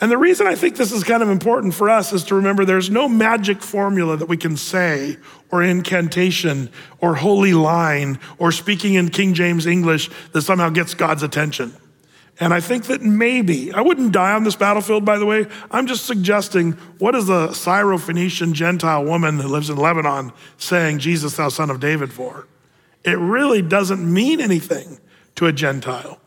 And 0.01 0.11
the 0.11 0.19
reason 0.19 0.47
I 0.47 0.55
think 0.55 0.77
this 0.77 0.93
is 0.93 1.05
kind 1.05 1.23
of 1.23 1.29
important 1.29 1.75
for 1.75 1.89
us 1.89 2.13
is 2.13 2.25
to 2.25 2.35
remember 2.35 2.65
there's 2.65 2.91
no 2.91 3.09
magic 3.09 3.63
formula 3.63 4.17
that 4.17 4.29
we 4.29 4.37
can 4.37 4.57
say, 4.57 5.17
or 5.51 5.63
incantation, 5.63 6.69
or 6.99 7.15
holy 7.15 7.55
line, 7.55 8.19
or 8.39 8.51
speaking 8.51 8.95
in 8.95 9.09
King 9.11 9.35
James 9.35 9.67
English 9.67 10.11
that 10.33 10.43
somehow 10.43 10.69
gets 10.69 10.95
God's 10.95 11.23
attention. 11.23 11.75
And 12.41 12.53
I 12.53 12.61
think 12.61 12.87
that 12.87 13.01
maybe, 13.03 13.73
I 13.73 13.81
wouldn't 13.81 14.11
die 14.11 14.33
on 14.33 14.43
this 14.43 14.57
battlefield, 14.57 15.05
by 15.05 15.19
the 15.19 15.27
way. 15.27 15.47
I'm 15.71 15.87
just 15.87 16.05
suggesting 16.05 16.73
what 16.99 17.15
is 17.15 17.29
a 17.29 17.49
Syrophoenician 17.53 18.53
Gentile 18.55 19.05
woman 19.05 19.37
that 19.39 19.47
lives 19.47 19.71
in 19.71 19.77
Lebanon 19.77 20.33
saying, 20.57 20.99
Jesus, 20.99 21.37
thou 21.37 21.49
son 21.49 21.71
of 21.71 21.79
David, 21.79 22.13
for? 22.13 22.49
It 23.05 23.19
really 23.19 23.63
doesn't 23.63 24.13
mean 24.13 24.41
anything 24.41 24.99
to 25.37 25.47
a 25.47 25.53
Gentile. 25.53 26.19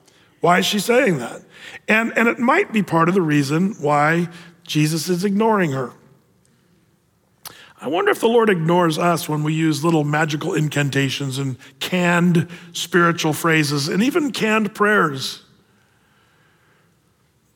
Why 0.42 0.60
is 0.60 0.66
she 0.66 0.80
saying 0.80 1.18
that? 1.20 1.42
And, 1.88 2.16
and 2.18 2.28
it 2.28 2.40
might 2.40 2.72
be 2.72 2.84
part 2.84 3.10
of 3.10 3.16
the 3.16 3.22
reason 3.22 3.74
why 3.80 4.30
Jesus 4.64 5.10
is 5.10 5.24
ignoring 5.24 5.72
her. 5.72 5.94
I 7.80 7.88
wonder 7.88 8.10
if 8.12 8.20
the 8.20 8.28
Lord 8.28 8.50
ignores 8.50 8.98
us 8.98 9.30
when 9.30 9.44
we 9.44 9.54
use 9.54 9.84
little 9.84 10.04
magical 10.04 10.56
incantations 10.56 11.38
and 11.38 11.58
canned 11.80 12.48
spiritual 12.74 13.34
phrases 13.34 13.88
and 13.88 14.02
even 14.02 14.32
canned 14.32 14.74
prayers. 14.74 15.44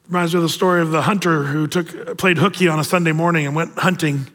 Reminds 0.07 0.33
me 0.33 0.37
of 0.37 0.43
the 0.43 0.49
story 0.49 0.81
of 0.81 0.91
the 0.91 1.03
hunter 1.03 1.43
who 1.43 1.67
took, 1.67 2.17
played 2.17 2.37
hooky 2.37 2.67
on 2.67 2.79
a 2.79 2.83
Sunday 2.83 3.13
morning 3.13 3.47
and 3.47 3.55
went 3.55 3.79
hunting 3.79 4.27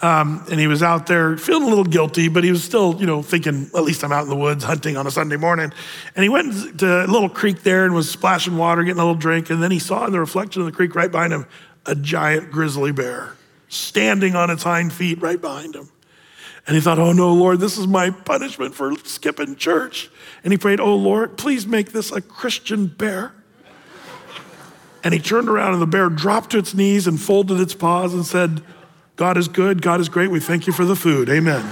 um, 0.00 0.44
and 0.48 0.60
he 0.60 0.68
was 0.68 0.82
out 0.82 1.08
there 1.08 1.36
feeling 1.36 1.64
a 1.64 1.68
little 1.68 1.84
guilty, 1.84 2.28
but 2.28 2.44
he 2.44 2.52
was 2.52 2.62
still, 2.62 2.96
you 3.00 3.06
know, 3.06 3.20
thinking, 3.20 3.68
at 3.74 3.82
least 3.82 4.04
I'm 4.04 4.12
out 4.12 4.22
in 4.22 4.28
the 4.28 4.36
woods 4.36 4.62
hunting 4.62 4.96
on 4.96 5.08
a 5.08 5.10
Sunday 5.10 5.36
morning. 5.36 5.72
And 6.14 6.22
he 6.22 6.28
went 6.28 6.78
to 6.78 7.04
a 7.04 7.08
little 7.08 7.28
creek 7.28 7.64
there 7.64 7.84
and 7.84 7.94
was 7.94 8.08
splashing 8.08 8.56
water, 8.56 8.84
getting 8.84 9.00
a 9.00 9.04
little 9.04 9.16
drink. 9.16 9.50
And 9.50 9.60
then 9.60 9.72
he 9.72 9.80
saw 9.80 10.06
in 10.06 10.12
the 10.12 10.20
reflection 10.20 10.62
of 10.62 10.66
the 10.66 10.72
creek 10.72 10.94
right 10.94 11.10
behind 11.10 11.32
him 11.32 11.46
a 11.84 11.96
giant 11.96 12.52
grizzly 12.52 12.92
bear 12.92 13.34
standing 13.68 14.36
on 14.36 14.50
its 14.50 14.62
hind 14.62 14.92
feet 14.92 15.20
right 15.20 15.40
behind 15.40 15.74
him. 15.74 15.88
And 16.66 16.76
he 16.76 16.80
thought, 16.80 16.98
oh 16.98 17.12
no, 17.12 17.32
Lord, 17.32 17.60
this 17.60 17.78
is 17.78 17.86
my 17.86 18.10
punishment 18.10 18.74
for 18.74 18.94
skipping 19.04 19.56
church. 19.56 20.10
And 20.44 20.52
he 20.52 20.58
prayed, 20.58 20.80
oh 20.80 20.94
Lord, 20.94 21.38
please 21.38 21.66
make 21.66 21.92
this 21.92 22.12
a 22.12 22.20
Christian 22.20 22.86
bear. 22.86 23.32
And 25.02 25.14
he 25.14 25.20
turned 25.20 25.48
around 25.48 25.72
and 25.72 25.82
the 25.82 25.86
bear 25.86 26.08
dropped 26.08 26.50
to 26.50 26.58
its 26.58 26.74
knees 26.74 27.06
and 27.06 27.20
folded 27.20 27.58
its 27.58 27.74
paws 27.74 28.12
and 28.12 28.24
said, 28.24 28.62
God 29.18 29.36
is 29.36 29.48
good. 29.48 29.82
God 29.82 30.00
is 30.00 30.08
great. 30.08 30.30
We 30.30 30.38
thank 30.38 30.68
you 30.68 30.72
for 30.72 30.84
the 30.84 30.94
food. 30.94 31.28
Amen. 31.28 31.60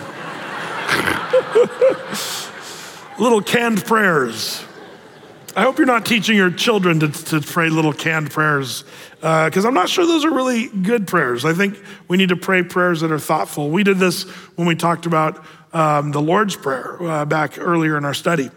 little 3.21 3.41
canned 3.41 3.85
prayers. 3.85 4.65
I 5.55 5.63
hope 5.63 5.79
you're 5.79 5.87
not 5.87 6.05
teaching 6.05 6.37
your 6.37 6.51
children 6.51 6.99
to, 6.99 7.09
to 7.09 7.41
pray 7.41 7.71
little 7.71 7.93
canned 7.93 8.33
prayers 8.33 8.83
because 9.21 9.65
uh, 9.65 9.69
I'm 9.69 9.75
not 9.75 9.89
sure 9.89 10.05
those 10.05 10.25
are 10.25 10.35
really 10.35 10.67
good 10.67 11.07
prayers. 11.07 11.45
I 11.45 11.55
think 11.55 11.79
we 12.09 12.17
need 12.17 12.31
to 12.31 12.37
pray 12.37 12.65
prayers 12.65 13.01
that 13.03 13.13
are 13.13 13.19
thoughtful. 13.19 13.71
We 13.71 13.85
did 13.85 13.99
this 13.99 14.25
when 14.57 14.67
we 14.67 14.75
talked 14.75 15.07
about 15.07 15.47
um, 15.73 16.11
the 16.11 16.21
Lord's 16.21 16.57
Prayer 16.57 17.01
uh, 17.01 17.25
back 17.27 17.61
earlier 17.61 17.97
in 17.97 18.05
our 18.05 18.13
study. 18.13 18.51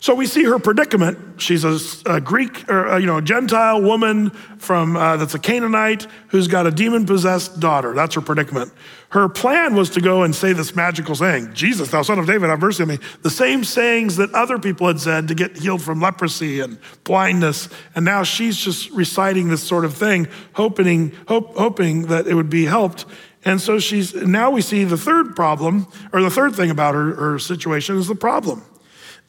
So 0.00 0.14
we 0.14 0.26
see 0.26 0.44
her 0.44 0.58
predicament. 0.58 1.40
She's 1.40 1.64
a, 1.64 1.78
a 2.06 2.20
Greek, 2.20 2.68
or, 2.70 2.88
uh, 2.88 2.98
you 2.98 3.06
know, 3.06 3.20
Gentile 3.20 3.82
woman 3.82 4.30
from 4.58 4.96
uh, 4.96 5.16
that's 5.16 5.34
a 5.34 5.38
Canaanite 5.38 6.06
who's 6.28 6.48
got 6.48 6.66
a 6.66 6.70
demon-possessed 6.70 7.60
daughter. 7.60 7.94
That's 7.94 8.14
her 8.14 8.20
predicament. 8.20 8.72
Her 9.10 9.28
plan 9.28 9.74
was 9.74 9.90
to 9.90 10.00
go 10.00 10.24
and 10.24 10.34
say 10.34 10.52
this 10.52 10.74
magical 10.74 11.14
saying, 11.14 11.54
"Jesus, 11.54 11.90
thou 11.90 12.02
son 12.02 12.18
of 12.18 12.26
David, 12.26 12.50
have 12.50 12.60
mercy 12.60 12.82
on 12.82 12.88
me." 12.88 12.98
The 13.22 13.30
same 13.30 13.64
sayings 13.64 14.16
that 14.16 14.32
other 14.34 14.58
people 14.58 14.86
had 14.86 15.00
said 15.00 15.28
to 15.28 15.34
get 15.34 15.56
healed 15.56 15.82
from 15.82 16.00
leprosy 16.00 16.60
and 16.60 16.78
blindness, 17.04 17.68
and 17.94 18.04
now 18.04 18.22
she's 18.24 18.56
just 18.56 18.90
reciting 18.90 19.48
this 19.48 19.62
sort 19.62 19.84
of 19.84 19.94
thing, 19.94 20.28
hoping, 20.54 21.12
hope, 21.28 21.56
hoping 21.56 22.06
that 22.08 22.26
it 22.26 22.34
would 22.34 22.50
be 22.50 22.64
helped. 22.64 23.06
And 23.44 23.60
so 23.60 23.78
she's 23.78 24.12
now 24.14 24.50
we 24.50 24.60
see 24.60 24.84
the 24.84 24.98
third 24.98 25.36
problem, 25.36 25.86
or 26.12 26.20
the 26.20 26.30
third 26.30 26.54
thing 26.54 26.70
about 26.70 26.94
her, 26.94 27.14
her 27.14 27.38
situation 27.38 27.96
is 27.96 28.08
the 28.08 28.16
problem. 28.16 28.64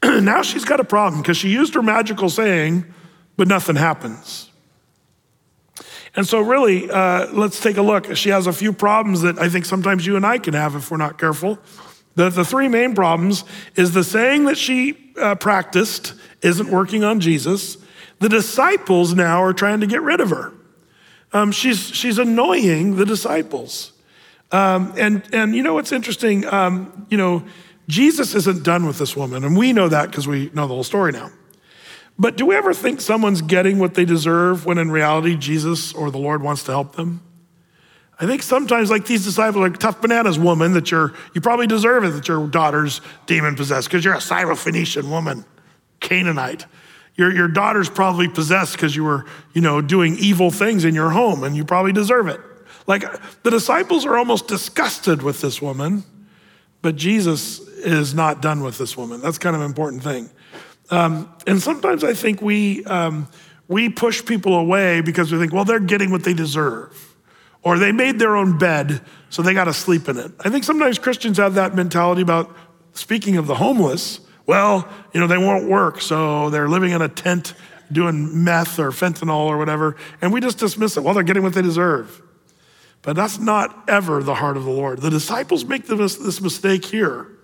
now 0.03 0.41
she's 0.41 0.65
got 0.65 0.79
a 0.79 0.83
problem 0.83 1.21
because 1.21 1.37
she 1.37 1.49
used 1.49 1.73
her 1.73 1.81
magical 1.81 2.29
saying, 2.29 2.85
but 3.35 3.47
nothing 3.47 3.75
happens. 3.75 4.49
And 6.15 6.27
so, 6.27 6.41
really, 6.41 6.89
uh, 6.89 7.31
let's 7.31 7.59
take 7.59 7.77
a 7.77 7.81
look. 7.83 8.15
She 8.15 8.29
has 8.29 8.47
a 8.47 8.53
few 8.53 8.73
problems 8.73 9.21
that 9.21 9.37
I 9.37 9.49
think 9.49 9.65
sometimes 9.65 10.05
you 10.05 10.15
and 10.15 10.25
I 10.25 10.39
can 10.39 10.55
have 10.55 10.75
if 10.75 10.89
we're 10.89 10.97
not 10.97 11.19
careful. 11.19 11.59
The, 12.15 12.29
the 12.29 12.43
three 12.43 12.67
main 12.67 12.95
problems 12.95 13.43
is 13.75 13.91
the 13.91 14.03
saying 14.03 14.45
that 14.45 14.57
she 14.57 15.13
uh, 15.21 15.35
practiced 15.35 16.15
isn't 16.41 16.71
working 16.71 17.03
on 17.03 17.19
Jesus. 17.19 17.77
The 18.19 18.29
disciples 18.29 19.13
now 19.13 19.43
are 19.43 19.53
trying 19.53 19.81
to 19.81 19.87
get 19.87 20.01
rid 20.01 20.19
of 20.19 20.31
her. 20.31 20.53
Um, 21.33 21.51
she's, 21.51 21.79
she's 21.79 22.17
annoying 22.17 22.95
the 22.95 23.05
disciples. 23.05 23.91
Um, 24.51 24.93
and, 24.97 25.23
and 25.31 25.55
you 25.55 25.61
know 25.61 25.75
what's 25.75 25.91
interesting? 25.91 26.45
Um, 26.51 27.05
you 27.09 27.17
know, 27.17 27.43
Jesus 27.87 28.35
isn't 28.35 28.63
done 28.63 28.85
with 28.85 28.99
this 28.99 29.15
woman, 29.15 29.43
and 29.43 29.57
we 29.57 29.71
know 29.73 29.87
that 29.87 30.09
because 30.09 30.27
we 30.27 30.49
know 30.53 30.67
the 30.67 30.73
whole 30.73 30.83
story 30.83 31.11
now. 31.11 31.31
But 32.19 32.35
do 32.35 32.47
we 32.47 32.55
ever 32.55 32.73
think 32.73 32.99
someone's 32.99 33.41
getting 33.41 33.79
what 33.79 33.93
they 33.93 34.03
deserve 34.03 34.65
when 34.65 34.77
in 34.77 34.91
reality 34.91 35.35
Jesus 35.37 35.93
or 35.93 36.09
the 36.09 36.17
Lord 36.17 36.41
wants 36.41 36.63
to 36.63 36.71
help 36.71 36.95
them? 36.95 37.21
I 38.19 38.25
think 38.25 38.41
sometimes, 38.41 38.89
like 38.89 39.05
these 39.05 39.23
disciples, 39.23 39.61
like 39.61 39.77
tough 39.77 40.01
bananas 40.01 40.39
woman, 40.39 40.73
that 40.73 40.89
you're, 40.89 41.13
you 41.35 41.41
probably 41.41 41.67
deserve 41.67 42.03
it 42.03 42.09
that 42.09 42.27
your 42.27 42.47
daughter's 42.47 42.99
demon 43.27 43.55
possessed 43.55 43.87
because 43.87 44.03
you're 44.03 44.15
a 44.15 44.17
Syrophoenician 44.17 45.09
woman, 45.09 45.45
Canaanite. 45.99 46.65
Your, 47.15 47.31
your 47.31 47.47
daughter's 47.47 47.89
probably 47.89 48.27
possessed 48.27 48.73
because 48.73 48.95
you 48.95 49.03
were, 49.03 49.25
you 49.53 49.61
know, 49.61 49.81
doing 49.81 50.17
evil 50.17 50.49
things 50.49 50.83
in 50.83 50.95
your 50.95 51.11
home 51.11 51.43
and 51.43 51.55
you 51.55 51.63
probably 51.63 51.93
deserve 51.93 52.27
it. 52.27 52.39
Like 52.87 53.03
the 53.43 53.51
disciples 53.51 54.05
are 54.05 54.17
almost 54.17 54.47
disgusted 54.47 55.21
with 55.21 55.41
this 55.41 55.61
woman, 55.61 56.03
but 56.81 56.95
Jesus 56.95 57.66
is 57.77 58.13
not 58.13 58.41
done 58.41 58.61
with 58.61 58.77
this 58.77 58.97
woman. 58.97 59.21
That's 59.21 59.37
kind 59.37 59.55
of 59.55 59.61
an 59.61 59.67
important 59.67 60.03
thing. 60.03 60.29
Um, 60.89 61.33
and 61.45 61.61
sometimes 61.61 62.03
I 62.03 62.13
think 62.13 62.41
we, 62.41 62.83
um, 62.85 63.27
we 63.67 63.89
push 63.89 64.23
people 64.23 64.55
away 64.55 65.01
because 65.01 65.31
we 65.31 65.37
think, 65.37 65.53
well, 65.53 65.65
they're 65.65 65.79
getting 65.79 66.11
what 66.11 66.23
they 66.23 66.33
deserve. 66.33 67.15
Or 67.63 67.77
they 67.77 67.91
made 67.91 68.19
their 68.19 68.35
own 68.35 68.57
bed, 68.57 69.01
so 69.29 69.41
they 69.41 69.53
got 69.53 69.65
to 69.65 69.73
sleep 69.73 70.07
in 70.07 70.17
it. 70.17 70.31
I 70.39 70.49
think 70.49 70.63
sometimes 70.63 70.99
Christians 70.99 71.37
have 71.37 71.55
that 71.55 71.75
mentality 71.75 72.21
about 72.21 72.55
speaking 72.93 73.35
of 73.35 73.47
the 73.47 73.55
homeless. 73.55 74.21
Well, 74.45 74.87
you 75.13 75.19
know, 75.19 75.27
they 75.27 75.37
won't 75.37 75.67
work, 75.67 75.99
so 75.99 76.49
they're 76.49 76.69
living 76.69 76.91
in 76.91 77.01
a 77.01 77.09
tent 77.09 77.53
doing 77.91 78.43
meth 78.43 78.79
or 78.79 78.91
fentanyl 78.91 79.47
or 79.47 79.57
whatever, 79.57 79.95
and 80.21 80.31
we 80.31 80.39
just 80.39 80.59
dismiss 80.59 80.95
it. 80.95 81.03
Well, 81.03 81.13
they're 81.13 81.23
getting 81.23 81.43
what 81.43 81.53
they 81.53 81.61
deserve. 81.61 82.21
But 83.01 83.15
that's 83.15 83.39
not 83.39 83.85
ever 83.87 84.23
the 84.23 84.35
heart 84.35 84.57
of 84.57 84.65
the 84.65 84.71
Lord. 84.71 85.01
The 85.01 85.09
disciples 85.09 85.65
make 85.65 85.85
this 85.85 86.41
mistake 86.41 86.85
here. 86.85 87.36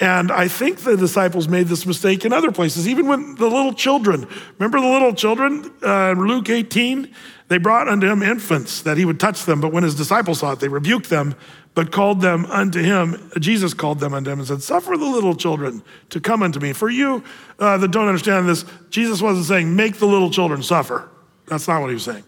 And 0.00 0.30
I 0.30 0.46
think 0.46 0.80
the 0.80 0.96
disciples 0.96 1.48
made 1.48 1.66
this 1.66 1.84
mistake 1.84 2.24
in 2.24 2.32
other 2.32 2.52
places, 2.52 2.86
even 2.86 3.08
when 3.08 3.34
the 3.34 3.48
little 3.48 3.72
children, 3.72 4.28
remember 4.58 4.80
the 4.80 4.86
little 4.86 5.12
children, 5.12 5.72
uh, 5.82 6.12
Luke 6.12 6.48
18? 6.48 7.12
They 7.48 7.58
brought 7.58 7.88
unto 7.88 8.06
him 8.06 8.22
infants 8.22 8.82
that 8.82 8.96
he 8.96 9.04
would 9.04 9.18
touch 9.18 9.44
them, 9.44 9.60
but 9.60 9.72
when 9.72 9.82
his 9.82 9.96
disciples 9.96 10.40
saw 10.40 10.52
it, 10.52 10.60
they 10.60 10.68
rebuked 10.68 11.10
them, 11.10 11.34
but 11.74 11.90
called 11.90 12.20
them 12.20 12.46
unto 12.46 12.80
him. 12.80 13.30
Jesus 13.40 13.74
called 13.74 13.98
them 13.98 14.14
unto 14.14 14.30
him 14.30 14.38
and 14.38 14.46
said, 14.46 14.62
Suffer 14.62 14.96
the 14.96 15.04
little 15.04 15.34
children 15.34 15.82
to 16.10 16.20
come 16.20 16.42
unto 16.42 16.60
me. 16.60 16.72
For 16.72 16.90
you 16.90 17.24
uh, 17.58 17.78
that 17.78 17.90
don't 17.90 18.06
understand 18.06 18.48
this, 18.48 18.64
Jesus 18.90 19.20
wasn't 19.20 19.46
saying, 19.46 19.74
Make 19.74 19.96
the 19.96 20.06
little 20.06 20.30
children 20.30 20.62
suffer. 20.62 21.08
That's 21.46 21.66
not 21.66 21.80
what 21.80 21.88
he 21.88 21.94
was 21.94 22.04
saying. 22.04 22.24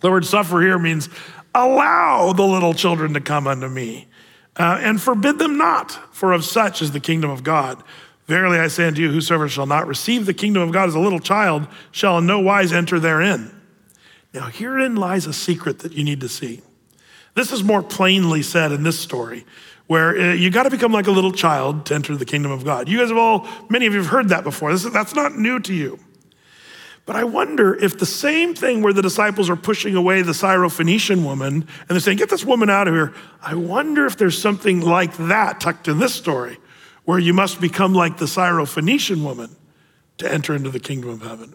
The 0.00 0.10
word 0.10 0.26
suffer 0.26 0.60
here 0.60 0.78
means 0.78 1.08
allow 1.54 2.32
the 2.32 2.44
little 2.44 2.74
children 2.74 3.14
to 3.14 3.20
come 3.20 3.46
unto 3.46 3.68
me 3.68 4.08
uh, 4.58 4.78
and 4.80 5.00
forbid 5.00 5.38
them 5.38 5.56
not, 5.56 5.92
for 6.14 6.32
of 6.32 6.44
such 6.44 6.82
is 6.82 6.92
the 6.92 7.00
kingdom 7.00 7.30
of 7.30 7.42
God. 7.42 7.82
Verily 8.26 8.58
I 8.58 8.68
say 8.68 8.86
unto 8.86 9.00
you, 9.00 9.10
whosoever 9.10 9.48
shall 9.48 9.66
not 9.66 9.86
receive 9.86 10.26
the 10.26 10.34
kingdom 10.34 10.62
of 10.62 10.72
God 10.72 10.88
as 10.88 10.94
a 10.94 11.00
little 11.00 11.20
child 11.20 11.66
shall 11.90 12.18
in 12.18 12.26
no 12.26 12.40
wise 12.40 12.72
enter 12.72 13.00
therein. 13.00 13.54
Now, 14.34 14.48
herein 14.48 14.96
lies 14.96 15.26
a 15.26 15.32
secret 15.32 15.78
that 15.78 15.92
you 15.92 16.04
need 16.04 16.20
to 16.20 16.28
see. 16.28 16.60
This 17.34 17.52
is 17.52 17.64
more 17.64 17.82
plainly 17.82 18.42
said 18.42 18.72
in 18.72 18.82
this 18.82 18.98
story, 18.98 19.46
where 19.86 20.10
uh, 20.10 20.34
you 20.34 20.50
got 20.50 20.64
to 20.64 20.70
become 20.70 20.92
like 20.92 21.06
a 21.06 21.10
little 21.10 21.32
child 21.32 21.86
to 21.86 21.94
enter 21.94 22.16
the 22.16 22.26
kingdom 22.26 22.52
of 22.52 22.64
God. 22.64 22.88
You 22.88 22.98
guys 22.98 23.08
have 23.08 23.16
all, 23.16 23.48
many 23.70 23.86
of 23.86 23.94
you 23.94 24.00
have 24.00 24.08
heard 24.08 24.28
that 24.28 24.44
before. 24.44 24.72
This, 24.72 24.84
that's 24.84 25.14
not 25.14 25.36
new 25.36 25.60
to 25.60 25.72
you. 25.72 25.98
But 27.08 27.16
I 27.16 27.24
wonder 27.24 27.74
if 27.74 27.98
the 27.98 28.04
same 28.04 28.54
thing 28.54 28.82
where 28.82 28.92
the 28.92 29.00
disciples 29.00 29.48
are 29.48 29.56
pushing 29.56 29.96
away 29.96 30.20
the 30.20 30.32
Syrophoenician 30.32 31.24
woman 31.24 31.54
and 31.54 31.88
they're 31.88 32.00
saying, 32.00 32.18
Get 32.18 32.28
this 32.28 32.44
woman 32.44 32.68
out 32.68 32.86
of 32.86 32.92
here. 32.92 33.14
I 33.40 33.54
wonder 33.54 34.04
if 34.04 34.18
there's 34.18 34.36
something 34.36 34.82
like 34.82 35.16
that 35.16 35.58
tucked 35.58 35.88
in 35.88 36.00
this 36.00 36.14
story 36.14 36.58
where 37.06 37.18
you 37.18 37.32
must 37.32 37.62
become 37.62 37.94
like 37.94 38.18
the 38.18 38.26
Syrophoenician 38.26 39.24
woman 39.24 39.56
to 40.18 40.30
enter 40.30 40.54
into 40.54 40.68
the 40.68 40.80
kingdom 40.80 41.08
of 41.08 41.22
heaven. 41.22 41.54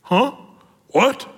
Huh? 0.00 0.36
What? 0.86 1.28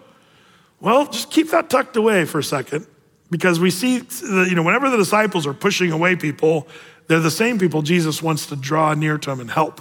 Well, 0.78 1.06
just 1.06 1.32
keep 1.32 1.50
that 1.50 1.68
tucked 1.68 1.96
away 1.96 2.24
for 2.24 2.38
a 2.38 2.44
second 2.44 2.86
because 3.32 3.58
we 3.58 3.72
see, 3.72 3.98
that, 3.98 4.46
you 4.48 4.54
know, 4.54 4.62
whenever 4.62 4.88
the 4.90 4.96
disciples 4.96 5.44
are 5.44 5.54
pushing 5.54 5.90
away 5.90 6.14
people, 6.14 6.68
they're 7.08 7.18
the 7.18 7.32
same 7.32 7.58
people 7.58 7.82
Jesus 7.82 8.22
wants 8.22 8.46
to 8.46 8.54
draw 8.54 8.94
near 8.94 9.18
to 9.18 9.30
them 9.30 9.40
and 9.40 9.50
help. 9.50 9.80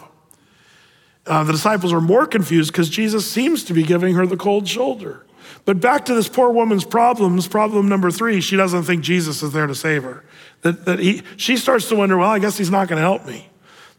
Uh, 1.28 1.44
the 1.44 1.54
disciples 1.54 1.92
are 1.92 2.02
more 2.02 2.28
confused 2.28 2.72
because 2.72 2.90
Jesus 2.90 3.30
seems 3.30 3.64
to 3.64 3.74
be 3.74 3.84
giving 3.84 4.16
her 4.16 4.28
the 4.28 4.38
cold 4.38 4.68
shoulder. 4.68 5.26
But 5.66 5.80
back 5.80 6.06
to 6.06 6.14
this 6.14 6.30
poor 6.30 6.52
woman's 6.52 6.86
problems, 6.86 7.48
problem 7.48 7.90
number 7.90 8.12
three, 8.12 8.42
she 8.42 8.56
doesn't 8.56 8.84
think 8.84 9.04
Jesus 9.04 9.42
is 9.42 9.52
there 9.52 9.66
to 9.66 9.74
save 9.74 10.04
her. 10.04 10.24
That, 10.62 10.86
that 10.86 11.00
he, 11.00 11.24
she 11.38 11.58
starts 11.58 11.90
to 11.90 11.96
wonder, 11.96 12.18
well, 12.18 12.30
I 12.30 12.40
guess 12.40 12.58
he's 12.58 12.70
not 12.70 12.88
going 12.88 12.98
to 12.98 13.02
help 13.02 13.26
me. 13.26 13.50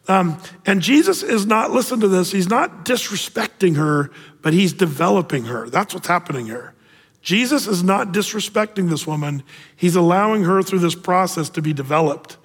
Um, 0.09 0.39
and 0.65 0.81
Jesus 0.81 1.25
is 1.25 1.47
not, 1.47 1.73
listen 1.73 1.99
to 2.01 2.09
this, 2.09 2.31
he's 2.31 2.49
not 2.49 2.85
disrespecting 2.85 3.77
her, 3.77 4.11
but 4.43 4.53
he's 4.53 4.73
developing 4.73 5.45
her. 5.47 5.69
That's 5.69 5.93
what's 5.95 6.07
happening 6.07 6.47
here. 6.47 6.75
Jesus 7.23 7.67
is 7.67 7.83
not 7.83 8.13
disrespecting 8.13 8.89
this 8.89 9.05
woman, 9.05 9.43
he's 9.75 9.97
allowing 9.97 10.45
her 10.45 10.63
through 10.63 10.79
this 10.79 10.95
process 10.95 11.49
to 11.51 11.63
be 11.63 11.73
developed. 11.73 12.37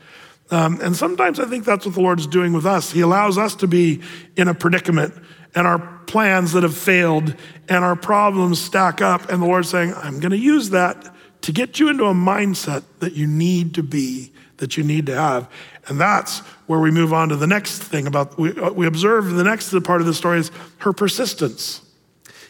Um, 0.51 0.79
and 0.81 0.95
sometimes 0.95 1.39
I 1.39 1.45
think 1.45 1.63
that's 1.63 1.85
what 1.85 1.95
the 1.95 2.01
Lord 2.01 2.19
is 2.19 2.27
doing 2.27 2.51
with 2.51 2.65
us. 2.65 2.91
He 2.91 3.01
allows 3.01 3.37
us 3.37 3.55
to 3.55 3.67
be 3.67 4.01
in 4.35 4.49
a 4.49 4.53
predicament 4.53 5.13
and 5.55 5.65
our 5.65 5.79
plans 6.07 6.51
that 6.51 6.63
have 6.63 6.77
failed 6.77 7.35
and 7.69 7.83
our 7.83 7.95
problems 7.95 8.61
stack 8.61 9.01
up. 9.01 9.29
And 9.29 9.41
the 9.41 9.47
Lord's 9.47 9.69
saying, 9.69 9.93
I'm 9.95 10.19
going 10.19 10.31
to 10.31 10.37
use 10.37 10.69
that 10.71 11.15
to 11.41 11.51
get 11.51 11.79
you 11.79 11.89
into 11.89 12.05
a 12.05 12.13
mindset 12.13 12.83
that 12.99 13.13
you 13.13 13.27
need 13.27 13.73
to 13.75 13.83
be, 13.83 14.31
that 14.57 14.77
you 14.77 14.83
need 14.83 15.05
to 15.07 15.15
have. 15.15 15.49
And 15.87 15.99
that's 15.99 16.39
where 16.67 16.79
we 16.79 16.91
move 16.91 17.13
on 17.13 17.29
to 17.29 17.35
the 17.35 17.47
next 17.47 17.79
thing 17.79 18.05
about, 18.05 18.37
we, 18.37 18.51
uh, 18.57 18.71
we 18.71 18.85
observe 18.85 19.31
the 19.31 19.43
next 19.43 19.73
part 19.83 20.01
of 20.01 20.07
the 20.07 20.13
story 20.13 20.39
is 20.39 20.51
her 20.79 20.93
persistence. 20.93 21.81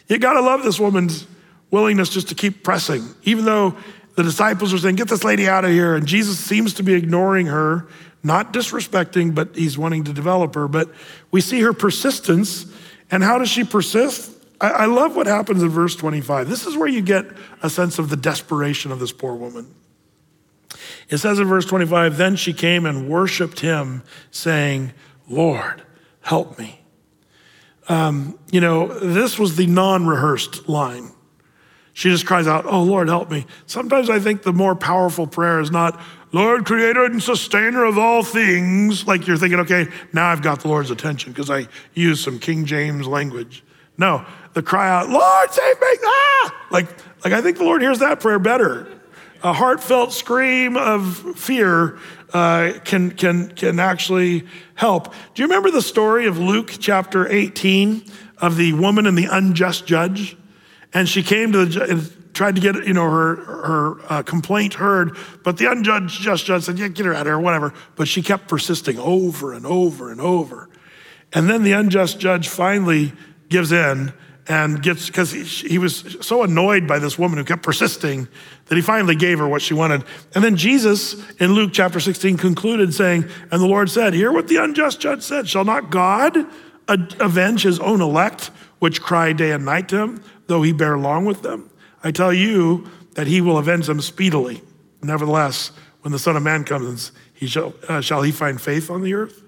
You 0.08 0.18
got 0.18 0.34
to 0.34 0.40
love 0.40 0.62
this 0.62 0.78
woman's 0.78 1.26
willingness 1.70 2.10
just 2.10 2.28
to 2.28 2.34
keep 2.34 2.62
pressing, 2.62 3.14
even 3.22 3.44
though 3.44 3.76
the 4.14 4.22
disciples 4.22 4.74
are 4.74 4.78
saying, 4.78 4.96
Get 4.96 5.08
this 5.08 5.24
lady 5.24 5.48
out 5.48 5.64
of 5.64 5.70
here. 5.70 5.94
And 5.94 6.06
Jesus 6.06 6.38
seems 6.38 6.74
to 6.74 6.82
be 6.82 6.94
ignoring 6.94 7.46
her, 7.46 7.86
not 8.22 8.52
disrespecting, 8.52 9.34
but 9.34 9.56
he's 9.56 9.78
wanting 9.78 10.04
to 10.04 10.12
develop 10.12 10.54
her. 10.54 10.68
But 10.68 10.90
we 11.30 11.40
see 11.40 11.60
her 11.60 11.72
persistence. 11.72 12.66
And 13.10 13.22
how 13.22 13.38
does 13.38 13.48
she 13.48 13.64
persist? 13.64 14.30
I, 14.60 14.70
I 14.70 14.84
love 14.86 15.16
what 15.16 15.26
happens 15.26 15.62
in 15.62 15.68
verse 15.68 15.96
25. 15.96 16.48
This 16.48 16.66
is 16.66 16.76
where 16.76 16.88
you 16.88 17.02
get 17.02 17.26
a 17.62 17.70
sense 17.70 17.98
of 17.98 18.10
the 18.10 18.16
desperation 18.16 18.92
of 18.92 18.98
this 18.98 19.12
poor 19.12 19.34
woman. 19.34 19.74
It 21.08 21.18
says 21.18 21.38
in 21.38 21.46
verse 21.46 21.66
25, 21.66 22.16
Then 22.16 22.36
she 22.36 22.52
came 22.52 22.86
and 22.86 23.08
worshiped 23.08 23.60
him, 23.60 24.02
saying, 24.30 24.92
Lord, 25.28 25.82
help 26.20 26.58
me. 26.58 26.80
Um, 27.88 28.38
you 28.50 28.60
know, 28.60 28.86
this 28.86 29.38
was 29.38 29.56
the 29.56 29.66
non 29.66 30.06
rehearsed 30.06 30.68
line. 30.68 31.11
She 31.94 32.08
just 32.08 32.26
cries 32.26 32.46
out, 32.46 32.64
Oh 32.66 32.82
Lord, 32.82 33.08
help 33.08 33.30
me. 33.30 33.46
Sometimes 33.66 34.08
I 34.08 34.18
think 34.18 34.42
the 34.42 34.52
more 34.52 34.74
powerful 34.74 35.26
prayer 35.26 35.60
is 35.60 35.70
not, 35.70 36.00
Lord, 36.32 36.64
creator 36.64 37.04
and 37.04 37.22
sustainer 37.22 37.84
of 37.84 37.98
all 37.98 38.22
things. 38.22 39.06
Like 39.06 39.26
you're 39.26 39.36
thinking, 39.36 39.60
okay, 39.60 39.88
now 40.12 40.28
I've 40.28 40.42
got 40.42 40.60
the 40.60 40.68
Lord's 40.68 40.90
attention 40.90 41.32
because 41.32 41.50
I 41.50 41.68
use 41.94 42.22
some 42.22 42.38
King 42.38 42.64
James 42.64 43.06
language. 43.06 43.62
No, 43.98 44.24
the 44.54 44.62
cry 44.62 44.88
out, 44.88 45.10
Lord, 45.10 45.50
save 45.50 45.80
me. 45.80 45.88
Ah! 46.04 46.66
Like, 46.70 46.88
like 47.24 47.34
I 47.34 47.42
think 47.42 47.58
the 47.58 47.64
Lord 47.64 47.82
hears 47.82 47.98
that 47.98 48.20
prayer 48.20 48.38
better. 48.38 48.88
A 49.42 49.52
heartfelt 49.52 50.12
scream 50.12 50.76
of 50.76 51.36
fear 51.36 51.98
uh, 52.32 52.72
can, 52.84 53.10
can, 53.10 53.48
can 53.48 53.80
actually 53.80 54.46
help. 54.74 55.12
Do 55.34 55.42
you 55.42 55.48
remember 55.48 55.70
the 55.70 55.82
story 55.82 56.26
of 56.26 56.38
Luke 56.38 56.72
chapter 56.78 57.30
18 57.30 58.04
of 58.38 58.56
the 58.56 58.72
woman 58.72 59.06
and 59.06 59.18
the 59.18 59.26
unjust 59.26 59.84
judge? 59.84 60.36
And 60.94 61.08
she 61.08 61.22
came 61.22 61.52
to 61.52 61.64
the 61.64 61.90
and 61.90 62.34
tried 62.34 62.54
to 62.54 62.60
get 62.60 62.86
you 62.86 62.94
know 62.94 63.10
her 63.10 63.36
her 63.36 64.12
uh, 64.12 64.22
complaint 64.22 64.74
heard, 64.74 65.16
but 65.42 65.56
the 65.56 65.66
unjudged 65.66 66.20
just 66.20 66.44
judge 66.44 66.64
said, 66.64 66.78
"Yeah, 66.78 66.88
get 66.88 67.06
her 67.06 67.14
out 67.14 67.22
of 67.22 67.26
here, 67.26 67.38
whatever." 67.38 67.72
But 67.96 68.08
she 68.08 68.22
kept 68.22 68.48
persisting 68.48 68.98
over 68.98 69.52
and 69.52 69.66
over 69.66 70.10
and 70.10 70.20
over, 70.20 70.68
and 71.32 71.48
then 71.48 71.62
the 71.62 71.72
unjust 71.72 72.18
judge 72.18 72.48
finally 72.48 73.12
gives 73.48 73.72
in 73.72 74.12
and 74.48 74.82
gets 74.82 75.06
because 75.06 75.30
he, 75.30 75.44
he, 75.44 75.78
was 75.78 76.16
so 76.20 76.42
annoyed 76.42 76.88
by 76.88 76.98
this 76.98 77.16
woman 77.16 77.38
who 77.38 77.44
kept 77.44 77.62
persisting 77.62 78.26
that 78.66 78.74
he 78.74 78.80
finally 78.82 79.14
gave 79.14 79.38
her 79.38 79.46
what 79.46 79.62
she 79.62 79.72
wanted. 79.72 80.02
And 80.34 80.42
then 80.42 80.56
Jesus 80.56 81.14
in 81.38 81.52
Luke 81.52 81.70
chapter 81.72 82.00
16 82.00 82.38
concluded 82.38 82.92
saying, 82.92 83.24
"And 83.50 83.60
the 83.60 83.66
Lord 83.66 83.90
said, 83.90 84.14
Hear 84.14 84.32
what 84.32 84.48
the 84.48 84.56
unjust 84.56 85.00
judge 85.00 85.22
said: 85.22 85.48
Shall 85.48 85.64
not 85.64 85.90
God 85.90 86.46
avenge 86.88 87.62
His 87.62 87.78
own 87.78 88.00
elect, 88.00 88.50
which 88.80 89.00
cry 89.00 89.32
day 89.32 89.52
and 89.52 89.64
night 89.64 89.88
to 89.90 89.98
Him?" 89.98 90.24
Though 90.46 90.62
he 90.62 90.72
bear 90.72 90.98
long 90.98 91.24
with 91.24 91.42
them. 91.42 91.70
I 92.04 92.10
tell 92.10 92.32
you 92.32 92.88
that 93.14 93.26
he 93.26 93.40
will 93.40 93.58
avenge 93.58 93.86
them 93.86 94.00
speedily. 94.00 94.62
Nevertheless, 95.02 95.72
when 96.02 96.12
the 96.12 96.18
Son 96.18 96.36
of 96.36 96.42
Man 96.42 96.64
comes, 96.64 97.12
he 97.32 97.46
shall, 97.46 97.74
uh, 97.88 98.00
shall 98.00 98.22
he 98.22 98.32
find 98.32 98.60
faith 98.60 98.90
on 98.90 99.02
the 99.02 99.14
earth? 99.14 99.42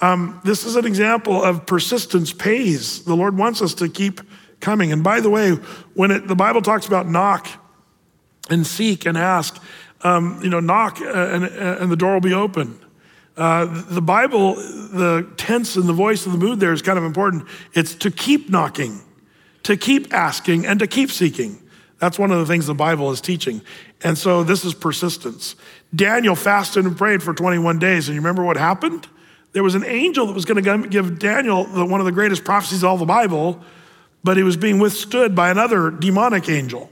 Um, 0.00 0.40
this 0.44 0.64
is 0.64 0.76
an 0.76 0.86
example 0.86 1.42
of 1.42 1.66
persistence 1.66 2.32
pays. 2.32 3.04
The 3.04 3.14
Lord 3.14 3.36
wants 3.36 3.62
us 3.62 3.74
to 3.74 3.88
keep 3.88 4.20
coming. 4.60 4.92
And 4.92 5.04
by 5.04 5.20
the 5.20 5.30
way, 5.30 5.52
when 5.94 6.10
it, 6.10 6.26
the 6.26 6.34
Bible 6.34 6.62
talks 6.62 6.86
about 6.86 7.06
knock 7.06 7.48
and 8.50 8.66
seek 8.66 9.06
and 9.06 9.16
ask, 9.16 9.62
um, 10.02 10.40
you 10.42 10.50
know, 10.50 10.60
knock 10.60 11.00
uh, 11.00 11.04
and, 11.04 11.44
uh, 11.44 11.78
and 11.80 11.90
the 11.90 11.96
door 11.96 12.14
will 12.14 12.20
be 12.20 12.34
open. 12.34 12.78
Uh, 13.36 13.66
the 13.88 14.02
Bible, 14.02 14.54
the 14.54 15.28
tense 15.36 15.76
and 15.76 15.88
the 15.88 15.92
voice 15.92 16.24
and 16.24 16.34
the 16.34 16.38
mood 16.38 16.60
there 16.60 16.72
is 16.72 16.82
kind 16.82 16.98
of 16.98 17.04
important. 17.04 17.44
It's 17.72 17.94
to 17.96 18.10
keep 18.10 18.48
knocking 18.48 19.00
to 19.64 19.76
keep 19.76 20.14
asking 20.14 20.66
and 20.66 20.78
to 20.78 20.86
keep 20.86 21.10
seeking. 21.10 21.60
That's 21.98 22.18
one 22.18 22.30
of 22.30 22.38
the 22.38 22.46
things 22.46 22.66
the 22.66 22.74
Bible 22.74 23.10
is 23.10 23.20
teaching. 23.20 23.62
And 24.02 24.16
so 24.16 24.44
this 24.44 24.64
is 24.64 24.74
persistence. 24.74 25.56
Daniel 25.94 26.34
fasted 26.34 26.84
and 26.84 26.96
prayed 26.96 27.22
for 27.22 27.34
21 27.34 27.78
days. 27.78 28.08
And 28.08 28.14
you 28.14 28.20
remember 28.20 28.44
what 28.44 28.56
happened? 28.56 29.08
There 29.52 29.62
was 29.62 29.74
an 29.74 29.84
angel 29.84 30.26
that 30.26 30.32
was 30.32 30.44
going 30.44 30.62
to 30.62 30.88
give 30.88 31.18
Daniel 31.18 31.64
one 31.64 32.00
of 32.00 32.06
the 32.06 32.12
greatest 32.12 32.44
prophecies 32.44 32.82
of 32.82 32.90
all 32.90 32.96
the 32.96 33.06
Bible, 33.06 33.62
but 34.22 34.36
he 34.36 34.42
was 34.42 34.56
being 34.56 34.80
withstood 34.80 35.34
by 35.34 35.50
another 35.50 35.90
demonic 35.90 36.48
angel. 36.48 36.90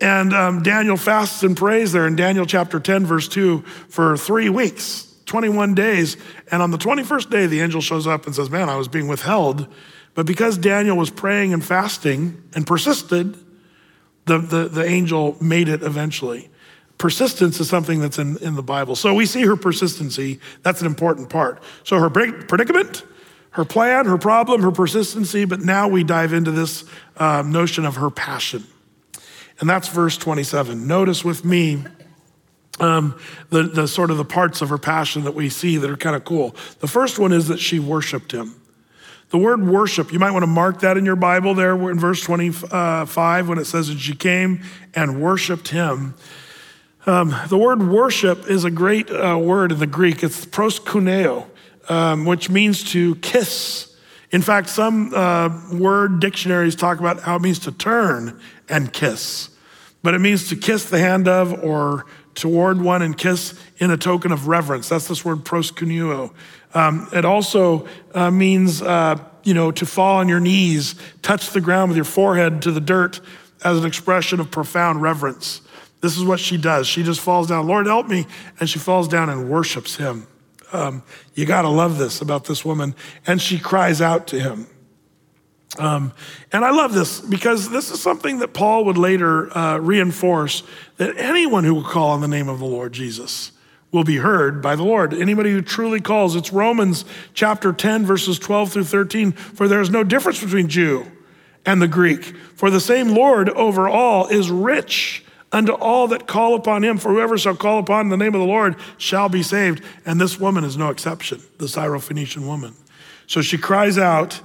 And 0.00 0.32
um, 0.32 0.62
Daniel 0.62 0.96
fasts 0.96 1.42
and 1.42 1.56
prays 1.56 1.92
there 1.92 2.06
in 2.06 2.16
Daniel 2.16 2.46
chapter 2.46 2.80
10, 2.80 3.04
verse 3.04 3.28
2, 3.28 3.60
for 3.88 4.16
three 4.16 4.48
weeks, 4.48 5.14
21 5.26 5.74
days. 5.74 6.16
And 6.50 6.62
on 6.62 6.70
the 6.70 6.78
21st 6.78 7.28
day, 7.28 7.46
the 7.46 7.60
angel 7.60 7.80
shows 7.80 8.06
up 8.06 8.24
and 8.24 8.34
says, 8.34 8.48
Man, 8.48 8.70
I 8.70 8.76
was 8.76 8.88
being 8.88 9.08
withheld 9.08 9.66
but 10.14 10.26
because 10.26 10.58
Daniel 10.58 10.96
was 10.96 11.10
praying 11.10 11.52
and 11.52 11.64
fasting 11.64 12.42
and 12.54 12.66
persisted, 12.66 13.36
the, 14.26 14.38
the, 14.38 14.68
the 14.68 14.84
angel 14.84 15.36
made 15.40 15.68
it 15.68 15.82
eventually. 15.82 16.50
Persistence 16.98 17.60
is 17.60 17.68
something 17.68 18.00
that's 18.00 18.18
in, 18.18 18.36
in 18.38 18.54
the 18.54 18.62
Bible. 18.62 18.94
So 18.94 19.14
we 19.14 19.24
see 19.24 19.42
her 19.42 19.56
persistency. 19.56 20.38
That's 20.62 20.80
an 20.80 20.86
important 20.86 21.30
part. 21.30 21.62
So 21.84 21.98
her 21.98 22.10
predicament, 22.10 23.04
her 23.52 23.64
plan, 23.64 24.06
her 24.06 24.18
problem, 24.18 24.62
her 24.62 24.70
persistency, 24.70 25.44
but 25.46 25.60
now 25.60 25.88
we 25.88 26.04
dive 26.04 26.32
into 26.32 26.50
this 26.50 26.84
uh, 27.16 27.42
notion 27.46 27.86
of 27.86 27.96
her 27.96 28.10
passion. 28.10 28.64
And 29.60 29.68
that's 29.68 29.88
verse 29.88 30.16
27. 30.16 30.86
Notice 30.86 31.24
with 31.24 31.44
me 31.44 31.84
um, 32.80 33.18
the, 33.50 33.62
the 33.62 33.88
sort 33.88 34.10
of 34.10 34.16
the 34.16 34.24
parts 34.24 34.62
of 34.62 34.68
her 34.68 34.78
passion 34.78 35.24
that 35.24 35.34
we 35.34 35.48
see 35.48 35.76
that 35.76 35.90
are 35.90 35.96
kind 35.96 36.16
of 36.16 36.24
cool. 36.24 36.54
The 36.80 36.86
first 36.88 37.18
one 37.18 37.32
is 37.32 37.48
that 37.48 37.58
she 37.58 37.78
worshiped 37.78 38.32
him. 38.32 38.59
The 39.30 39.38
word 39.38 39.64
worship, 39.64 40.12
you 40.12 40.18
might 40.18 40.32
want 40.32 40.42
to 40.42 40.48
mark 40.48 40.80
that 40.80 40.96
in 40.96 41.04
your 41.04 41.16
Bible 41.16 41.54
there 41.54 41.74
in 41.90 42.00
verse 42.00 42.20
25 42.20 43.48
when 43.48 43.58
it 43.58 43.64
says 43.64 43.88
that 43.88 43.98
she 43.98 44.14
came 44.14 44.62
and 44.92 45.22
worshiped 45.22 45.68
him. 45.68 46.14
Um, 47.06 47.34
the 47.48 47.56
word 47.56 47.88
worship 47.88 48.50
is 48.50 48.64
a 48.64 48.70
great 48.70 49.08
uh, 49.08 49.38
word 49.38 49.70
in 49.70 49.78
the 49.78 49.86
Greek. 49.86 50.24
It's 50.24 50.44
proskuneo, 50.44 51.46
um, 51.88 52.24
which 52.24 52.50
means 52.50 52.82
to 52.90 53.14
kiss. 53.16 53.96
In 54.32 54.42
fact, 54.42 54.68
some 54.68 55.14
uh, 55.14 55.48
word 55.72 56.20
dictionaries 56.20 56.74
talk 56.74 56.98
about 56.98 57.20
how 57.20 57.36
it 57.36 57.42
means 57.42 57.60
to 57.60 57.72
turn 57.72 58.40
and 58.68 58.92
kiss, 58.92 59.50
but 60.02 60.12
it 60.12 60.18
means 60.18 60.48
to 60.48 60.56
kiss 60.56 60.90
the 60.90 60.98
hand 60.98 61.28
of 61.28 61.52
or 61.64 62.04
toward 62.34 62.80
one 62.80 63.02
and 63.02 63.16
kiss 63.16 63.58
in 63.78 63.90
a 63.90 63.96
token 63.96 64.32
of 64.32 64.48
reverence. 64.48 64.88
That's 64.88 65.08
this 65.08 65.24
word 65.24 65.38
proskuneo. 65.38 66.32
Um, 66.74 67.08
it 67.12 67.24
also 67.24 67.86
uh, 68.14 68.30
means, 68.30 68.80
uh, 68.82 69.16
you 69.42 69.54
know, 69.54 69.70
to 69.72 69.86
fall 69.86 70.18
on 70.18 70.28
your 70.28 70.40
knees, 70.40 70.94
touch 71.22 71.50
the 71.50 71.60
ground 71.60 71.90
with 71.90 71.96
your 71.96 72.04
forehead 72.04 72.62
to 72.62 72.70
the 72.70 72.80
dirt 72.80 73.20
as 73.64 73.78
an 73.78 73.86
expression 73.86 74.40
of 74.40 74.50
profound 74.50 75.02
reverence. 75.02 75.60
This 76.00 76.16
is 76.16 76.24
what 76.24 76.40
she 76.40 76.56
does. 76.56 76.86
She 76.86 77.02
just 77.02 77.20
falls 77.20 77.48
down, 77.48 77.66
Lord, 77.66 77.86
help 77.86 78.08
me. 78.08 78.26
And 78.58 78.68
she 78.68 78.78
falls 78.78 79.08
down 79.08 79.28
and 79.28 79.50
worships 79.50 79.96
him. 79.96 80.26
Um, 80.72 81.02
you 81.34 81.44
got 81.44 81.62
to 81.62 81.68
love 81.68 81.98
this 81.98 82.20
about 82.20 82.44
this 82.44 82.64
woman. 82.64 82.94
And 83.26 83.40
she 83.40 83.58
cries 83.58 84.00
out 84.00 84.26
to 84.28 84.40
him. 84.40 84.66
Um, 85.78 86.12
and 86.52 86.64
I 86.64 86.70
love 86.70 86.94
this 86.94 87.20
because 87.20 87.70
this 87.70 87.90
is 87.90 88.02
something 88.02 88.40
that 88.40 88.52
Paul 88.52 88.84
would 88.86 88.98
later 88.98 89.56
uh, 89.56 89.78
reinforce 89.78 90.62
that 90.96 91.16
anyone 91.16 91.64
who 91.64 91.74
will 91.74 91.84
call 91.84 92.10
on 92.10 92.20
the 92.20 92.28
name 92.28 92.48
of 92.48 92.58
the 92.58 92.64
Lord 92.64 92.92
Jesus 92.92 93.52
will 93.92 94.04
be 94.04 94.16
heard 94.16 94.62
by 94.62 94.76
the 94.76 94.84
Lord. 94.84 95.12
Anybody 95.12 95.50
who 95.50 95.62
truly 95.62 96.00
calls, 96.00 96.36
it's 96.36 96.52
Romans 96.52 97.04
chapter 97.34 97.72
10, 97.72 98.06
verses 98.06 98.38
12 98.38 98.72
through 98.72 98.84
13. 98.84 99.32
For 99.32 99.68
there 99.68 99.80
is 99.80 99.90
no 99.90 100.04
difference 100.04 100.42
between 100.42 100.68
Jew 100.68 101.06
and 101.66 101.82
the 101.82 101.88
Greek, 101.88 102.24
for 102.54 102.70
the 102.70 102.80
same 102.80 103.08
Lord 103.08 103.50
over 103.50 103.88
all 103.88 104.26
is 104.28 104.50
rich 104.50 105.24
unto 105.52 105.72
all 105.72 106.08
that 106.08 106.26
call 106.26 106.54
upon 106.54 106.84
him. 106.84 106.98
For 106.98 107.10
whoever 107.10 107.36
shall 107.36 107.56
call 107.56 107.78
upon 107.78 108.08
the 108.08 108.16
name 108.16 108.34
of 108.34 108.40
the 108.40 108.46
Lord 108.46 108.76
shall 108.96 109.28
be 109.28 109.42
saved. 109.42 109.82
And 110.06 110.20
this 110.20 110.38
woman 110.38 110.64
is 110.64 110.76
no 110.76 110.90
exception, 110.90 111.42
the 111.58 111.66
Syrophoenician 111.66 112.46
woman. 112.46 112.74
So 113.26 113.42
she 113.42 113.58
cries 113.58 113.98
out. 113.98 114.40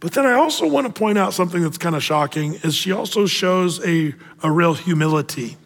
But 0.00 0.12
then 0.12 0.26
I 0.26 0.32
also 0.32 0.66
want 0.68 0.86
to 0.86 0.92
point 0.92 1.18
out 1.18 1.32
something 1.32 1.62
that's 1.62 1.78
kind 1.78 1.96
of 1.96 2.02
shocking 2.02 2.54
is 2.62 2.74
she 2.74 2.92
also 2.92 3.26
shows 3.26 3.84
a, 3.86 4.14
a 4.42 4.50
real 4.50 4.74
humility. 4.74 5.56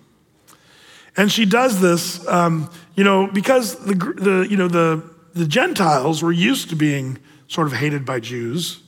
And 1.17 1.31
she 1.31 1.45
does 1.45 1.81
this, 1.81 2.27
um, 2.29 2.71
you 3.01 3.05
know, 3.05 3.27
because 3.29 3.77
the, 3.77 3.95
the, 3.95 4.47
you 4.51 4.59
know, 4.59 4.69
the, 4.69 5.03
the 5.33 5.47
Gentiles 5.47 6.23
were 6.23 6.33
used 6.33 6.69
to 6.69 6.77
being 6.77 7.17
sort 7.49 7.67
of 7.67 7.73
hated 7.73 8.05
by 8.05 8.21
Jews. 8.21 8.83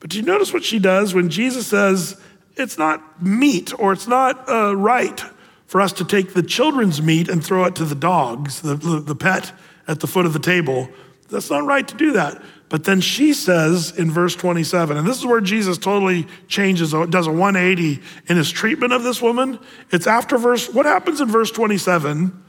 But 0.00 0.10
do 0.10 0.16
you 0.16 0.24
notice 0.24 0.52
what 0.52 0.64
she 0.64 0.80
does 0.80 1.14
when 1.14 1.28
Jesus 1.28 1.68
says, 1.68 2.20
it's 2.56 2.76
not 2.76 3.22
meat 3.22 3.72
or 3.78 3.92
it's 3.92 4.08
not 4.08 4.48
uh, 4.48 4.74
right 4.74 5.22
for 5.66 5.80
us 5.80 5.92
to 5.92 6.04
take 6.04 6.34
the 6.34 6.42
children's 6.42 7.00
meat 7.00 7.28
and 7.28 7.44
throw 7.44 7.66
it 7.66 7.76
to 7.76 7.84
the 7.84 7.94
dogs, 7.94 8.62
the, 8.62 8.74
the, 8.74 8.98
the 8.98 9.14
pet 9.14 9.52
at 9.86 10.00
the 10.00 10.08
foot 10.08 10.26
of 10.26 10.32
the 10.32 10.40
table? 10.40 10.88
That's 11.28 11.48
not 11.48 11.64
right 11.66 11.86
to 11.86 11.94
do 11.94 12.14
that. 12.14 12.42
But 12.68 12.82
then 12.82 13.00
she 13.00 13.32
says 13.32 13.96
in 13.96 14.10
verse 14.10 14.34
27, 14.34 14.96
and 14.96 15.06
this 15.06 15.18
is 15.18 15.24
where 15.24 15.40
Jesus 15.40 15.78
totally 15.78 16.26
changes, 16.48 16.90
does 16.90 17.28
a 17.28 17.32
180 17.32 18.02
in 18.26 18.36
his 18.36 18.50
treatment 18.50 18.92
of 18.92 19.04
this 19.04 19.22
woman. 19.22 19.60
It's 19.92 20.08
after 20.08 20.36
verse, 20.36 20.68
what 20.68 20.84
happens 20.84 21.20
in 21.20 21.28
verse 21.28 21.52
27 21.52 22.42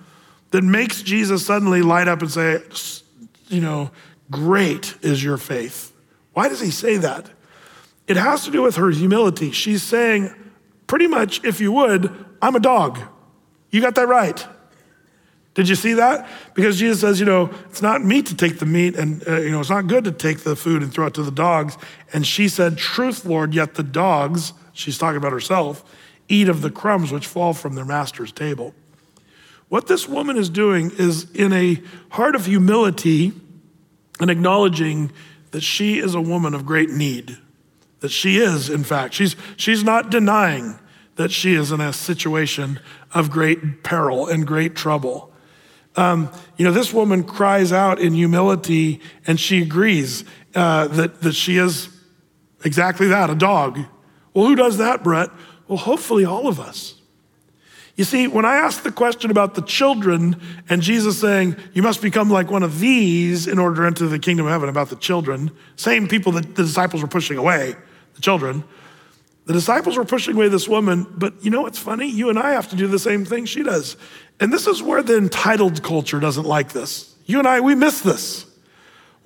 that 0.51 0.63
makes 0.63 1.01
Jesus 1.01 1.45
suddenly 1.45 1.81
light 1.81 2.07
up 2.07 2.21
and 2.21 2.31
say, 2.31 2.61
you 3.47 3.61
know, 3.61 3.91
great 4.31 4.95
is 5.01 5.23
your 5.23 5.37
faith? 5.37 5.93
Why 6.33 6.49
does 6.49 6.59
he 6.59 6.71
say 6.71 6.97
that? 6.97 7.29
It 8.07 8.17
has 8.17 8.45
to 8.45 8.51
do 8.51 8.61
with 8.61 8.75
her 8.77 8.89
humility. 8.89 9.51
She's 9.51 9.83
saying, 9.83 10.33
pretty 10.87 11.07
much, 11.07 11.43
if 11.43 11.59
you 11.59 11.71
would, 11.73 12.25
I'm 12.41 12.55
a 12.55 12.59
dog. 12.59 12.99
You 13.71 13.81
got 13.81 13.95
that 13.95 14.07
right. 14.07 14.45
Did 15.53 15.67
you 15.67 15.75
see 15.75 15.93
that? 15.93 16.29
Because 16.53 16.77
Jesus 16.77 17.01
says, 17.01 17.19
you 17.19 17.25
know, 17.25 17.49
it's 17.69 17.81
not 17.81 18.03
meat 18.03 18.27
to 18.27 18.35
take 18.35 18.59
the 18.59 18.65
meat 18.67 18.95
and, 18.95 19.27
uh, 19.27 19.37
you 19.37 19.49
know, 19.49 19.59
it's 19.59 19.71
not 19.71 19.87
good 19.87 20.03
to 20.03 20.11
take 20.11 20.41
the 20.41 20.55
food 20.55 20.83
and 20.83 20.93
throw 20.93 21.07
it 21.07 21.15
to 21.15 21.23
the 21.23 21.31
dogs. 21.31 21.77
And 22.13 22.27
she 22.27 22.47
said, 22.47 22.77
Truth, 22.77 23.25
Lord, 23.25 23.55
yet 23.55 23.73
the 23.73 23.81
dogs, 23.81 24.53
she's 24.71 24.99
talking 24.99 25.17
about 25.17 25.31
herself, 25.31 25.83
eat 26.29 26.47
of 26.47 26.61
the 26.61 26.69
crumbs 26.69 27.11
which 27.11 27.25
fall 27.25 27.53
from 27.53 27.73
their 27.73 27.85
master's 27.85 28.31
table. 28.31 28.75
What 29.69 29.87
this 29.87 30.07
woman 30.07 30.37
is 30.37 30.49
doing 30.49 30.91
is 30.97 31.29
in 31.31 31.51
a 31.51 31.81
heart 32.09 32.35
of 32.35 32.45
humility 32.45 33.33
and 34.19 34.31
acknowledging 34.31 35.11
that 35.51 35.61
she 35.61 35.99
is 35.99 36.15
a 36.15 36.21
woman 36.21 36.53
of 36.53 36.65
great 36.65 36.89
need, 36.89 37.37
that 37.99 38.09
she 38.09 38.37
is, 38.37 38.69
in 38.69 38.83
fact. 38.83 39.13
She's, 39.13 39.35
she's 39.57 39.83
not 39.83 40.09
denying 40.09 40.79
that 41.15 41.31
she 41.31 41.53
is 41.53 41.71
in 41.71 41.81
a 41.81 41.91
situation 41.91 42.79
of 43.13 43.29
great 43.29 43.83
peril 43.83 44.27
and 44.27 44.45
great 44.45 44.75
trouble. 44.75 45.33
Um, 45.95 46.31
you 46.57 46.65
know, 46.65 46.71
this 46.71 46.93
woman 46.93 47.23
cries 47.23 47.73
out 47.73 47.99
in 47.99 48.13
humility 48.13 49.01
and 49.25 49.39
she 49.39 49.63
agrees 49.63 50.23
uh, 50.55 50.87
that, 50.89 51.21
that 51.21 51.33
she 51.33 51.57
is 51.57 51.89
exactly 52.63 53.07
that, 53.07 53.29
a 53.29 53.35
dog. 53.35 53.79
Well, 54.33 54.45
who 54.45 54.55
does 54.55 54.77
that, 54.77 55.03
Brett? 55.03 55.29
Well, 55.67 55.79
hopefully 55.79 56.23
all 56.23 56.47
of 56.47 56.59
us. 56.59 56.96
You 57.97 58.03
see, 58.03 58.27
when 58.27 58.45
I 58.45 58.57
asked 58.57 58.83
the 58.83 58.91
question 58.91 59.31
about 59.31 59.55
the 59.55 59.63
children 59.63 60.39
and 60.69 60.83
Jesus 60.83 61.19
saying, 61.19 61.55
you 61.73 61.81
must 61.81 61.99
become 61.99 62.29
like 62.29 62.51
one 62.51 62.61
of 62.61 62.79
these 62.79 63.47
in 63.47 63.57
order 63.57 63.81
to 63.81 63.87
enter 63.87 64.07
the 64.07 64.19
kingdom 64.19 64.45
of 64.45 64.51
heaven, 64.51 64.69
about 64.69 64.89
the 64.89 64.95
children, 64.95 65.49
same 65.75 66.07
people 66.07 66.31
that 66.33 66.55
the 66.55 66.63
disciples 66.63 67.01
were 67.01 67.07
pushing 67.07 67.37
away, 67.37 67.75
the 68.13 68.21
children, 68.21 68.63
the 69.45 69.53
disciples 69.53 69.97
were 69.97 70.05
pushing 70.05 70.35
away 70.35 70.47
this 70.47 70.67
woman, 70.67 71.07
but 71.17 71.43
you 71.43 71.49
know 71.49 71.63
what's 71.63 71.79
funny? 71.79 72.07
You 72.07 72.29
and 72.29 72.37
I 72.37 72.51
have 72.51 72.69
to 72.69 72.75
do 72.75 72.85
the 72.85 72.99
same 72.99 73.25
thing 73.25 73.45
she 73.45 73.63
does. 73.63 73.97
And 74.39 74.53
this 74.53 74.67
is 74.67 74.83
where 74.83 75.01
the 75.01 75.17
entitled 75.17 75.81
culture 75.81 76.19
doesn't 76.19 76.45
like 76.45 76.73
this. 76.73 77.15
You 77.25 77.39
and 77.39 77.47
I, 77.47 77.61
we 77.61 77.73
miss 77.73 78.01
this. 78.01 78.45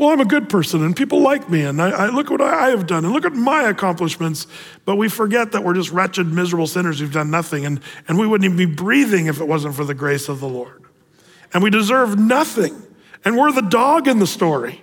Well, 0.01 0.09
I'm 0.09 0.19
a 0.19 0.25
good 0.25 0.49
person 0.49 0.83
and 0.83 0.95
people 0.95 1.21
like 1.21 1.47
me 1.47 1.61
and 1.61 1.79
I, 1.79 1.91
I 1.91 2.07
look 2.07 2.31
what 2.31 2.41
I 2.41 2.71
have 2.71 2.87
done 2.87 3.05
and 3.05 3.13
look 3.13 3.23
at 3.23 3.33
my 3.33 3.69
accomplishments. 3.69 4.47
But 4.83 4.95
we 4.95 5.07
forget 5.07 5.51
that 5.51 5.63
we're 5.63 5.75
just 5.75 5.91
wretched, 5.91 6.25
miserable 6.25 6.65
sinners 6.65 6.99
who've 6.99 7.13
done 7.13 7.29
nothing 7.29 7.67
and, 7.67 7.79
and 8.07 8.17
we 8.17 8.25
wouldn't 8.25 8.45
even 8.45 8.57
be 8.57 8.65
breathing 8.65 9.27
if 9.27 9.39
it 9.39 9.47
wasn't 9.47 9.75
for 9.75 9.85
the 9.85 9.93
grace 9.93 10.27
of 10.27 10.39
the 10.39 10.49
Lord. 10.49 10.81
And 11.53 11.61
we 11.61 11.69
deserve 11.69 12.17
nothing. 12.17 12.81
And 13.23 13.37
we're 13.37 13.51
the 13.51 13.61
dog 13.61 14.07
in 14.07 14.17
the 14.17 14.25
story. 14.25 14.81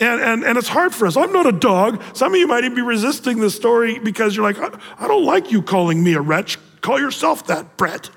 And, 0.00 0.20
and, 0.20 0.42
and 0.42 0.58
it's 0.58 0.66
hard 0.66 0.92
for 0.96 1.06
us. 1.06 1.16
I'm 1.16 1.32
not 1.32 1.46
a 1.46 1.52
dog. 1.52 2.02
Some 2.16 2.34
of 2.34 2.40
you 2.40 2.48
might 2.48 2.64
even 2.64 2.74
be 2.74 2.82
resisting 2.82 3.38
this 3.38 3.54
story 3.54 4.00
because 4.00 4.34
you're 4.34 4.52
like, 4.52 4.58
I, 4.58 4.76
I 4.98 5.06
don't 5.06 5.24
like 5.24 5.52
you 5.52 5.62
calling 5.62 6.02
me 6.02 6.14
a 6.14 6.20
wretch. 6.20 6.58
Call 6.80 6.98
yourself 6.98 7.46
that, 7.46 7.76
Brett. 7.76 8.10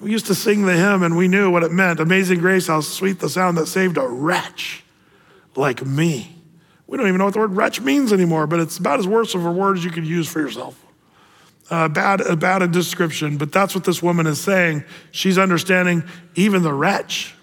We 0.00 0.10
used 0.10 0.26
to 0.26 0.34
sing 0.34 0.66
the 0.66 0.74
hymn 0.74 1.02
and 1.02 1.16
we 1.16 1.28
knew 1.28 1.50
what 1.50 1.62
it 1.62 1.72
meant. 1.72 1.98
Amazing 1.98 2.40
grace, 2.40 2.66
how 2.66 2.82
sweet 2.82 3.20
the 3.20 3.30
sound 3.30 3.56
that 3.56 3.68
saved 3.68 3.96
a 3.96 4.06
wretch 4.06 4.84
like 5.58 5.84
me. 5.84 6.34
We 6.86 6.96
don't 6.96 7.06
even 7.06 7.18
know 7.18 7.26
what 7.26 7.34
the 7.34 7.40
word 7.40 7.54
wretch 7.54 7.80
means 7.80 8.12
anymore, 8.12 8.46
but 8.46 8.60
it's 8.60 8.78
about 8.78 8.98
as 8.98 9.06
worse 9.06 9.34
of 9.34 9.44
a 9.44 9.52
word 9.52 9.76
as 9.76 9.84
you 9.84 9.90
could 9.90 10.06
use 10.06 10.28
for 10.28 10.40
yourself. 10.40 10.82
Uh, 11.70 11.86
bad, 11.86 12.22
a 12.22 12.34
bad 12.34 12.62
a 12.62 12.66
description, 12.66 13.36
but 13.36 13.52
that's 13.52 13.74
what 13.74 13.84
this 13.84 14.02
woman 14.02 14.26
is 14.26 14.40
saying. 14.40 14.84
She's 15.10 15.36
understanding 15.36 16.02
even 16.34 16.62
the 16.62 16.72
wretch 16.72 17.34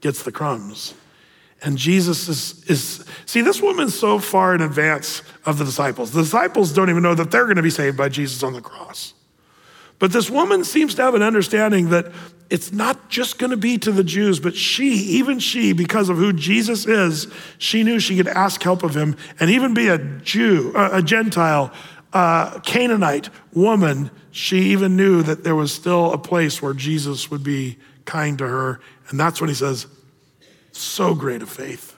gets 0.00 0.22
the 0.22 0.30
crumbs. 0.30 0.94
And 1.62 1.76
Jesus 1.76 2.28
is, 2.28 2.64
is, 2.70 3.04
see, 3.24 3.40
this 3.40 3.60
woman's 3.60 3.98
so 3.98 4.20
far 4.20 4.54
in 4.54 4.60
advance 4.60 5.22
of 5.44 5.58
the 5.58 5.64
disciples. 5.64 6.12
The 6.12 6.22
disciples 6.22 6.72
don't 6.72 6.90
even 6.90 7.02
know 7.02 7.14
that 7.16 7.32
they're 7.32 7.46
going 7.46 7.56
to 7.56 7.62
be 7.62 7.70
saved 7.70 7.96
by 7.96 8.08
Jesus 8.08 8.44
on 8.44 8.52
the 8.52 8.60
cross. 8.60 9.14
But 9.98 10.12
this 10.12 10.28
woman 10.28 10.64
seems 10.64 10.94
to 10.96 11.02
have 11.02 11.14
an 11.14 11.22
understanding 11.22 11.90
that 11.90 12.12
it's 12.48 12.72
not 12.72 13.08
just 13.08 13.38
going 13.38 13.50
to 13.50 13.56
be 13.56 13.78
to 13.78 13.90
the 13.90 14.04
Jews, 14.04 14.38
but 14.38 14.54
she, 14.54 14.90
even 14.90 15.38
she, 15.38 15.72
because 15.72 16.08
of 16.08 16.16
who 16.16 16.32
Jesus 16.32 16.86
is, 16.86 17.26
she 17.58 17.82
knew 17.82 17.98
she 17.98 18.16
could 18.16 18.28
ask 18.28 18.62
help 18.62 18.82
of 18.82 18.94
him 18.94 19.16
and 19.40 19.50
even 19.50 19.74
be 19.74 19.88
a 19.88 19.98
Jew, 19.98 20.72
a 20.76 21.02
Gentile, 21.02 21.72
a 22.12 22.60
Canaanite 22.64 23.30
woman. 23.52 24.10
She 24.30 24.58
even 24.72 24.96
knew 24.96 25.22
that 25.22 25.42
there 25.44 25.56
was 25.56 25.72
still 25.72 26.12
a 26.12 26.18
place 26.18 26.62
where 26.62 26.74
Jesus 26.74 27.30
would 27.30 27.42
be 27.42 27.78
kind 28.04 28.38
to 28.38 28.46
her. 28.46 28.80
And 29.08 29.18
that's 29.18 29.40
when 29.40 29.48
he 29.48 29.54
says, 29.54 29.86
so 30.70 31.14
great 31.14 31.42
a 31.42 31.46
faith. 31.46 31.95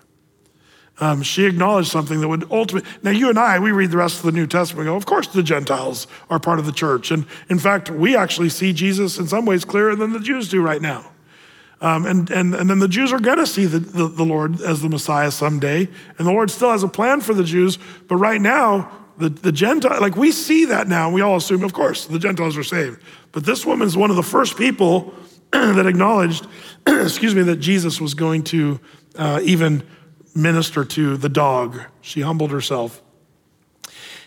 Um, 1.01 1.23
she 1.23 1.45
acknowledged 1.45 1.91
something 1.91 2.21
that 2.21 2.29
would 2.29 2.51
ultimately. 2.51 2.91
Now, 3.03 3.13
you 3.13 3.29
and 3.29 3.39
I, 3.39 3.59
we 3.59 3.71
read 3.71 3.91
the 3.91 3.99
rest 3.99 4.19
of 4.19 4.25
the 4.25 4.33
New 4.33 4.47
Testament 4.47 4.87
go, 4.87 4.97
of 4.97 5.07
course, 5.07 5.29
the 5.29 5.43
Gentiles 5.43 6.07
are 6.29 6.41
part 6.41 6.59
of 6.59 6.67
the 6.67 6.73
church. 6.73 7.11
And 7.11 7.25
in 7.49 7.59
fact, 7.59 7.91
we 7.91 8.17
actually 8.17 8.49
see 8.49 8.73
Jesus 8.73 9.19
in 9.19 9.29
some 9.29 9.47
ways 9.47 9.65
clearer 9.65 9.95
than 9.95 10.13
the 10.13 10.21
Jews 10.21 10.49
do 10.49 10.61
right 10.61 10.83
now. 10.83 11.11
Um, 11.81 12.07
and, 12.07 12.29
and, 12.31 12.55
and 12.55 12.69
then 12.69 12.81
the 12.81 12.89
Jews 12.89 13.13
are 13.13 13.21
going 13.21 13.39
to 13.39 13.47
see 13.47 13.67
the, 13.67 13.79
the, 13.79 14.09
the 14.09 14.25
Lord 14.25 14.61
as 14.61 14.83
the 14.83 14.89
Messiah 14.89 15.31
someday. 15.31 15.89
And 16.19 16.27
the 16.27 16.33
Lord 16.33 16.51
still 16.51 16.71
has 16.73 16.83
a 16.83 16.89
plan 16.89 17.21
for 17.21 17.35
the 17.35 17.45
Jews. 17.45 17.79
But 18.09 18.17
right 18.17 18.41
now, 18.41 18.91
the, 19.19 19.29
the 19.29 19.53
Gentile, 19.53 20.01
like 20.01 20.17
we 20.17 20.33
see 20.33 20.65
that 20.67 20.89
now. 20.89 21.11
We 21.11 21.21
all 21.21 21.37
assume, 21.37 21.63
of 21.63 21.73
course, 21.73 22.07
the 22.07 22.19
Gentiles 22.19 22.57
are 22.57 22.65
saved. 22.65 23.01
But 23.31 23.45
this 23.45 23.65
woman's 23.65 23.97
one 23.97 24.11
of 24.11 24.17
the 24.17 24.23
first 24.25 24.57
people 24.57 25.15
that 25.53 25.87
acknowledged, 25.87 26.47
excuse 26.87 27.35
me, 27.35 27.43
that 27.43 27.57
Jesus 27.57 28.01
was 28.01 28.15
going 28.15 28.43
to 28.45 28.81
uh, 29.17 29.41
even 29.45 29.85
minister 30.39 30.85
to 30.85 31.17
the 31.17 31.29
dog. 31.29 31.81
She 32.01 32.23
humbled 32.23 32.51
herself. 32.51 33.03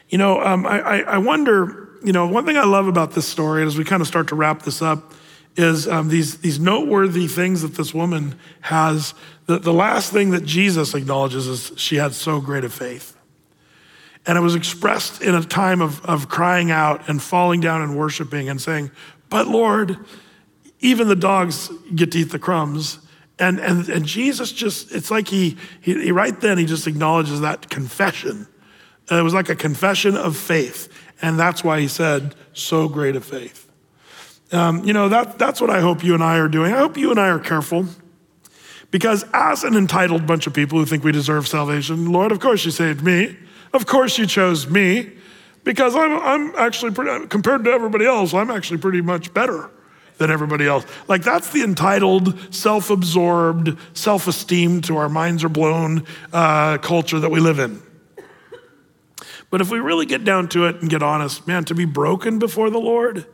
You 0.10 0.18
know, 0.18 0.42
um, 0.42 0.66
I, 0.66 1.04
I 1.04 1.18
wonder, 1.20 1.90
you 2.04 2.12
know, 2.12 2.28
one 2.28 2.46
thing 2.46 2.58
I 2.58 2.66
love 2.66 2.88
about 2.88 3.14
this 3.14 3.28
story, 3.28 3.64
as 3.64 3.78
we 3.78 3.86
kind 3.86 4.02
of 4.02 4.08
start 4.08 4.28
to 4.28 4.36
wrap 4.36 4.64
this 4.64 4.82
up, 4.82 5.14
is 5.56 5.88
um, 5.88 6.10
these, 6.10 6.38
these 6.38 6.60
noteworthy 6.60 7.28
things 7.28 7.62
that 7.62 7.76
this 7.76 7.94
woman 7.94 8.36
has. 8.62 9.14
The, 9.46 9.60
the 9.60 9.74
last 9.74 10.12
thing 10.12 10.32
that 10.32 10.46
Jesus 10.46 10.94
acknowledges 10.94 11.48
is 11.48 11.72
she 11.78 11.96
had 11.96 12.14
so 12.14 12.42
great 12.42 12.64
a 12.64 12.70
faith. 12.70 13.18
And 14.26 14.38
it 14.38 14.42
was 14.42 14.56
expressed 14.56 15.22
in 15.22 15.34
a 15.34 15.42
time 15.42 15.82
of, 15.82 16.06
of 16.06 16.30
crying 16.30 16.72
out 16.72 17.10
and 17.10 17.22
falling 17.22 17.60
down 17.60 17.82
and 17.82 17.98
worshiping 17.98 18.50
and 18.50 18.62
saying, 18.62 18.92
But 19.30 19.48
Lord, 19.48 19.98
even 20.80 21.08
the 21.08 21.16
dogs 21.16 21.70
get 21.96 22.12
to 22.12 22.20
eat 22.20 22.32
the 22.32 22.40
crumbs. 22.40 23.00
And, 23.42 23.60
and, 23.60 23.90
and 23.90 24.06
Jesus 24.06 24.52
just, 24.52 24.92
it's 24.92 25.10
like 25.10 25.28
he, 25.28 25.58
he, 25.82 25.96
he 25.96 26.12
right 26.12 26.40
then, 26.40 26.60
he 26.60 26.66
just 26.66 26.86
acknowledges 26.86 27.42
that 27.42 27.72
confession. 27.72 28.48
And 29.10 29.20
it 29.20 29.24
was 29.24 29.34
like 29.34 29.50
a 29.50 29.56
confession 29.56 30.16
of 30.16 30.38
faith. 30.38 30.88
And 31.24 31.40
that's 31.40 31.64
why 31.64 31.80
he 31.80 31.88
said, 31.88 32.36
so 32.54 32.88
great 32.88 33.16
a 33.16 33.22
faith. 33.22 33.68
Um, 34.52 34.84
you 34.86 34.94
know, 34.94 35.10
that, 35.10 35.40
that's 35.40 35.60
what 35.60 35.72
I 35.72 35.82
hope 35.82 36.04
you 36.04 36.14
and 36.14 36.24
I 36.24 36.38
are 36.38 36.48
doing. 36.48 36.72
I 36.72 36.78
hope 36.78 36.98
you 36.98 37.10
and 37.10 37.20
I 37.20 37.30
are 37.30 37.40
careful. 37.40 37.88
Because 38.92 39.26
as 39.34 39.64
an 39.64 39.76
entitled 39.76 40.28
bunch 40.28 40.46
of 40.46 40.54
people 40.54 40.78
who 40.78 40.86
think 40.86 41.04
we 41.04 41.12
deserve 41.12 41.48
salvation, 41.48 42.12
Lord, 42.12 42.32
of 42.32 42.40
course 42.40 42.64
you 42.64 42.70
saved 42.70 43.02
me. 43.02 43.38
Of 43.74 43.88
course 43.88 44.20
you 44.20 44.28
chose 44.28 44.70
me. 44.70 45.14
Because 45.64 45.96
I'm, 45.96 46.20
I'm 46.20 46.56
actually 46.58 46.92
pretty, 46.92 47.26
compared 47.28 47.64
to 47.64 47.72
everybody 47.72 48.06
else, 48.06 48.36
I'm 48.36 48.52
actually 48.52 48.78
pretty 48.78 49.02
much 49.02 49.34
better 49.34 49.72
than 50.22 50.30
everybody 50.30 50.68
else. 50.68 50.86
Like 51.08 51.24
that's 51.24 51.50
the 51.52 51.64
entitled, 51.64 52.54
self 52.54 52.92
absorbed, 52.92 53.76
self 53.94 54.28
esteem 54.28 54.82
to 54.82 54.98
our 54.98 55.10
minds 55.10 55.44
are 55.44 55.50
blown 55.50 56.06
uh, 56.32 56.78
culture 56.78 57.20
that 57.20 57.32
we 57.32 57.40
live 57.40 57.58
in. 57.58 57.82
But 59.50 59.60
if 59.60 59.70
we 59.70 59.80
really 59.80 60.06
get 60.06 60.24
down 60.24 60.48
to 60.50 60.66
it 60.68 60.78
and 60.78 60.90
get 60.90 61.02
honest, 61.02 61.46
man, 61.48 61.66
to 61.66 61.76
be 61.76 61.86
broken 61.86 62.40
before 62.40 62.70
the 62.70 62.78
Lord 62.78 63.26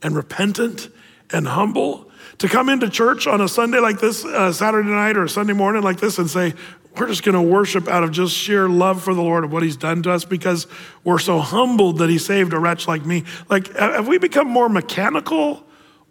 and 0.00 0.14
repentant 0.14 0.88
and 1.30 1.46
humble, 1.46 2.08
to 2.38 2.48
come 2.48 2.68
into 2.68 2.88
church 2.88 3.26
on 3.26 3.40
a 3.40 3.48
Sunday 3.48 3.80
like 3.80 3.98
this, 3.98 4.24
uh, 4.24 4.52
Saturday 4.52 4.88
night 4.88 5.16
or 5.16 5.26
Sunday 5.26 5.52
morning 5.52 5.82
like 5.82 5.98
this, 5.98 6.18
and 6.18 6.30
say, 6.30 6.54
we're 6.96 7.08
just 7.08 7.24
going 7.24 7.34
to 7.34 7.42
worship 7.42 7.88
out 7.88 8.04
of 8.04 8.12
just 8.12 8.34
sheer 8.34 8.68
love 8.68 9.02
for 9.02 9.12
the 9.12 9.20
Lord 9.22 9.44
and 9.44 9.52
what 9.52 9.62
He's 9.62 9.76
done 9.76 10.02
to 10.04 10.12
us 10.12 10.24
because 10.24 10.68
we're 11.02 11.18
so 11.18 11.40
humbled 11.40 11.98
that 11.98 12.08
He 12.08 12.16
saved 12.16 12.52
a 12.52 12.58
wretch 12.58 12.88
like 12.88 13.04
me. 13.04 13.24
Like, 13.50 13.76
have 13.76 14.06
we 14.08 14.18
become 14.18 14.48
more 14.48 14.68
mechanical 14.68 15.67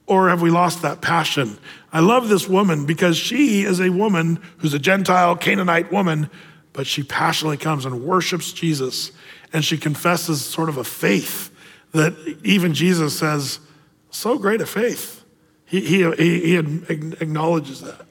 or 0.08 0.30
have 0.30 0.42
we 0.42 0.50
lost 0.50 0.82
that 0.82 1.02
passion? 1.02 1.60
I 1.94 2.00
love 2.00 2.30
this 2.30 2.48
woman 2.48 2.86
because 2.86 3.18
she 3.18 3.64
is 3.64 3.80
a 3.80 3.90
woman 3.90 4.42
who's 4.58 4.74
a 4.74 4.80
Gentile 4.80 5.36
Canaanite 5.36 5.92
woman, 5.92 6.30
but 6.74 6.88
she 6.88 7.04
passionately 7.04 7.58
comes 7.58 7.86
and 7.86 8.04
worships 8.04 8.52
Jesus 8.52 9.12
and 9.54 9.64
she 9.64 9.78
confesses 9.78 10.44
sort 10.44 10.70
of 10.70 10.78
a 10.78 10.84
faith 10.84 11.52
that 11.92 12.16
even 12.44 12.74
Jesus 12.74 13.18
says, 13.18 13.60
so 14.10 14.38
great 14.38 14.62
a 14.62 14.66
faith. 14.66 15.24
He, 15.66 15.82
he, 15.82 16.12
he 16.12 16.56
acknowledges 16.56 17.82
that. 17.82 18.02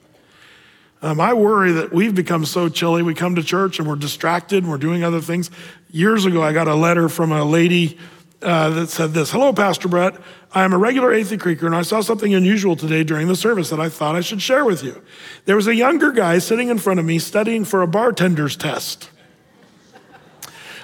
Um, 1.03 1.21
I 1.21 1.35
worry 1.35 1.73
that 1.73 1.93
we've 1.93 2.15
become 2.15 2.45
so 2.45 2.69
chilly. 2.69 3.03
We 3.03 3.15
come 3.15 3.35
to 3.37 3.43
church 3.43 3.79
and 3.79 3.87
we're 3.87 3.97
distracted 3.97 4.63
and 4.63 4.71
we're 4.71 4.79
doing 4.79 5.05
other 5.05 5.21
things. 5.21 5.51
Years 5.91 6.25
ago, 6.25 6.43
I 6.43 6.53
got 6.53 6.69
a 6.69 6.75
letter 6.75 7.09
from 7.09 7.33
a 7.33 7.45
lady 7.45 7.99
uh, 8.43 8.71
that 8.71 8.89
said 8.91 9.13
this 9.13 9.31
Hello, 9.31 9.53
Pastor 9.53 9.89
Brett. 9.89 10.15
I 10.53 10.65
am 10.65 10.73
a 10.73 10.79
regular 10.79 11.11
Athey 11.11 11.39
Creeker, 11.39 11.67
and 11.67 11.75
I 11.75 11.83
saw 11.83 12.01
something 12.01 12.35
unusual 12.35 12.77
today 12.77 13.05
during 13.05 13.29
the 13.29 13.37
service 13.37 13.71
that 13.71 13.81
I 13.81 13.89
thought 13.89 14.17
I 14.17 14.21
should 14.21 14.41
share 14.41 14.65
with 14.65 14.83
you. 14.83 15.03
There 15.45 15.57
was 15.57 15.67
a 15.67 15.75
younger 15.75 16.13
guy 16.13 16.39
sitting 16.39 16.69
in 16.69 16.79
front 16.79 17.01
of 17.01 17.07
me 17.07 17.19
studying 17.19 17.65
for 17.65 17.83
a 17.83 17.87
bartender's 17.87 18.57
test. 18.57 19.11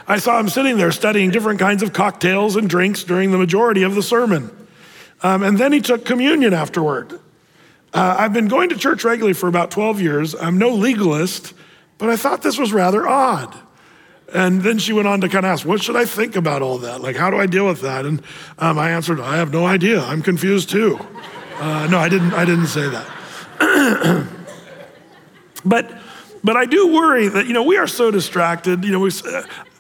I 0.07 0.19
saw 0.19 0.39
him 0.39 0.49
sitting 0.49 0.79
there 0.79 0.93
studying 0.93 1.31
different 1.31 1.61
kinds 1.61 1.83
of 1.83 1.93
cocktails 1.93 2.57
and 2.57 2.69
drinks 2.69 3.05
during 3.05 3.31
the 3.31 3.39
majority 3.39 3.83
of 3.83 3.95
the 3.95 4.03
sermon. 4.03 4.51
Um, 5.23 5.43
and 5.43 5.57
then 5.57 5.73
he 5.73 5.81
took 5.81 6.05
communion 6.05 6.53
afterward. 6.53 7.13
Uh, 7.95 8.17
I've 8.19 8.33
been 8.33 8.49
going 8.49 8.71
to 8.71 8.77
church 8.77 9.05
regularly 9.05 9.35
for 9.35 9.49
about 9.49 9.71
12 9.71 10.01
years. 10.01 10.35
I'm 10.35 10.59
no 10.59 10.71
legalist, 10.71 11.55
but 11.99 12.11
I 12.11 12.17
thought 12.17 12.43
this 12.43 12.59
was 12.59 12.73
rather 12.73 13.07
odd. 13.07 13.57
And 14.35 14.63
then 14.63 14.79
she 14.79 14.93
went 14.93 15.09
on 15.09 15.21
to 15.21 15.29
kind 15.29 15.45
of 15.45 15.53
ask, 15.53 15.67
What 15.67 15.83
should 15.83 15.97
I 15.97 16.05
think 16.05 16.37
about 16.37 16.63
all 16.63 16.79
that? 16.79 17.01
Like, 17.01 17.17
how 17.17 17.31
do 17.31 17.39
I 17.39 17.47
deal 17.47 17.67
with 17.67 17.81
that? 17.83 18.07
And 18.07 18.23
um, 18.59 18.79
I 18.79 18.91
answered, 18.91 19.21
I 19.21 19.37
have 19.37 19.53
no 19.53 19.67
idea. 19.67 20.01
I'm 20.01 20.23
confused 20.23 20.71
too. 20.71 20.99
Uh, 21.57 21.87
no, 21.91 21.99
I 21.99 22.09
didn't, 22.09 22.33
I 22.33 22.45
didn't 22.45 22.67
say 22.67 22.89
that. 22.89 23.07
but 25.65 25.99
but 26.45 26.57
I 26.57 26.67
do 26.67 26.93
worry 26.93 27.29
that, 27.29 27.47
you 27.47 27.53
know, 27.53 27.63
we 27.63 27.77
are 27.77 27.87
so 27.87 28.11
distracted. 28.11 28.85
You 28.85 28.93
know, 28.93 29.01
we, 29.01 29.11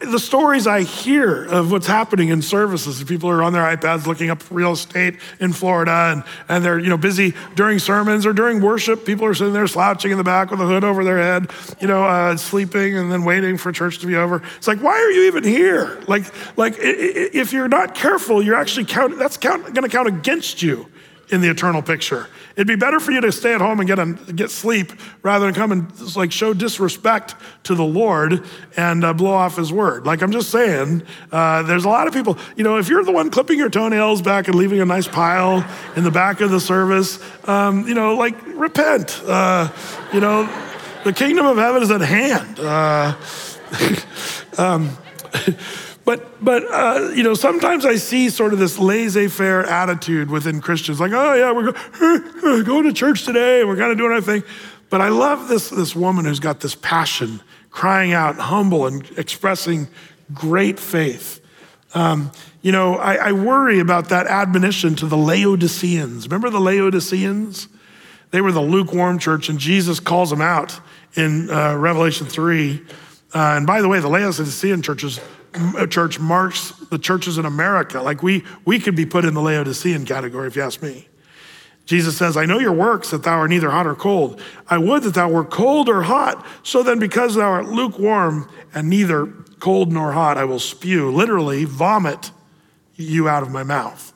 the 0.05 0.19
stories 0.19 0.67
I 0.67 0.83
hear 0.83 1.45
of 1.45 1.71
what's 1.71 1.87
happening 1.87 2.29
in 2.29 2.43
services, 2.43 3.03
people 3.05 3.31
are 3.31 3.43
on 3.43 3.53
their 3.53 3.63
iPads 3.63 4.07
looking 4.07 4.31
up 4.31 4.43
real 4.51 4.73
estate 4.73 5.17
in 5.41 5.53
Florida 5.53 6.13
and, 6.13 6.25
and 6.49 6.65
they're, 6.65 6.79
you 6.79 6.89
know, 6.89 6.97
busy 6.97 7.35
during 7.55 7.79
sermons 7.79 8.27
or 8.27 8.33
during 8.33 8.61
worship. 8.61 9.05
People 9.05 9.27
are 9.27 9.35
sitting 9.35 9.53
there 9.53 9.67
slouching 9.67 10.11
in 10.11 10.19
the 10.19 10.25
back 10.25 10.51
with 10.51 10.61
a 10.61 10.67
hood 10.67 10.85
over 10.85 11.05
their 11.05 11.19
head, 11.19 11.51
you 11.81 11.87
know, 11.87 12.05
uh, 12.05 12.37
sleeping 12.37 12.97
and 12.97 13.11
then 13.11 13.25
waiting 13.25 13.57
for 13.57 13.73
church 13.73 13.99
to 13.99 14.07
be 14.07 14.17
over. 14.17 14.43
It's 14.57 14.69
like, 14.69 14.81
why 14.81 14.93
are 14.93 15.11
you 15.11 15.23
even 15.25 15.45
here? 15.45 16.01
Like, 16.07 16.25
like 16.57 16.75
if 16.79 17.53
you're 17.53 17.69
not 17.69 17.95
careful, 17.95 18.43
you're 18.43 18.57
actually 18.57 18.87
count, 18.87 19.19
that's 19.19 19.37
count, 19.37 19.75
going 19.75 19.89
to 19.89 19.89
count 19.89 20.09
against 20.09 20.63
you 20.63 20.89
in 21.31 21.41
the 21.41 21.49
eternal 21.49 21.83
picture. 21.83 22.29
It'd 22.55 22.67
be 22.67 22.77
better 22.77 23.01
for 23.01 23.13
you 23.13 23.21
to 23.21 23.33
stay 23.33 23.55
at 23.55 23.61
home 23.61 23.81
and 23.81 23.87
get, 23.87 23.99
a, 23.99 24.13
get 24.35 24.51
sleep 24.51 24.93
rather 25.23 25.47
than 25.47 25.55
come 25.55 25.73
and 25.73 26.17
like 26.17 26.33
show 26.33 26.53
disrespect 26.53 27.35
to 27.65 27.75
the 27.75 27.85
Lord 27.85 28.45
and 28.77 29.05
uh, 29.05 29.15
blow 29.15 29.33
off 29.33 29.57
his 29.57 29.73
word. 29.73 30.07
Like 30.07 30.23
I'm 30.23 30.33
just 30.33 30.51
saying, 30.51 31.03
uh, 31.31 31.63
there's 31.63 31.85
a 31.85 31.89
lot 31.89 32.07
of 32.07 32.13
people, 32.13 32.39
you 32.57 32.65
know, 32.65 32.79
if 32.79 32.89
you're 32.89 33.05
the 33.05 33.13
one 33.13 33.31
clipping 33.31 33.59
your 33.59 33.71
toenails 33.71 34.23
back 34.23 34.49
and 34.49 34.57
leaving 34.57 34.81
a 34.81 34.85
nice 34.85 35.09
pile 35.09 35.65
in 35.97 36.05
the 36.05 36.11
back 36.11 36.41
of 36.41 36.51
the 36.51 36.61
service, 36.61 37.19
um, 37.49 37.87
you 37.87 37.95
know, 37.95 38.17
like 38.17 38.35
repent. 38.57 39.21
Uh, 39.27 39.71
you 40.13 40.21
know, 40.21 40.49
the 41.05 41.13
kingdom 41.13 41.47
of 41.47 41.57
heaven 41.57 41.83
is 41.83 41.91
at 41.91 42.01
hand. 42.01 42.61
Uh, 42.61 43.17
um, 44.59 44.97
but, 46.05 46.45
but 46.45 46.65
uh, 46.65 47.11
you 47.15 47.23
know, 47.23 47.35
sometimes 47.35 47.87
I 47.87 47.97
see 47.97 48.29
sort 48.31 48.53
of 48.53 48.59
this 48.59 48.79
laissez-faire 48.79 49.65
attitude 49.65 50.31
within 50.31 50.61
Christians, 50.61 51.01
like, 51.01 51.13
oh 51.13 51.35
yeah, 51.35 51.53
we're 51.53 51.73
go- 51.73 52.63
going 52.65 52.85
to 52.85 52.93
church 52.93 53.25
today, 53.25 53.61
and 53.61 53.69
we're 53.69 53.77
kind 53.77 53.93
of 53.93 53.99
doing 53.99 54.13
our 54.13 54.21
thing. 54.21 54.43
But 54.91 55.01
I 55.01 55.09
love 55.09 55.49
this, 55.49 55.71
this 55.71 55.97
woman 55.97 56.25
who's 56.25 56.41
got 56.41 56.61
this 56.61 56.75
passion, 56.75 57.41
crying 57.71 58.13
out, 58.13 58.37
humble, 58.37 58.87
and 58.87 59.09
expressing 59.17 59.89
great 60.35 60.79
faith. 60.79 61.41
Um, 61.95 62.33
you 62.63 62.73
know, 62.73 62.97
I, 62.97 63.15
I, 63.15 63.33
worry 63.33 63.79
about 63.79 64.09
that 64.09 64.27
admonition 64.27 64.95
to 64.97 65.07
the 65.07 65.17
Laodiceans. 65.17 66.27
Remember 66.27 66.49
the 66.49 66.61
Laodiceans? 66.61 67.69
They 68.31 68.41
were 68.41 68.53
the 68.53 68.63
lukewarm 68.63 69.19
church, 69.19 69.51
and 69.51 69.59
Jesus 69.59 70.01
calls 70.01 70.31
them 70.31 70.41
out 70.41 70.81
in 71.15 71.51
uh, 71.51 71.77
Revelation 71.77 72.27
3. 72.27 72.83
Uh, 73.35 73.39
and 73.57 73.67
by 73.67 73.83
the 73.83 73.89
way, 73.89 74.01
the 74.01 74.09
Laodicean 74.09 74.81
churches 74.81 75.21
church 75.89 76.19
marks 76.19 76.71
the 76.91 76.99
churches 76.99 77.39
in 77.39 77.45
America. 77.45 78.01
Like 78.01 78.23
we, 78.23 78.45
we 78.65 78.79
could 78.79 78.97
be 78.97 79.07
put 79.07 79.25
in 79.25 79.35
the 79.35 79.41
Laodicean 79.41 80.05
category, 80.05 80.49
if 80.49 80.57
you 80.57 80.63
ask 80.63 80.83
me. 80.83 81.09
Jesus 81.85 82.17
says, 82.17 82.37
I 82.37 82.45
know 82.45 82.59
your 82.59 82.73
works, 82.73 83.11
that 83.11 83.25
thou 83.25 83.39
art 83.39 83.51
neither 83.51 83.71
hot 83.71 83.87
or 83.87 83.95
cold. 83.95 84.41
I 84.69 84.79
would 84.79 85.03
that 85.03 85.15
thou 85.15 85.29
were 85.29 85.45
cold 85.45 85.89
or 85.89 86.03
hot. 86.03 86.45
So 86.63 86.83
then, 86.83 86.99
because 86.99 87.35
thou 87.35 87.51
art 87.51 87.67
lukewarm 87.67 88.49
and 88.73 88.89
neither 88.89 89.27
cold 89.59 89.93
nor 89.93 90.13
hot, 90.13 90.39
I 90.39 90.45
will 90.45 90.61
spew, 90.61 91.11
literally, 91.11 91.65
vomit 91.65 92.31
you 92.95 93.29
out 93.29 93.43
of 93.43 93.51
my 93.51 93.63
mouth. 93.63 94.13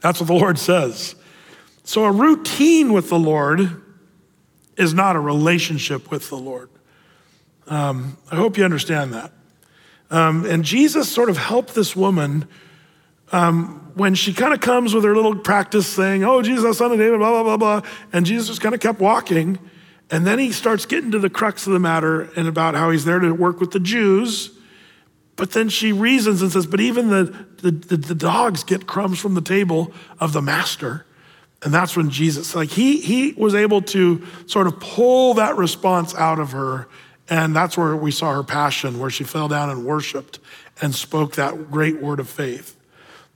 That's 0.00 0.20
what 0.20 0.26
the 0.26 0.34
Lord 0.34 0.58
says. 0.58 1.16
So, 1.84 2.04
a 2.04 2.12
routine 2.12 2.92
with 2.92 3.08
the 3.08 3.18
Lord 3.18 3.82
is 4.76 4.92
not 4.92 5.16
a 5.16 5.20
relationship 5.20 6.10
with 6.10 6.28
the 6.28 6.36
Lord. 6.36 6.70
Um, 7.66 8.18
I 8.30 8.36
hope 8.36 8.58
you 8.58 8.64
understand 8.64 9.12
that. 9.14 9.32
Um, 10.10 10.44
and 10.44 10.64
Jesus 10.64 11.10
sort 11.10 11.30
of 11.30 11.36
helped 11.36 11.74
this 11.74 11.96
woman 11.96 12.46
um, 13.32 13.92
when 13.94 14.14
she 14.14 14.32
kind 14.32 14.52
of 14.52 14.60
comes 14.60 14.94
with 14.94 15.04
her 15.04 15.14
little 15.14 15.36
practice 15.36 15.86
saying, 15.86 16.24
Oh, 16.24 16.42
Jesus, 16.42 16.78
son 16.78 16.92
of 16.92 16.98
David, 16.98 17.18
blah, 17.18 17.30
blah, 17.30 17.56
blah, 17.56 17.80
blah. 17.80 17.90
And 18.12 18.26
Jesus 18.26 18.48
just 18.48 18.60
kind 18.60 18.74
of 18.74 18.80
kept 18.80 19.00
walking. 19.00 19.58
And 20.10 20.26
then 20.26 20.38
he 20.38 20.52
starts 20.52 20.86
getting 20.86 21.10
to 21.12 21.18
the 21.18 21.30
crux 21.30 21.66
of 21.66 21.72
the 21.72 21.78
matter 21.78 22.30
and 22.36 22.46
about 22.46 22.74
how 22.74 22.90
he's 22.90 23.04
there 23.04 23.18
to 23.18 23.32
work 23.32 23.60
with 23.60 23.70
the 23.70 23.80
Jews. 23.80 24.50
But 25.36 25.52
then 25.52 25.68
she 25.68 25.90
reasons 25.92 26.42
and 26.42 26.52
says, 26.52 26.66
But 26.66 26.80
even 26.80 27.08
the, 27.08 27.46
the, 27.62 27.70
the, 27.70 27.96
the 27.96 28.14
dogs 28.14 28.62
get 28.62 28.86
crumbs 28.86 29.18
from 29.18 29.34
the 29.34 29.40
table 29.40 29.92
of 30.20 30.32
the 30.32 30.42
master. 30.42 31.06
And 31.62 31.72
that's 31.72 31.96
when 31.96 32.10
Jesus, 32.10 32.54
like, 32.54 32.70
he, 32.70 33.00
he 33.00 33.32
was 33.32 33.54
able 33.54 33.80
to 33.82 34.24
sort 34.46 34.66
of 34.66 34.78
pull 34.78 35.34
that 35.34 35.56
response 35.56 36.14
out 36.14 36.38
of 36.38 36.52
her 36.52 36.88
and 37.28 37.56
that's 37.56 37.76
where 37.76 37.96
we 37.96 38.10
saw 38.10 38.32
her 38.32 38.42
passion, 38.42 38.98
where 38.98 39.10
she 39.10 39.24
fell 39.24 39.48
down 39.48 39.70
and 39.70 39.84
worshiped 39.84 40.40
and 40.80 40.94
spoke 40.94 41.36
that 41.36 41.70
great 41.70 42.00
word 42.00 42.20
of 42.20 42.28
faith. 42.28 42.76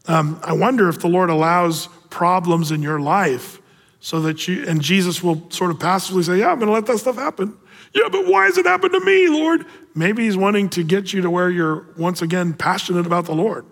Um, 0.06 0.40
I 0.42 0.52
wonder 0.52 0.88
if 0.88 1.00
the 1.00 1.08
Lord 1.08 1.30
allows 1.30 1.88
problems 2.10 2.70
in 2.70 2.82
your 2.82 3.00
life 3.00 3.60
so 4.00 4.20
that 4.22 4.46
you, 4.46 4.66
and 4.66 4.80
Jesus 4.80 5.22
will 5.22 5.50
sort 5.50 5.70
of 5.70 5.80
passively 5.80 6.22
say, 6.22 6.38
Yeah, 6.38 6.50
I'm 6.50 6.58
going 6.58 6.68
to 6.68 6.72
let 6.72 6.86
that 6.86 6.98
stuff 6.98 7.16
happen. 7.16 7.56
Yeah, 7.94 8.08
but 8.10 8.26
why 8.26 8.44
has 8.44 8.58
it 8.58 8.66
happened 8.66 8.92
to 8.92 9.00
me, 9.00 9.28
Lord? 9.28 9.64
Maybe 9.94 10.24
he's 10.24 10.36
wanting 10.36 10.68
to 10.70 10.82
get 10.82 11.12
you 11.12 11.22
to 11.22 11.30
where 11.30 11.50
you're 11.50 11.86
once 11.96 12.22
again 12.22 12.52
passionate 12.52 13.06
about 13.06 13.24
the 13.24 13.34
Lord. 13.34 13.64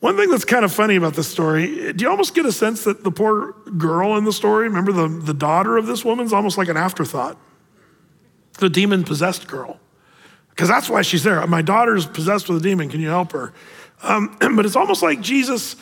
One 0.00 0.16
thing 0.16 0.30
that's 0.30 0.44
kind 0.44 0.64
of 0.64 0.72
funny 0.72 0.96
about 0.96 1.14
this 1.14 1.28
story, 1.28 1.92
do 1.92 2.04
you 2.04 2.10
almost 2.10 2.34
get 2.34 2.44
a 2.44 2.50
sense 2.50 2.84
that 2.84 3.04
the 3.04 3.10
poor 3.12 3.52
girl 3.76 4.16
in 4.16 4.24
the 4.24 4.32
story, 4.32 4.66
remember 4.66 4.90
the, 4.90 5.06
the 5.06 5.34
daughter 5.34 5.76
of 5.76 5.86
this 5.86 6.04
woman, 6.04 6.26
is 6.26 6.32
almost 6.32 6.58
like 6.58 6.68
an 6.68 6.76
afterthought? 6.76 7.36
The 8.62 8.70
demon 8.70 9.02
possessed 9.02 9.48
girl. 9.48 9.80
Because 10.50 10.68
that's 10.68 10.88
why 10.88 11.02
she's 11.02 11.24
there. 11.24 11.44
My 11.48 11.62
daughter's 11.62 12.06
possessed 12.06 12.48
with 12.48 12.58
a 12.58 12.60
demon. 12.62 12.88
Can 12.88 13.00
you 13.00 13.08
help 13.08 13.32
her? 13.32 13.52
Um, 14.04 14.36
but 14.54 14.64
it's 14.64 14.76
almost 14.76 15.02
like 15.02 15.20
Jesus 15.20 15.74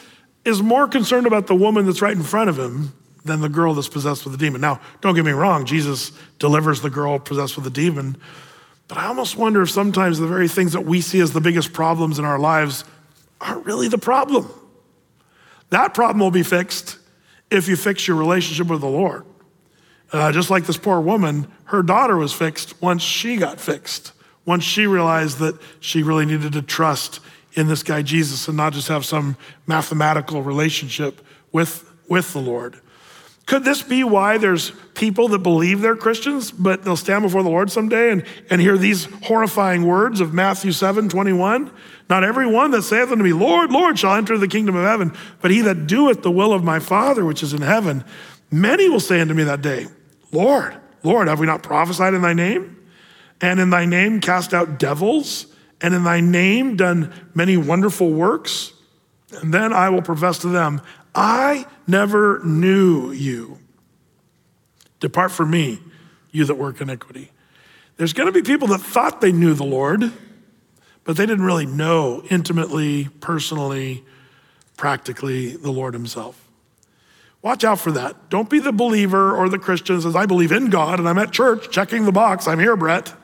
is 0.47 0.62
more 0.62 0.89
concerned 0.89 1.26
about 1.26 1.47
the 1.47 1.55
woman 1.55 1.85
that's 1.85 2.01
right 2.01 2.16
in 2.16 2.22
front 2.22 2.49
of 2.49 2.59
him 2.59 2.95
than 3.22 3.43
the 3.43 3.51
girl 3.51 3.74
that's 3.74 3.87
possessed 3.87 4.24
with 4.24 4.33
a 4.33 4.39
demon. 4.39 4.62
Now, 4.62 4.81
don't 5.03 5.14
get 5.14 5.26
me 5.26 5.33
wrong, 5.33 5.66
Jesus 5.66 6.12
delivers 6.39 6.81
the 6.81 6.89
girl 6.89 7.18
possessed 7.18 7.55
with 7.55 7.66
a 7.66 7.70
demon. 7.70 8.16
But 8.89 8.97
I 8.97 9.09
almost 9.09 9.37
wonder 9.37 9.61
if 9.61 9.70
sometimes 9.70 10.18
the 10.18 10.26
very 10.26 10.49
things 10.49 10.72
that 10.72 10.87
we 10.87 11.03
see 11.03 11.20
as 11.20 11.35
the 11.35 11.43
biggest 11.43 11.74
problems 11.74 12.18
in 12.18 12.24
our 12.24 12.39
lives 12.39 12.87
aren't 13.43 13.66
really 13.66 13.89
the 13.89 13.99
problem. 13.99 14.51
That 15.68 15.93
problem 15.93 16.20
will 16.20 16.31
be 16.31 16.43
fixed 16.43 16.97
if 17.51 17.68
you 17.68 17.76
fix 17.76 18.09
your 18.09 18.16
relationship 18.16 18.68
with 18.68 18.81
the 18.81 18.89
Lord. 18.89 19.26
Uh, 20.13 20.33
just 20.33 20.51
like 20.51 20.67
this 20.67 20.77
poor 20.77 21.01
woman, 21.01 21.47
her 21.65 21.83
daughter 21.83 22.17
was 22.17 22.33
fixed 22.33 22.81
once 22.83 23.03
she 23.03 23.37
got 23.37 23.61
fixed, 23.61 24.13
once 24.45 24.65
she 24.65 24.87
realized 24.87 25.39
that 25.39 25.57
she 25.79 26.03
really 26.03 26.27
needed 26.27 26.53
to 26.53 26.63
trust 26.63 27.21
in 27.55 27.69
this 27.69 27.83
guy 27.83 28.03
Jesus 28.03 28.49
and 28.49 28.57
not 28.57 28.73
just 28.73 28.89
have 28.89 29.05
some 29.05 29.37
mathematical 29.67 30.43
relationship 30.43 31.21
with, 31.53 31.91
with 32.09 32.33
the 32.33 32.41
Lord. 32.41 32.81
Could 33.47 33.65
this 33.65 33.83
be 33.83 34.05
why 34.05 34.39
there's 34.39 34.71
people 34.95 35.27
that 35.29 35.41
believe 35.41 35.81
they're 35.81 35.97
Christians, 35.97 36.53
but 36.53 36.85
they'll 36.85 36.95
stand 36.97 37.25
before 37.25 37.43
the 37.43 37.49
Lord 37.49 37.69
someday 37.69 38.13
and, 38.13 38.25
and 38.49 38.61
hear 38.61 38.79
these 38.79 39.07
horrifying 39.25 39.85
words 39.85 40.21
of 40.21 40.33
Matthew 40.33 40.71
7 40.71 41.09
21? 41.09 41.73
Not 42.09 42.23
every 42.23 42.47
one 42.47 42.71
that 42.71 42.83
saith 42.83 43.11
unto 43.11 43.25
me, 43.25 43.33
Lord, 43.33 43.73
Lord, 43.73 43.99
shall 43.99 44.15
enter 44.15 44.39
the 44.39 44.47
kingdom 44.47 44.77
of 44.77 44.85
heaven, 44.85 45.13
but 45.41 45.51
he 45.51 45.63
that 45.63 45.89
doeth 45.89 46.23
the 46.23 46.31
will 46.31 46.53
of 46.53 46.63
my 46.63 46.79
Father 46.79 47.25
which 47.25 47.43
is 47.43 47.53
in 47.53 47.63
heaven. 47.63 48.05
Many 48.53 48.89
will 48.89 49.01
say 49.01 49.21
unto 49.21 49.35
me 49.35 49.43
that 49.43 49.63
day, 49.63 49.89
Lord, 50.33 50.76
Lord, 51.03 51.28
have 51.28 51.41
we 51.41 51.47
not 51.47 51.62
prophesied 51.62 52.14
in 52.14 52.22
thy 52.22 52.33
name? 52.33 52.76
And 53.41 53.59
in 53.59 53.70
thy 53.70 53.87
name 53.87 54.20
cast 54.20 54.53
out 54.53 54.78
devils? 54.78 55.47
And 55.81 55.95
in 55.95 56.05
thy 56.05 56.20
name 56.20 56.76
done 56.76 57.12
many 57.35 57.57
wonderful 57.57 58.12
works? 58.12 58.72
And 59.41 59.55
then 59.55 59.72
I 59.72 59.89
will 59.89 60.03
profess 60.03 60.39
to 60.41 60.49
them, 60.49 60.83
I 61.14 61.66
never 61.87 62.41
knew 62.45 63.11
you. 63.12 63.59
Depart 65.01 65.33
from 65.33 65.51
me, 65.51 65.81
you 66.31 66.45
that 66.45 66.57
work 66.57 66.81
iniquity. 66.81 67.33
There's 67.97 68.12
going 68.12 68.26
to 68.26 68.33
be 68.33 68.43
people 68.43 68.68
that 68.68 68.81
thought 68.81 69.20
they 69.20 69.33
knew 69.33 69.55
the 69.55 69.64
Lord, 69.64 70.12
but 71.05 71.16
they 71.16 71.26
didn't 71.26 71.45
really 71.45 71.66
know 71.66 72.22
intimately, 72.31 73.09
personally, 73.20 74.05
practically 74.76 75.57
the 75.57 75.70
Lord 75.70 75.95
Himself. 75.95 76.50
Watch 77.43 77.64
out 77.64 77.78
for 77.78 77.93
that. 77.93 78.28
Don't 78.28 78.51
be 78.51 78.59
the 78.59 78.72
believer 78.72 79.34
or 79.34 79.49
the 79.49 79.59
Christian 79.59 80.01
says, 80.01 80.14
I 80.14 80.26
believe 80.26 80.53
in 80.53 80.68
God 80.68 80.99
and 80.99 81.09
I'm 81.09 81.18
at 81.18 81.32
church 81.32 81.70
checking 81.70 82.05
the 82.05 82.12
box. 82.12 82.47
I'm 82.47 82.59
here, 82.59 82.76
Brett. 82.76 83.14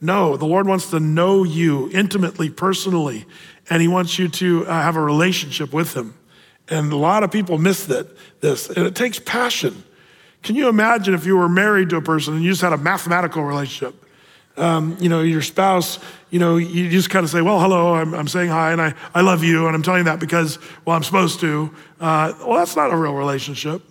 No, 0.00 0.36
the 0.36 0.46
Lord 0.46 0.66
wants 0.66 0.90
to 0.90 0.98
know 0.98 1.44
you 1.44 1.90
intimately, 1.92 2.48
personally, 2.48 3.26
and 3.68 3.82
He 3.82 3.88
wants 3.88 4.18
you 4.18 4.28
to 4.28 4.66
uh, 4.66 4.82
have 4.82 4.96
a 4.96 5.00
relationship 5.00 5.72
with 5.72 5.94
Him. 5.94 6.14
And 6.68 6.92
a 6.92 6.96
lot 6.96 7.22
of 7.22 7.30
people 7.30 7.58
miss 7.58 7.86
that, 7.86 8.08
this, 8.40 8.68
and 8.68 8.86
it 8.86 8.94
takes 8.94 9.18
passion. 9.18 9.84
Can 10.42 10.56
you 10.56 10.68
imagine 10.68 11.12
if 11.12 11.26
you 11.26 11.36
were 11.36 11.48
married 11.48 11.90
to 11.90 11.96
a 11.96 12.02
person 12.02 12.34
and 12.34 12.42
you 12.42 12.50
just 12.50 12.62
had 12.62 12.72
a 12.72 12.78
mathematical 12.78 13.44
relationship? 13.44 13.94
Um, 14.60 14.96
you 15.00 15.08
know, 15.08 15.22
your 15.22 15.42
spouse, 15.42 15.98
you 16.30 16.38
know, 16.38 16.58
you 16.58 16.90
just 16.90 17.08
kind 17.08 17.24
of 17.24 17.30
say, 17.30 17.40
well, 17.40 17.58
hello, 17.58 17.94
I'm, 17.94 18.14
I'm 18.14 18.28
saying 18.28 18.50
hi, 18.50 18.72
and 18.72 18.80
I, 18.80 18.94
I 19.14 19.22
love 19.22 19.42
you, 19.42 19.66
and 19.66 19.74
I'm 19.74 19.82
telling 19.82 20.00
you 20.00 20.04
that 20.04 20.20
because, 20.20 20.58
well, 20.84 20.94
I'm 20.94 21.02
supposed 21.02 21.40
to. 21.40 21.74
Uh, 21.98 22.34
well, 22.40 22.58
that's 22.58 22.76
not 22.76 22.92
a 22.92 22.96
real 22.96 23.14
relationship. 23.14 23.82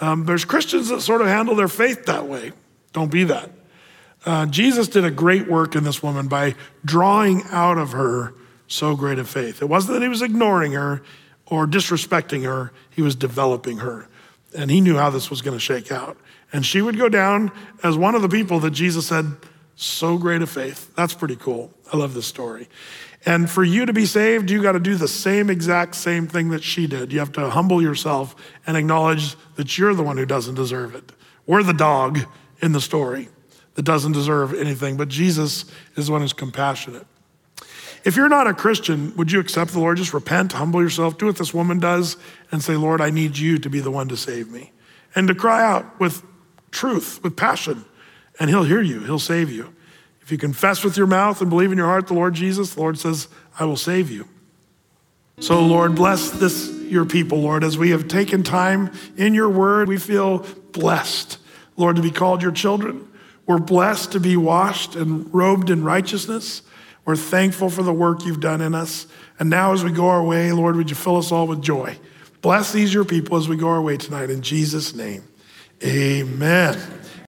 Um, 0.00 0.24
there's 0.24 0.44
Christians 0.44 0.88
that 0.88 1.00
sort 1.00 1.20
of 1.20 1.26
handle 1.26 1.56
their 1.56 1.68
faith 1.68 2.06
that 2.06 2.26
way. 2.26 2.52
Don't 2.92 3.10
be 3.10 3.24
that. 3.24 3.50
Uh, 4.24 4.46
Jesus 4.46 4.88
did 4.88 5.04
a 5.04 5.10
great 5.10 5.48
work 5.48 5.74
in 5.74 5.84
this 5.84 6.02
woman 6.02 6.28
by 6.28 6.54
drawing 6.84 7.42
out 7.50 7.76
of 7.76 7.92
her 7.92 8.34
so 8.68 8.94
great 8.94 9.18
a 9.18 9.24
faith. 9.24 9.62
It 9.62 9.68
wasn't 9.68 9.94
that 9.94 10.02
he 10.02 10.08
was 10.08 10.22
ignoring 10.22 10.72
her, 10.72 11.02
or 11.46 11.66
disrespecting 11.66 12.44
her, 12.44 12.72
he 12.90 13.02
was 13.02 13.14
developing 13.14 13.78
her. 13.78 14.06
And 14.56 14.70
he 14.70 14.80
knew 14.80 14.96
how 14.96 15.10
this 15.10 15.30
was 15.30 15.42
going 15.42 15.56
to 15.56 15.60
shake 15.60 15.90
out. 15.90 16.16
And 16.52 16.64
she 16.64 16.82
would 16.82 16.96
go 16.96 17.08
down 17.08 17.50
as 17.82 17.96
one 17.96 18.14
of 18.14 18.22
the 18.22 18.28
people 18.28 18.60
that 18.60 18.70
Jesus 18.70 19.06
said, 19.06 19.26
so 19.84 20.18
great 20.18 20.42
a 20.42 20.46
faith. 20.46 20.92
That's 20.96 21.14
pretty 21.14 21.36
cool. 21.36 21.72
I 21.92 21.96
love 21.96 22.14
this 22.14 22.26
story. 22.26 22.68
And 23.24 23.48
for 23.48 23.64
you 23.64 23.86
to 23.86 23.92
be 23.92 24.06
saved, 24.06 24.50
you 24.50 24.62
got 24.62 24.72
to 24.72 24.80
do 24.80 24.96
the 24.96 25.08
same 25.08 25.50
exact 25.50 25.94
same 25.94 26.26
thing 26.26 26.50
that 26.50 26.62
she 26.62 26.86
did. 26.86 27.12
You 27.12 27.18
have 27.18 27.32
to 27.32 27.50
humble 27.50 27.82
yourself 27.82 28.34
and 28.66 28.76
acknowledge 28.76 29.36
that 29.56 29.78
you're 29.78 29.94
the 29.94 30.02
one 30.02 30.16
who 30.16 30.26
doesn't 30.26 30.54
deserve 30.54 30.94
it. 30.94 31.12
We're 31.46 31.62
the 31.62 31.72
dog 31.72 32.20
in 32.60 32.72
the 32.72 32.80
story 32.80 33.28
that 33.74 33.82
doesn't 33.82 34.12
deserve 34.12 34.54
anything, 34.54 34.96
but 34.96 35.08
Jesus 35.08 35.64
is 35.96 36.06
the 36.06 36.12
one 36.12 36.20
who's 36.20 36.32
compassionate. 36.32 37.06
If 38.04 38.16
you're 38.16 38.28
not 38.28 38.46
a 38.46 38.54
Christian, 38.54 39.14
would 39.16 39.30
you 39.30 39.40
accept 39.40 39.72
the 39.72 39.80
Lord? 39.80 39.96
Just 39.96 40.14
repent, 40.14 40.52
humble 40.52 40.82
yourself, 40.82 41.18
do 41.18 41.26
what 41.26 41.36
this 41.36 41.52
woman 41.52 41.78
does, 41.78 42.16
and 42.50 42.62
say, 42.62 42.76
Lord, 42.76 43.00
I 43.00 43.10
need 43.10 43.38
you 43.38 43.58
to 43.58 43.70
be 43.70 43.80
the 43.80 43.90
one 43.90 44.08
to 44.08 44.16
save 44.16 44.50
me. 44.50 44.72
And 45.14 45.28
to 45.28 45.34
cry 45.34 45.64
out 45.64 45.98
with 45.98 46.22
truth, 46.70 47.22
with 47.22 47.36
passion, 47.36 47.84
and 48.38 48.50
He'll 48.50 48.64
hear 48.64 48.80
you, 48.80 49.00
He'll 49.00 49.18
save 49.18 49.50
you. 49.50 49.74
If 50.20 50.32
you 50.32 50.38
confess 50.38 50.84
with 50.84 50.96
your 50.96 51.06
mouth 51.06 51.40
and 51.40 51.48
believe 51.48 51.72
in 51.72 51.78
your 51.78 51.86
heart 51.86 52.06
the 52.06 52.14
Lord 52.14 52.34
Jesus, 52.34 52.74
the 52.74 52.80
Lord 52.80 52.98
says, 52.98 53.28
I 53.58 53.64
will 53.64 53.76
save 53.76 54.10
you. 54.10 54.28
So, 55.40 55.64
Lord, 55.64 55.94
bless 55.94 56.30
this, 56.30 56.68
your 56.82 57.04
people, 57.04 57.40
Lord, 57.40 57.62
as 57.62 57.78
we 57.78 57.90
have 57.90 58.08
taken 58.08 58.42
time 58.42 58.92
in 59.16 59.34
your 59.34 59.48
word, 59.48 59.88
we 59.88 59.96
feel 59.96 60.44
blessed, 60.72 61.38
Lord, 61.76 61.96
to 61.96 62.02
be 62.02 62.10
called 62.10 62.42
your 62.42 62.52
children. 62.52 63.08
We're 63.46 63.58
blessed 63.58 64.12
to 64.12 64.20
be 64.20 64.36
washed 64.36 64.96
and 64.96 65.32
robed 65.32 65.70
in 65.70 65.82
righteousness. 65.82 66.62
We're 67.04 67.16
thankful 67.16 67.70
for 67.70 67.82
the 67.82 67.92
work 67.92 68.26
you've 68.26 68.40
done 68.40 68.60
in 68.60 68.74
us. 68.74 69.06
And 69.38 69.48
now, 69.48 69.72
as 69.72 69.82
we 69.82 69.92
go 69.92 70.08
our 70.08 70.22
way, 70.22 70.52
Lord, 70.52 70.76
would 70.76 70.90
you 70.90 70.96
fill 70.96 71.16
us 71.16 71.32
all 71.32 71.46
with 71.46 71.62
joy? 71.62 71.96
Bless 72.42 72.72
these, 72.72 72.92
your 72.92 73.06
people, 73.06 73.38
as 73.38 73.48
we 73.48 73.56
go 73.56 73.68
our 73.68 73.80
way 73.80 73.96
tonight. 73.96 74.28
In 74.28 74.42
Jesus' 74.42 74.94
name, 74.94 75.22
amen. 75.82 76.78